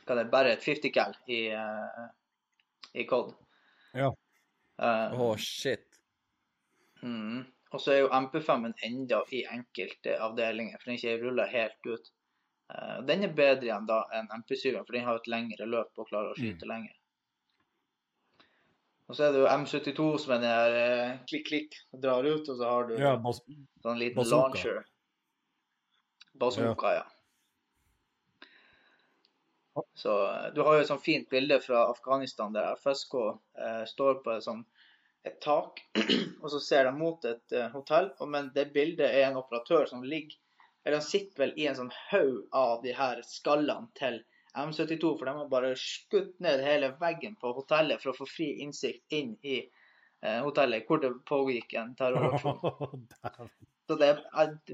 Hva 0.04 0.18
det 0.18 0.26
er, 0.26 0.32
bare 0.34 0.54
et 0.58 0.66
50 0.66 0.94
cal 0.96 1.16
i, 1.32 1.42
uh, 1.56 2.08
i 2.94 3.06
COD. 3.10 3.34
Ja. 3.98 4.10
Åh, 4.10 5.14
uh, 5.14 5.22
oh, 5.22 5.36
shit. 5.38 5.86
mm. 7.02 7.44
Og 7.74 7.82
så 7.82 7.94
er 7.94 8.04
jo 8.04 8.10
MP5-en 8.14 8.76
enda 8.86 9.24
i 9.34 9.40
enkelte 9.50 10.18
avdelinger, 10.22 10.78
for 10.78 10.92
den 10.92 11.00
ikke 11.00 11.16
ruller 11.24 11.50
helt 11.50 11.88
ut. 11.90 12.12
Uh, 12.70 13.00
den 13.08 13.26
er 13.26 13.34
bedre 13.38 13.66
igjen 13.70 13.88
da 13.90 14.04
enn 14.14 14.30
MP7, 14.44 14.76
for 14.84 14.94
den 14.94 15.08
har 15.08 15.18
et 15.22 15.32
lengre 15.32 15.70
løp 15.70 15.98
og 15.98 16.10
klarer 16.12 16.34
å 16.34 16.38
skyte 16.38 16.70
lenger. 16.70 16.94
Og 19.12 19.18
så 19.18 19.28
er 19.28 19.34
det 19.36 19.42
jo 19.44 19.50
M72 19.52 20.06
som 20.24 20.32
er 20.34 20.40
den 20.40 20.48
der 20.48 20.76
eh, 20.80 21.16
klikk-klikk, 21.30 21.76
drar 22.02 22.24
ut, 22.24 22.48
og 22.50 22.56
så 22.58 22.70
har 22.70 22.88
du 22.88 22.94
Ja, 22.98 23.12
Sånn 23.84 24.00
liten 24.00 24.16
Bazooka. 24.16 24.56
launcher. 24.56 24.86
Bazooka, 26.40 26.94
ja. 26.96 27.04
Så 29.94 30.14
eh, 30.34 30.54
du 30.56 30.62
har 30.62 30.76
jo 30.76 30.82
et 30.84 30.90
sånt 30.90 31.06
fint 31.06 31.30
bilde 31.30 31.60
fra 31.62 31.86
Afghanistan 31.90 32.54
der 32.54 32.76
FSK 32.80 33.16
eh, 33.24 33.84
står 33.90 34.22
på 34.26 34.36
et 34.36 34.46
sånt, 34.46 34.68
et 35.24 35.40
tak, 35.42 35.80
og 36.44 36.50
så 36.52 36.60
ser 36.60 36.90
de 36.90 36.94
mot 36.98 37.26
et 37.26 37.56
eh, 37.56 37.70
hotell. 37.74 38.12
Men 38.28 38.52
det 38.56 38.72
bildet 38.76 39.10
er 39.10 39.30
en 39.30 39.40
operatør 39.42 39.90
som 39.90 40.04
ligger 40.04 40.40
Eller 40.84 41.00
han 41.00 41.06
sitter 41.06 41.40
vel 41.40 41.54
i 41.56 41.66
en 41.72 41.78
sånn 41.78 41.94
haug 42.10 42.40
av 42.60 42.82
de 42.84 42.92
her 42.92 43.22
skallene 43.24 43.88
til 43.96 44.18
M72, 44.60 45.14
for 45.18 45.26
de 45.26 45.36
har 45.38 45.48
bare 45.50 45.70
skutt 45.80 46.34
ned 46.44 46.60
hele 46.62 46.90
veggen 47.00 47.38
på 47.40 47.54
hotellet 47.56 48.04
for 48.04 48.12
å 48.12 48.18
få 48.18 48.28
fri 48.28 48.50
innsikt 48.66 49.16
inn 49.16 49.38
i 49.42 49.62
eh, 49.62 49.83
hotellet 50.46 50.86
hvor 50.88 51.02
det 51.04 51.10
pågikk 51.28 51.74
en 51.82 51.96
terroraksjon. 52.00 53.08
Så 53.90 53.98
det 54.00 54.08
er 54.14 54.22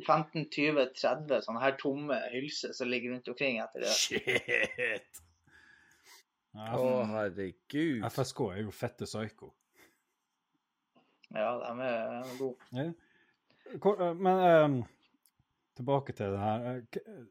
15-20-30 0.05 1.39
sånne 1.47 1.61
her 1.63 1.73
tomme 1.81 2.17
hylser 2.29 2.75
som 2.77 2.91
ligger 2.91 3.15
rundt 3.15 3.31
omkring 3.31 3.57
etter 3.63 3.81
det. 3.87 3.93
Shit! 3.97 5.23
Å, 6.53 6.59
Ja, 6.59 7.05
herregud. 7.15 8.05
FSK 8.09 8.39
er 8.53 8.61
jo 8.67 8.71
fette 8.73 9.05
psyko. 9.09 9.49
Ja, 11.33 11.49
de 11.61 11.89
er 11.89 12.29
gode. 12.39 12.69
Ja. 12.73 12.85
Hvor- 13.81 13.99
eh, 14.01 14.13
Men 14.17 14.39
um, 14.65 14.77
tilbake 15.77 16.13
til 16.17 16.31
det 16.33 16.39
her. 16.41 16.81
eh, 16.81 17.25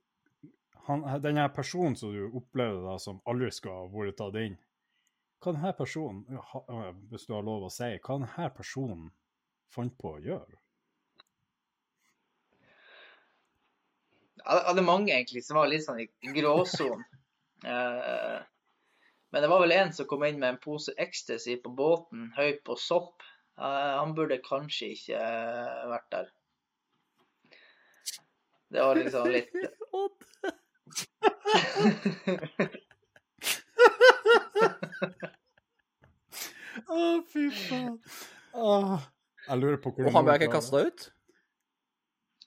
Han, 0.88 1.02
denne 1.20 1.48
personen 1.52 1.96
som 1.98 2.12
du 2.14 2.30
opplevde 2.38 2.80
da, 2.86 2.94
som 2.98 3.18
aldri 3.28 3.50
skal 3.52 3.74
ha 3.74 3.88
vært 3.92 4.16
tatt 4.16 4.38
inn, 4.40 4.54
hva 5.38 5.52
denne 5.54 5.70
personen, 5.78 6.24
hvis 7.10 7.26
du 7.28 7.34
har 7.36 7.44
lov 7.46 7.68
å 7.68 7.72
si, 7.72 7.90
hva 8.02 8.16
denne 8.18 8.48
personen 8.56 9.10
fant 9.70 9.94
på 9.98 10.16
å 10.16 10.22
gjøre? 10.24 10.56
Ja, 14.48 14.72
det 14.72 14.80
er 14.80 14.86
mange 14.86 15.12
egentlig 15.12 15.42
som 15.44 15.58
var 15.60 15.68
litt 15.68 15.84
sånn 15.86 16.04
i 16.04 16.34
gråsonen. 16.36 17.04
Eh, 17.66 18.38
men 19.34 19.42
det 19.42 19.48
var 19.50 19.58
vel 19.64 19.72
en 19.74 19.88
som 19.90 20.06
kom 20.06 20.22
inn 20.22 20.36
med 20.38 20.52
en 20.52 20.60
pose 20.62 20.92
ecstasy 20.94 21.56
på 21.58 21.72
båten, 21.74 22.28
høy 22.36 22.52
på 22.62 22.76
sopp. 22.78 23.24
Eh, 23.58 23.94
han 23.98 24.14
burde 24.14 24.38
kanskje 24.46 24.92
ikke 24.94 25.18
eh, 25.18 25.90
vært 25.90 26.06
der. 26.14 26.30
Det 28.70 28.78
var 28.84 28.94
liksom 29.00 29.26
litt 29.34 29.50
Å, 36.88 37.22
fy 37.32 37.48
faen. 37.50 37.98
Åh. 38.68 39.06
Jeg 39.48 39.62
lurer 39.62 39.78
på 39.80 39.92
hvor 39.96 40.10
Og 40.10 40.16
han 40.16 40.26
ble 40.26 40.38
ikke 40.40 40.52
kasta 40.58 40.82
ut? 40.84 41.04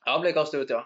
Ja, 0.02 0.14
han 0.14 0.24
ble 0.24 0.34
kastet 0.38 0.66
ut, 0.66 0.74
ja. 0.74 0.84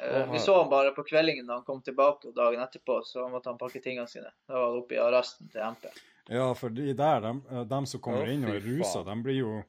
Eh, 0.00 0.32
vi 0.32 0.38
så 0.38 0.54
han 0.62 0.70
bare 0.70 0.94
på 0.96 1.04
kveldingen 1.04 1.48
da 1.48 1.58
han 1.58 1.66
kom 1.66 1.82
tilbake, 1.84 2.30
og 2.30 2.36
dagen 2.36 2.62
etterpå 2.62 3.00
så 3.04 3.26
måtte 3.28 3.52
han 3.52 3.58
pakke 3.60 3.82
tingene 3.84 4.08
sine. 4.08 4.30
Da 4.48 4.56
var 4.56 4.70
han 4.70 4.80
oppe 4.80 4.96
i 4.96 5.02
arresten 5.02 5.50
til 5.52 5.64
MP. 5.66 5.90
Ja, 6.30 6.46
for 6.54 6.72
de 6.72 6.92
der, 6.94 7.20
de, 7.26 7.64
de 7.68 7.80
som 7.90 8.02
kommer 8.04 8.28
Å, 8.28 8.32
inn 8.32 8.46
og 8.46 8.54
er 8.54 8.64
rusa, 8.64 9.04
de 9.06 9.20
blir 9.24 9.42
jo 9.42 9.60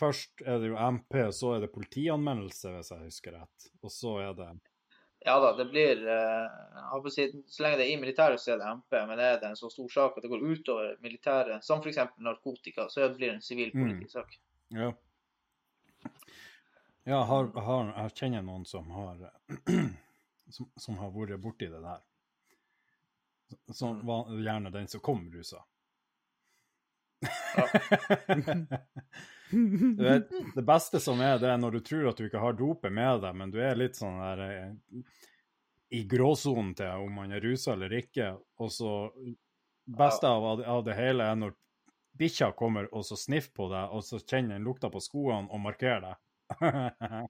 Først 0.00 0.40
er 0.48 0.62
det 0.62 0.70
jo 0.70 0.76
MP, 0.80 1.16
så 1.36 1.50
er 1.52 1.64
det 1.64 1.74
politianmeldelse, 1.74 2.70
hvis 2.72 2.88
jeg 2.88 3.02
husker 3.02 3.34
rett. 3.36 3.66
Og 3.84 3.90
så 3.92 4.14
er 4.22 4.30
det 4.38 4.46
Ja 5.24 5.40
da, 5.40 5.56
det 5.56 5.64
blir 5.68 6.06
eh, 6.08 7.08
si, 7.12 7.26
Så 7.46 7.62
lenge 7.62 7.76
det 7.76 7.84
er 7.84 7.92
i 7.92 8.00
militæret, 8.00 8.40
så 8.40 8.54
er 8.54 8.60
det 8.60 8.70
MP. 8.78 8.96
Men 9.08 9.20
er 9.20 9.40
det 9.40 9.50
en 9.50 9.56
så 9.56 9.68
stor 9.70 9.88
sak 9.92 10.16
at 10.16 10.24
det 10.24 10.30
går 10.32 10.44
utover 10.44 10.94
militæret, 11.04 11.64
som 11.64 11.82
f.eks. 11.84 11.98
narkotika, 12.16 12.88
så 12.88 13.08
blir 13.14 13.28
det 13.28 13.34
en 13.34 13.42
sivil 13.42 13.70
Mm. 13.74 14.04
Ja. 14.68 14.92
Ja, 17.04 17.22
har, 17.24 17.60
har, 17.60 17.92
jeg 18.02 18.14
kjenner 18.14 18.42
noen 18.44 18.64
som 18.64 18.90
har 18.90 19.30
som, 20.54 20.70
som 20.76 20.98
har 21.00 21.10
vært 21.14 21.40
borti 21.42 21.68
det 21.68 21.82
der. 21.82 22.00
Som 23.74 24.06
var 24.06 24.30
gjerne 24.40 24.70
den 24.70 24.88
som 24.88 25.00
kom 25.00 25.30
rusa. 25.32 25.64
du 29.50 30.04
vet, 30.04 30.30
det 30.54 30.64
beste 30.66 31.00
som 31.02 31.20
er, 31.24 31.38
det 31.42 31.50
er 31.50 31.58
når 31.60 31.78
du 31.78 31.80
tror 31.86 32.10
at 32.10 32.20
du 32.20 32.26
ikke 32.26 32.42
har 32.42 32.56
dopet 32.58 32.92
med 32.94 33.22
deg, 33.24 33.36
men 33.36 33.52
du 33.52 33.58
er 33.62 33.78
litt 33.78 33.98
sånn 33.98 34.18
der 34.20 34.44
eh, 34.46 35.02
i 35.90 36.04
gråsonen 36.06 36.74
til 36.78 37.06
om 37.06 37.16
man 37.18 37.34
er 37.34 37.42
rusa 37.42 37.74
eller 37.74 37.92
ikke, 37.98 38.32
og 38.62 38.70
så 38.72 38.92
beste 39.90 40.28
av, 40.28 40.62
av 40.62 40.84
det 40.86 40.94
hele 40.98 41.26
er 41.26 41.38
når 41.38 41.56
bikkja 42.20 42.52
kommer 42.58 42.88
og 42.94 43.04
så 43.06 43.18
sniffer 43.18 43.52
på 43.56 43.68
deg, 43.72 43.92
og 43.94 44.04
så 44.06 44.20
kjenner 44.20 44.56
den 44.56 44.66
lukta 44.66 44.90
på 44.92 45.02
skoene 45.02 45.50
og 45.50 45.62
markerer 45.64 46.10
deg. 46.10 46.16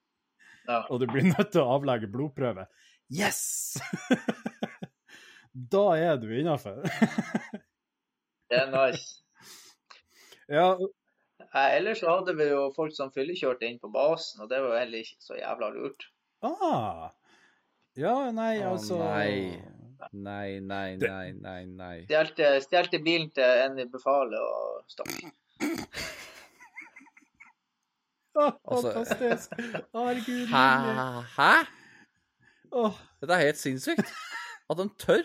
Og 0.91 1.01
du 1.01 1.07
blir 1.11 1.25
nødt 1.27 1.51
til 1.51 1.64
å 1.64 1.73
avlegge 1.75 2.07
blodprøve. 2.12 2.66
Yes! 3.11 3.75
da 5.75 5.85
er 5.99 6.21
du 6.21 6.29
innafor. 6.37 6.85
Det 8.51 8.59
er 8.59 8.71
nice. 8.71 9.23
ja, 10.51 10.75
ellers 11.76 11.98
så 12.01 12.12
hadde 12.12 12.36
vi 12.38 12.46
jo 12.51 12.68
folk 12.76 12.94
som 12.94 13.11
fyllekjørte 13.14 13.66
inn 13.66 13.80
på 13.82 13.90
basen, 13.90 14.42
og 14.44 14.51
det 14.53 14.61
var 14.62 14.74
jo 14.76 14.78
heller 14.84 15.03
ikke 15.03 15.18
så 15.24 15.34
jævla 15.40 15.70
lurt. 15.74 16.07
ah. 16.46 17.09
Ja, 17.98 18.30
nei, 18.30 18.61
Å, 18.62 18.68
altså 18.76 19.01
nei. 19.03 19.59
Nei, 20.14 20.61
nei, 20.64 20.94
nei, 20.96 21.32
nei, 21.36 21.64
nei. 21.66 21.96
Stjelte, 22.07 22.53
stjelte 22.64 23.01
bilen 23.05 23.28
til 23.34 23.44
en 23.66 23.78
i 23.82 23.84
befalet 23.90 24.38
og 24.40 24.84
stakk. 24.88 25.11
Ah, 28.38 28.53
Fantastisk. 28.70 29.51
Herregud. 29.92 30.46
Hæ? 30.55 30.66
Hæ? 31.36 31.53
Åh, 32.72 32.92
Dette 33.20 33.34
er 33.34 33.44
helt 33.51 33.59
sinnssykt. 33.59 34.07
At 34.70 34.78
de 34.78 34.86
tør. 35.03 35.22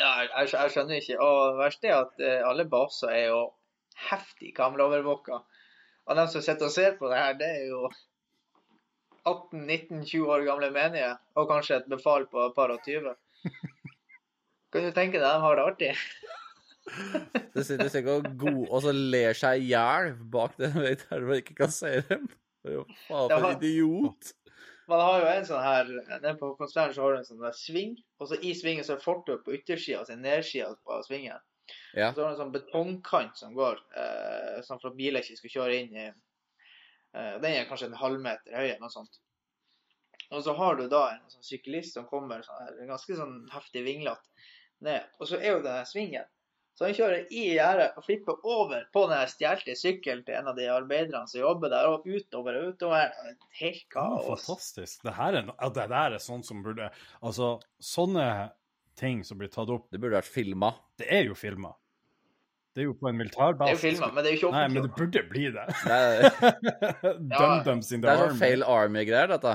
Ja, 0.00 0.10
jeg, 0.22 0.28
jeg, 0.32 0.48
jeg 0.52 0.70
skjønner 0.74 0.96
ikke. 0.96 1.18
Og 1.20 1.40
det 1.52 1.58
verste 1.60 1.90
er 1.92 1.96
at 2.06 2.22
eh, 2.24 2.40
alle 2.48 2.64
baser 2.72 3.12
er 3.12 3.26
jo 3.28 3.40
heftig 4.08 4.54
kameraovervåka. 4.56 5.42
Og 6.08 6.16
de 6.18 6.24
som 6.32 6.44
sitter 6.44 6.68
og 6.68 6.74
ser 6.74 6.96
på 6.98 7.10
det 7.10 7.20
her, 7.20 7.36
det 7.38 7.50
er 7.58 7.66
jo 7.70 7.82
18-19-20 9.28 10.30
år 10.32 10.46
gamle 10.48 10.70
menige, 10.74 11.12
og 11.36 11.50
kanskje 11.50 11.80
et 11.80 11.90
befal 11.92 12.24
på 12.30 12.46
et 12.46 12.56
par 12.56 12.72
og 12.72 12.80
20. 12.86 13.12
Kan 14.70 14.86
du 14.86 14.92
tenke 14.94 15.18
deg, 15.18 15.26
de 15.26 15.44
har 15.44 15.58
det 15.58 15.66
artig? 15.72 15.94
Det 17.54 17.62
sitter 17.66 17.90
sikkert 17.92 18.24
god 18.40 18.62
og 18.64 18.80
så 18.82 18.92
ler 18.94 19.36
seg 19.36 19.60
i 19.60 19.68
hjel 19.68 20.14
bak 20.32 20.56
den 20.58 20.72
der 20.80 21.26
man 21.26 21.38
ikke 21.38 21.54
kan 21.58 21.70
se 21.70 22.00
dem. 22.08 22.24
Det 22.64 22.72
er 22.72 22.78
jo 22.80 22.84
faen 23.04 23.30
for 23.30 23.46
en 23.50 23.60
idiot. 23.60 24.32
Man 24.90 25.02
har 25.04 25.20
jo 25.22 25.28
en 25.30 25.46
sånn 25.46 25.62
her 25.62 25.90
Nede 26.08 26.32
på 26.40 26.50
konsernet 26.58 26.96
så 26.96 27.04
har 27.04 27.14
du 27.14 27.20
en 27.20 27.28
sånn 27.28 27.54
sving, 27.54 27.94
og 28.18 28.30
så 28.30 28.40
i 28.42 28.54
svingen 28.58 28.86
så 28.86 28.96
er 28.96 29.04
fortau 29.04 29.38
på 29.44 29.54
yttersida, 29.58 30.00
altså 30.00 30.16
nedsida 30.18 30.72
på 30.82 30.98
svingen. 31.06 31.38
Ja. 31.94 32.12
Så 32.14 32.22
var 32.22 32.28
det 32.30 32.34
en 32.36 32.40
sånn 32.44 32.54
betongkant 32.54 33.36
som 33.38 33.54
går, 33.56 33.80
eh, 33.96 34.60
sånn 34.66 34.80
for 34.82 34.90
at 34.92 34.98
biler 34.98 35.24
ikke 35.24 35.40
skal 35.40 35.54
kjøre 35.56 35.78
inn 35.80 35.96
i 35.96 36.06
eh, 36.08 37.34
Den 37.42 37.50
er 37.52 37.68
kanskje 37.70 37.90
en 37.90 37.98
halvmeter 38.00 38.54
høy 38.54 38.66
eller 38.68 38.82
noe 38.84 38.94
sånt. 38.94 39.20
Og 40.30 40.44
så 40.46 40.54
har 40.54 40.76
du 40.78 40.84
da 40.88 41.06
en 41.16 41.24
sånn 41.32 41.42
syklist 41.46 41.96
som 41.96 42.06
kommer 42.06 42.44
sånn 42.46 42.60
her, 42.62 42.76
ganske 42.86 43.16
sånn 43.18 43.38
heftig 43.50 43.82
vinglete 43.86 44.30
ned. 44.86 45.08
Og 45.18 45.26
så 45.26 45.40
er 45.40 45.56
jo 45.56 45.64
denne 45.64 45.86
svingen. 45.88 46.28
Så 46.78 46.86
han 46.86 46.94
kjører 46.96 47.26
i 47.34 47.40
gjerdet 47.58 47.96
og 47.98 48.04
flipper 48.06 48.38
over 48.46 48.86
på 48.94 49.02
den 49.10 49.26
stjelte 49.28 49.74
sykkelen 49.76 50.22
til 50.24 50.38
en 50.38 50.46
av 50.52 50.56
de 50.56 50.68
arbeiderne 50.72 51.28
som 51.28 51.42
jobber 51.42 51.68
der, 51.68 51.88
og 51.90 52.06
utover 52.06 52.56
og 52.56 52.70
utover. 52.72 53.10
Helt 53.58 53.82
Ja, 53.82 53.90
kaos. 53.96 54.46
fantastisk. 54.46 55.02
Det 55.04 55.12
her 55.18 55.36
er, 55.42 55.50
ja, 55.50 55.68
det 55.76 55.88
der 55.90 56.14
er 56.16 56.22
sånn 56.22 56.46
som 56.46 56.62
burde 56.64 56.88
Altså, 57.20 57.58
sånne 57.82 58.24
ting 59.00 59.22
som 59.24 59.40
blir 59.40 59.50
tatt 59.52 59.70
opp, 59.72 59.88
Det 59.90 60.00
burde 60.00 60.18
vært 60.20 60.28
filma. 60.30 60.74
det 61.00 61.08
er 61.10 61.24
jo 61.30 61.36
filma. 61.38 61.72
Det 62.70 62.84
er 62.84 62.86
jo 62.86 62.92
på 62.94 63.08
en 63.10 63.18
Det 63.18 63.34
er 63.34 63.72
jo 63.72 63.78
filma, 63.80 64.12
men 64.14 64.22
det 64.24 64.30
er 64.30 64.36
jo 64.36 64.38
ikke 64.46 64.52
Nei, 64.54 64.66
men 64.70 64.84
det 64.84 64.92
burde 64.94 65.22
bli 65.26 65.48
det. 65.50 65.64
Dum-dums 67.32 67.90
in 67.90 68.00
the 68.00 68.06
det 68.06 68.12
er 68.12 68.20
sånn 68.20 68.28
army. 68.28 68.38
fail 68.38 68.62
army-greier, 68.62 69.32
dette. 69.32 69.54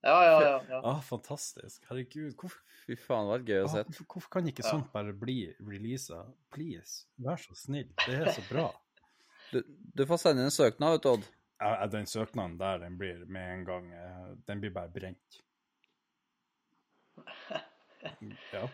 Ja, 0.00 0.14
ja, 0.24 0.36
ja. 0.40 0.52
ja. 0.70 0.78
Ah, 0.88 1.00
fantastisk. 1.04 1.82
Herregud, 1.90 2.32
hvorfor, 2.40 2.62
Fy 2.86 2.96
faen, 2.96 3.26
det 3.28 3.34
var 3.34 3.42
gøy 3.44 3.58
å 3.58 3.66
ja, 3.66 3.72
se. 3.74 3.82
hvorfor, 3.90 4.06
hvorfor 4.14 4.32
kan 4.38 4.48
ikke 4.48 4.64
sånt 4.64 4.88
bare 4.94 5.12
bli 5.12 5.36
releasa? 5.60 6.22
Please, 6.54 7.04
vær 7.20 7.36
så 7.42 7.52
snill. 7.58 7.90
Det 8.06 8.16
er 8.22 8.32
så 8.32 8.46
bra. 8.48 8.70
Du, 9.52 9.60
du 10.00 10.06
får 10.08 10.22
sende 10.24 10.40
inn 10.40 10.48
en 10.48 10.54
søknad, 10.54 10.96
vet 10.96 11.04
du, 11.04 11.10
Odd. 11.12 11.28
Ja, 11.60 11.74
ja, 11.74 11.90
den 11.92 12.08
søknaden 12.08 12.56
der, 12.56 12.80
den 12.86 12.96
blir 12.96 13.20
med 13.28 13.52
en 13.58 13.64
gang 13.68 13.90
eh, 13.92 14.28
Den 14.48 14.62
blir 14.62 14.72
bare 14.72 14.88
brent. 14.94 15.42
Ja. 18.54 18.64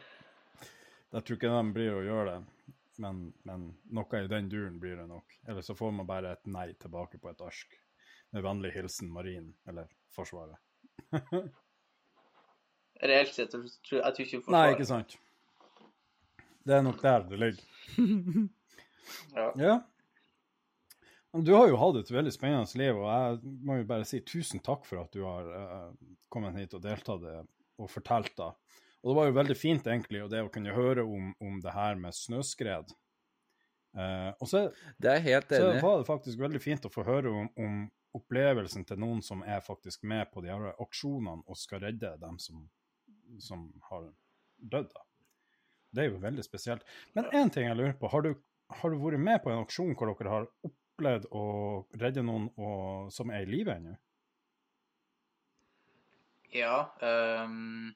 Jeg 1.14 1.24
tror 1.24 1.38
ikke 1.38 1.50
de 1.52 1.72
blir 1.72 1.94
å 1.94 2.04
gjøre 2.04 2.32
det, 2.32 2.72
men, 3.02 3.20
men 3.46 3.68
noe 3.94 4.20
i 4.20 4.30
den 4.30 4.48
duren 4.52 4.80
blir 4.82 4.98
det 4.98 5.06
nok. 5.08 5.36
Eller 5.48 5.64
så 5.64 5.76
får 5.78 5.94
man 5.94 6.08
bare 6.08 6.34
et 6.34 6.50
nei 6.50 6.66
tilbake 6.80 7.20
på 7.22 7.30
et 7.30 7.44
ark. 7.46 7.76
Med 8.34 8.44
vennlig 8.44 8.72
hilsen 8.74 9.12
Marin, 9.14 9.52
eller 9.70 9.88
Forsvaret. 10.12 10.58
Reelt 13.06 13.34
sett, 13.36 13.54
tror 13.54 14.00
jeg, 14.00 14.02
tror 14.02 14.26
ikke 14.26 14.42
Forsvaret 14.42 14.56
Nei, 14.56 14.74
ikke 14.74 14.88
sant. 14.88 15.16
Det 16.66 16.74
er 16.74 16.84
nok 16.84 17.02
der 17.02 17.26
det 17.30 17.42
ligger. 17.44 17.66
Ja. 19.36 19.52
Ja. 19.54 19.74
Men 21.30 21.44
Du 21.44 21.52
har 21.54 21.68
jo 21.68 21.76
hatt 21.78 21.98
et 22.00 22.10
veldig 22.10 22.32
spennende 22.34 22.80
liv, 22.80 22.96
og 22.98 23.06
jeg 23.06 23.52
må 23.68 23.76
jo 23.78 23.84
bare 23.86 24.06
si 24.08 24.18
tusen 24.26 24.62
takk 24.64 24.86
for 24.88 25.04
at 25.04 25.12
du 25.14 25.20
har 25.22 25.46
uh, 25.46 25.92
kommet 26.32 26.56
hit 26.58 26.74
og 26.74 26.82
deltatt 26.82 27.26
eh, 27.30 27.44
og 27.78 27.90
fortalt 27.92 28.32
da. 28.38 28.48
Og 29.06 29.12
det 29.12 29.18
var 29.20 29.28
jo 29.28 29.34
veldig 29.36 29.54
fint 29.54 29.84
egentlig, 29.86 30.24
og 30.24 30.32
det 30.32 30.40
å 30.42 30.50
kunne 30.50 30.74
høre 30.74 31.04
om, 31.06 31.28
om 31.38 31.60
det 31.62 31.70
her 31.70 31.94
med 32.00 32.14
snøskred. 32.16 32.90
Eh, 33.94 34.30
og 34.42 34.48
så, 34.50 34.64
Det 34.98 35.12
er 35.12 35.22
helt 35.22 35.52
enig 35.54 35.76
så 35.78 35.84
var 35.86 36.00
det 36.00 36.08
faktisk 36.08 36.40
veldig 36.40 36.60
fint 36.60 36.88
å 36.88 36.90
få 36.90 37.04
høre 37.06 37.30
om, 37.30 37.46
om 37.54 37.76
opplevelsen 38.18 38.82
til 38.88 38.98
noen 39.00 39.22
som 39.22 39.44
er 39.46 39.62
faktisk 39.62 40.02
med 40.10 40.26
på 40.32 40.42
de 40.42 40.50
her 40.50 40.72
aksjonene 40.82 41.46
og 41.46 41.60
skal 41.60 41.84
redde 41.84 42.16
dem 42.18 42.40
som, 42.42 42.64
som 43.38 43.68
har 43.92 44.08
dødd. 44.56 44.90
Det 45.94 46.02
er 46.02 46.10
jo 46.10 46.18
veldig 46.24 46.44
spesielt. 46.44 46.82
Men 47.14 47.30
én 47.30 47.52
ting 47.52 47.68
jeg 47.68 47.78
lurer 47.78 47.94
på. 48.00 48.10
Har 48.10 48.26
du, 48.26 48.32
har 48.80 48.90
du 48.90 48.98
vært 49.00 49.22
med 49.22 49.38
på 49.44 49.52
en 49.52 49.62
aksjon 49.62 49.94
hvor 49.94 50.10
dere 50.10 50.32
har 50.32 50.48
opplevd 50.66 51.30
å 51.30 51.44
redde 52.00 52.26
noen 52.26 52.50
og, 52.56 53.12
som 53.14 53.30
er 53.30 53.46
i 53.46 53.52
live 53.54 53.78
ennå? 53.78 53.94
Ja. 56.56 56.88
ehm, 57.04 57.94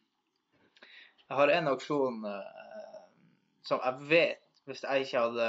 jeg 1.30 1.38
har 1.38 1.52
en 1.54 1.70
aksjon 1.70 2.24
eh, 2.26 3.02
som 3.62 3.82
jeg 3.84 4.08
vet 4.10 4.46
Hvis 4.66 4.82
jeg 4.82 5.04
ikke 5.06 5.22
hadde, 5.24 5.46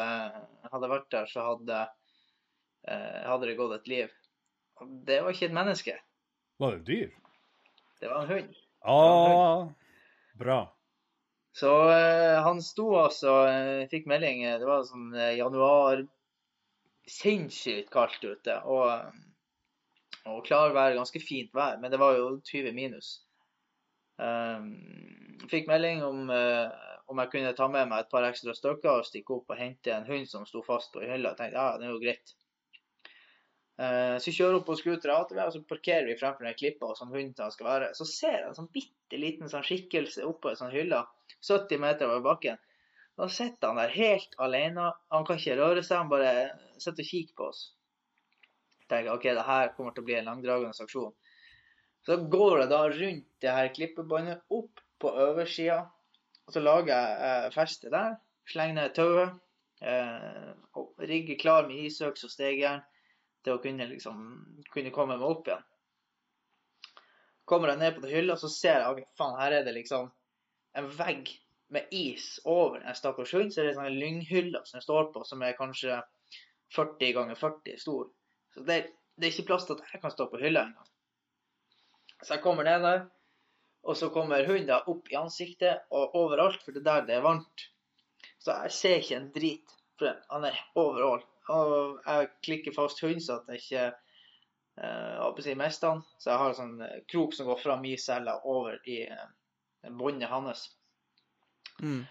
hadde 0.71 0.89
vært 0.89 1.07
der, 1.13 1.29
så 1.29 1.43
hadde, 1.45 1.79
eh, 2.89 3.23
hadde 3.27 3.49
det 3.49 3.57
gått 3.59 3.73
et 3.75 3.89
liv. 3.91 4.13
Og 4.82 4.93
det 5.05 5.17
var 5.21 5.36
ikke 5.36 5.49
et 5.49 5.57
menneske. 5.57 5.95
Var 6.61 6.77
det 6.77 6.86
dyr? 6.88 7.11
Det 8.01 8.09
var 8.09 8.23
en 8.23 8.32
hund. 8.32 8.55
Ah, 8.82 9.67
bra. 10.39 10.61
Så 11.53 11.73
eh, 11.91 12.39
han 12.41 12.61
sto 12.63 12.88
altså 13.01 13.34
eh, 13.49 13.84
Fikk 13.91 14.07
melding 14.09 14.45
eh, 14.47 14.55
Det 14.61 14.69
var 14.69 14.88
sånn 14.88 15.11
eh, 15.13 15.36
januar. 15.38 16.05
Sinnssykt 17.09 17.91
kaldt 17.93 18.23
ute. 18.23 18.57
Og, 18.63 19.11
og 20.29 20.41
klarvær, 20.47 20.95
ganske 20.97 21.21
fint 21.21 21.53
vær. 21.57 21.77
Men 21.82 21.93
det 21.93 22.01
var 22.01 22.17
jo 22.17 22.38
20 22.47 22.73
minus. 22.77 23.19
Um, 24.22 24.67
fikk 25.49 25.69
melding 25.69 26.03
om, 26.05 26.30
eh, 26.30 26.69
om 27.09 27.19
jeg 27.24 27.32
kunne 27.32 27.55
ta 27.57 27.67
med 27.72 27.89
meg 27.89 28.03
et 28.03 28.11
par 28.11 28.28
ekstra 28.28 28.53
stykker 28.55 29.01
og 29.01 29.07
stikke 29.07 29.34
opp 29.36 29.49
og 29.51 29.59
hente 29.59 29.93
en 29.95 30.05
hund 30.07 30.30
som 30.30 30.45
sto 30.45 30.61
fast 30.65 30.93
på 30.93 31.01
hylla. 31.03 31.34
Jeg 31.34 31.39
tenkte 31.39 31.57
ja, 31.57 31.78
det 31.80 31.88
er 31.88 31.95
jo 31.95 32.03
greit. 32.03 32.34
Eh, 33.82 34.15
så 34.22 34.34
kjører 34.36 34.59
opp 34.59 34.67
på 34.69 34.78
scooter 34.78 35.13
ATV, 35.15 35.39
og 35.41 35.53
så 35.55 35.63
parkerer 35.67 36.05
vi 36.09 36.17
fremfor 36.19 36.45
den 36.45 36.57
klippa 36.59 36.91
sånn 36.97 37.13
hunden 37.15 37.53
skal 37.55 37.69
være. 37.69 37.91
Så 37.97 38.07
ser 38.09 38.38
jeg 38.38 38.49
en 38.49 38.57
sånn 38.59 38.72
bitte 38.74 39.19
liten 39.19 39.49
sånn 39.51 39.65
skikkelse 39.65 40.28
oppå 40.28 40.51
en 40.51 40.59
sånn 40.59 40.76
hylle, 40.76 41.01
70 41.41 41.82
meter 41.82 42.11
over 42.11 42.26
bakken. 42.30 42.61
Da 43.17 43.28
sitter 43.30 43.72
han 43.72 43.80
der 43.82 43.93
helt 43.95 44.38
alene. 44.41 44.91
Han 45.13 45.26
kan 45.28 45.39
ikke 45.41 45.57
røre 45.59 45.84
seg, 45.84 46.03
han 46.03 46.11
bare 46.11 46.51
sitter 46.78 47.03
og 47.03 47.09
kikker 47.09 47.38
på 47.38 47.49
oss. 47.49 47.63
Jeg 48.84 48.88
tenker 48.93 49.15
OK, 49.15 49.28
det 49.34 49.47
her 49.49 49.74
kommer 49.76 49.95
til 49.95 50.05
å 50.05 50.07
bli 50.07 50.19
en 50.19 50.30
langdragende 50.30 50.86
aksjon. 50.86 51.11
Så 52.05 52.17
går 52.33 52.63
det 52.63 52.69
da 52.71 52.81
rundt 52.89 53.27
det 53.43 53.55
her 53.55 53.73
klippebåndet 53.75 54.45
opp 54.49 54.81
på 55.01 55.11
oversida, 55.27 55.83
og 56.45 56.53
så 56.55 56.61
lager 56.63 56.93
jeg 56.93 57.27
eh, 57.29 57.49
feste 57.53 57.91
der. 57.93 58.15
Slenger 58.49 58.77
ned 58.77 58.95
tauet. 58.97 59.37
Eh, 59.81 60.49
og 60.77 61.05
rigger 61.09 61.39
klar 61.41 61.67
med 61.67 61.85
isøks 61.87 62.25
og 62.27 62.33
stegjern 62.33 62.81
til 63.41 63.55
å 63.55 63.61
kunne 63.61 63.87
liksom 63.89 64.19
kunne 64.73 64.93
komme 64.93 65.17
meg 65.17 65.25
opp 65.25 65.47
igjen. 65.49 65.63
Kommer 67.49 67.71
jeg 67.71 67.81
ned 67.81 67.95
på 67.95 68.03
det 68.05 68.11
hylla, 68.13 68.37
så 68.37 68.49
ser 68.51 68.83
jeg 68.83 69.07
faen, 69.17 69.39
her 69.39 69.57
er 69.57 69.65
det 69.65 69.73
liksom 69.75 70.11
en 70.77 70.89
vegg 70.97 71.33
med 71.73 71.87
is 71.95 72.37
over 72.45 72.83
en 72.83 72.95
stakkars 72.95 73.33
hund. 73.35 73.51
Så 73.51 73.63
er 73.63 73.69
det 73.69 73.75
sånne 73.77 73.95
lynghyller 73.95 74.63
som 74.67 74.77
jeg 74.77 74.85
står 74.85 75.09
på, 75.15 75.25
som 75.27 75.41
er 75.43 75.57
kanskje 75.57 75.97
40 76.75 77.15
ganger 77.17 77.39
40 77.39 77.81
stor. 77.81 78.07
Så 78.53 78.63
det, 78.67 78.79
det 79.17 79.27
er 79.27 79.33
ikke 79.33 79.49
plass 79.49 79.67
til 79.67 79.79
at 79.79 79.93
jeg 79.95 80.03
kan 80.03 80.13
stå 80.13 80.29
på 80.31 80.39
hylla 80.43 80.67
engang. 80.69 80.90
Så 82.22 82.36
jeg 82.36 82.43
kommer 82.43 82.67
ned 82.67 82.86
der, 82.86 83.03
og 83.84 83.97
så 83.97 84.11
kommer 84.13 84.45
hunden 84.45 84.72
opp 84.76 85.09
i 85.09 85.17
ansiktet 85.17 85.88
og 85.89 86.15
overalt, 86.17 86.61
for 86.63 86.76
det 86.76 86.84
er 86.84 86.89
der 86.89 87.07
det 87.07 87.15
er 87.17 87.26
varmt. 87.26 87.67
Så 88.41 88.53
jeg 88.63 88.76
ser 88.78 89.01
ikke 89.01 89.17
en 89.17 89.32
drit, 89.34 89.76
for 89.99 90.22
han 90.30 90.45
er 90.49 90.61
overalt. 90.76 91.28
Og 91.49 91.99
jeg 92.05 92.30
klikker 92.45 92.76
fast 92.76 93.01
hunden 93.01 93.22
så 93.24 93.39
at 93.39 93.49
jeg 93.49 93.61
ikke 93.61 95.47
eh, 95.51 95.57
mister 95.57 95.95
han. 95.95 96.03
Så 96.19 96.32
jeg 96.32 96.41
har 96.41 96.53
en 96.53 96.59
sånn 96.59 96.86
eh, 96.86 97.01
krok 97.11 97.36
som 97.36 97.49
går 97.49 97.61
fra 97.63 97.78
min 97.82 97.99
celle 97.99 98.38
over 98.45 98.78
i 98.86 99.01
eh, 99.07 99.28
båndet 99.89 100.30
hans. 100.30 100.67
Mm. 101.82 102.05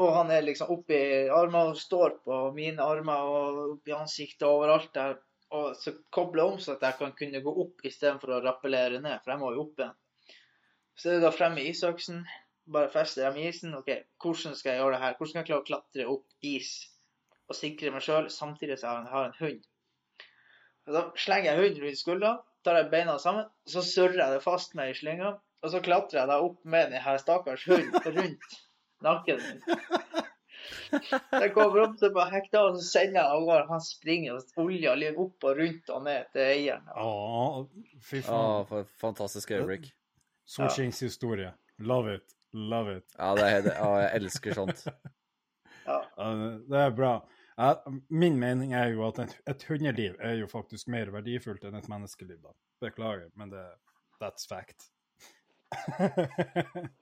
Og 0.00 0.14
han 0.16 0.30
er 0.32 0.46
liksom 0.46 0.70
oppi 0.72 0.98
armene 1.28 1.74
og 1.74 1.80
står 1.80 2.22
på 2.24 2.38
mine 2.56 2.82
armer 2.82 3.26
og 3.28 3.62
oppi 3.74 3.94
ansiktet 3.96 4.46
og 4.46 4.62
overalt 4.62 4.94
der. 4.94 5.18
Og 5.52 5.74
så 5.76 5.92
koble 6.14 6.44
om 6.48 6.60
så 6.60 6.76
at 6.76 6.84
jeg 6.86 6.98
kan 6.98 7.12
kunne 7.16 7.42
gå 7.44 7.52
opp 7.64 7.82
istedenfor 7.84 8.36
å 8.36 8.44
rappellere 8.44 9.02
ned, 9.04 9.18
for 9.20 9.34
jeg 9.34 9.42
må 9.42 9.50
jo 9.52 9.66
opp 9.66 9.82
igjen. 9.82 9.98
Så 10.96 11.10
er 11.10 11.18
det 11.18 11.26
da 11.26 11.32
fremme 11.34 11.60
i 11.60 11.72
isøksen. 11.72 12.22
Bare 12.72 12.92
fester 12.92 13.26
dem 13.26 13.40
i 13.40 13.48
isen. 13.50 13.74
OK, 13.76 13.90
hvordan 14.22 14.56
skal 14.56 14.72
jeg 14.72 14.80
gjøre 14.80 14.96
det 14.96 15.02
her? 15.02 15.18
Hvordan 15.18 15.32
skal 15.32 15.40
jeg 15.42 15.48
klare 15.50 15.64
å 15.64 15.68
klatre 15.68 16.08
opp 16.14 16.48
is 16.54 16.72
og 17.50 17.58
sikre 17.58 17.90
meg 17.92 18.04
sjøl 18.04 18.30
samtidig 18.32 18.78
som 18.80 19.02
jeg 19.02 19.12
har 19.12 19.28
en 19.28 19.38
hund? 19.40 19.68
Og 20.88 20.96
da 20.96 21.02
slenger 21.24 21.50
jeg 21.50 21.60
hunden 21.60 21.84
rundt 21.84 22.00
skuldra, 22.00 22.32
tar 22.64 22.78
jeg 22.78 22.90
beina 22.94 23.18
sammen, 23.22 23.48
så 23.68 23.82
surrer 23.86 24.18
jeg 24.22 24.36
det 24.36 24.44
fast 24.44 24.76
med 24.78 24.92
i 24.92 24.96
slynga, 24.98 25.34
og 25.62 25.74
så 25.74 25.82
klatrer 25.84 26.22
jeg 26.22 26.30
da 26.30 26.40
opp 26.42 26.62
med 26.64 26.94
denne 26.94 27.18
stakkars 27.22 27.66
hunden 27.68 28.16
rundt 28.16 28.56
nakken 29.04 29.42
min. 29.42 30.22
Jeg 30.92 31.52
kommer 31.54 31.82
opp 31.86 31.96
til 32.00 32.12
på 32.14 32.24
hekta, 32.32 32.62
og 32.68 32.76
så 32.78 32.84
sender 32.88 33.18
jeg 33.20 33.32
av 33.36 33.46
gårde. 33.48 33.66
Han 33.70 33.82
springer 33.84 34.36
og 34.38 34.62
oljer 34.66 34.96
litt 35.00 35.18
opp 35.22 35.46
og 35.48 35.58
rundt 35.60 35.90
og 35.96 36.04
ned 36.06 36.30
til 36.36 36.42
eieren. 36.46 36.86
Ah, 36.94 37.58
fy 38.00 38.20
Å, 38.22 38.26
faen. 38.28 38.66
for 38.70 38.84
et 38.86 38.94
fantastisk 39.02 39.50
øyeblikk. 39.56 39.90
Solskinnshistorie. 40.52 41.52
Love 41.78 42.14
it. 42.18 42.34
Love 42.52 42.96
it. 42.98 43.06
Ja, 43.18 43.34
det 43.38 43.44
er, 43.48 43.62
det- 43.68 43.76
å, 43.80 43.92
jeg 44.02 44.10
elsker 44.22 44.58
sånt. 44.62 44.86
Ja, 45.82 45.96
det 46.70 46.78
er 46.78 46.92
bra. 46.94 47.08
Min 48.08 48.36
mening 48.38 48.70
er 48.78 48.92
jo 48.92 49.02
at 49.08 49.16
et 49.50 49.64
hundeliv 49.66 50.14
er 50.22 50.36
jo 50.38 50.46
faktisk 50.46 50.86
mer 50.94 51.10
verdifullt 51.10 51.64
enn 51.66 51.74
et 51.74 51.88
menneskeliv. 51.90 52.38
da. 52.44 52.52
Beklager, 52.84 53.32
men 53.34 53.50
det, 53.50 53.64
that's 54.22 54.46
fact. 54.46 54.86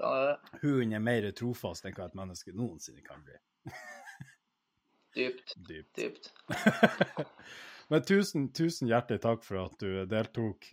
Da 0.00 0.10
er 0.16 0.94
er 0.96 1.02
mer 1.04 1.26
trofast 1.36 1.84
enn 1.84 1.94
hva 1.96 2.08
et 2.08 2.16
menneske 2.16 2.54
noensinne 2.56 3.02
kan 3.04 3.20
bli. 3.24 3.36
dypt, 5.16 5.56
Dypt. 5.68 5.96
dypt. 5.98 6.30
Men 7.90 8.04
tusen, 8.06 8.48
tusen 8.54 8.88
hjertelig 8.88 9.20
takk 9.24 9.42
for 9.44 9.64
at 9.64 9.80
du 9.82 10.04
deltok. 10.08 10.68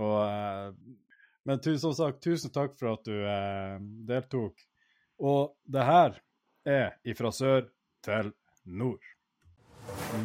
Og, 0.00 0.14
eh, 0.24 0.70
men 1.46 1.60
som 1.78 1.92
sagt, 1.94 2.22
tusen 2.24 2.50
takk 2.52 2.78
for 2.80 2.94
at 2.94 3.04
du 3.04 3.12
eh, 3.14 3.76
deltok. 4.08 4.64
Og 5.20 5.52
det 5.68 5.84
her 5.84 6.16
er 6.66 6.96
ifra 7.04 7.30
sør 7.32 7.68
til 8.04 8.32
nord. 8.64 9.04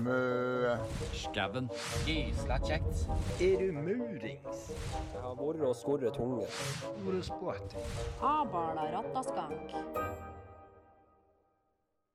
Mø. 0.04 0.78
Skauen. 1.14 1.70
Gysla 2.08 2.58
kjekt. 2.64 3.06
Er 3.42 3.60
du 3.62 3.72
murings? 3.76 4.72
Jeg 5.14 5.22
har 5.22 5.36
vært 5.40 5.66
og 5.68 5.76
skorret 5.76 6.14
tunge. 6.18 6.48
Hvor 7.04 7.18
er 7.18 7.26
spotting? 7.28 7.86
Abala 8.22 8.88
rattaskank. 8.96 9.76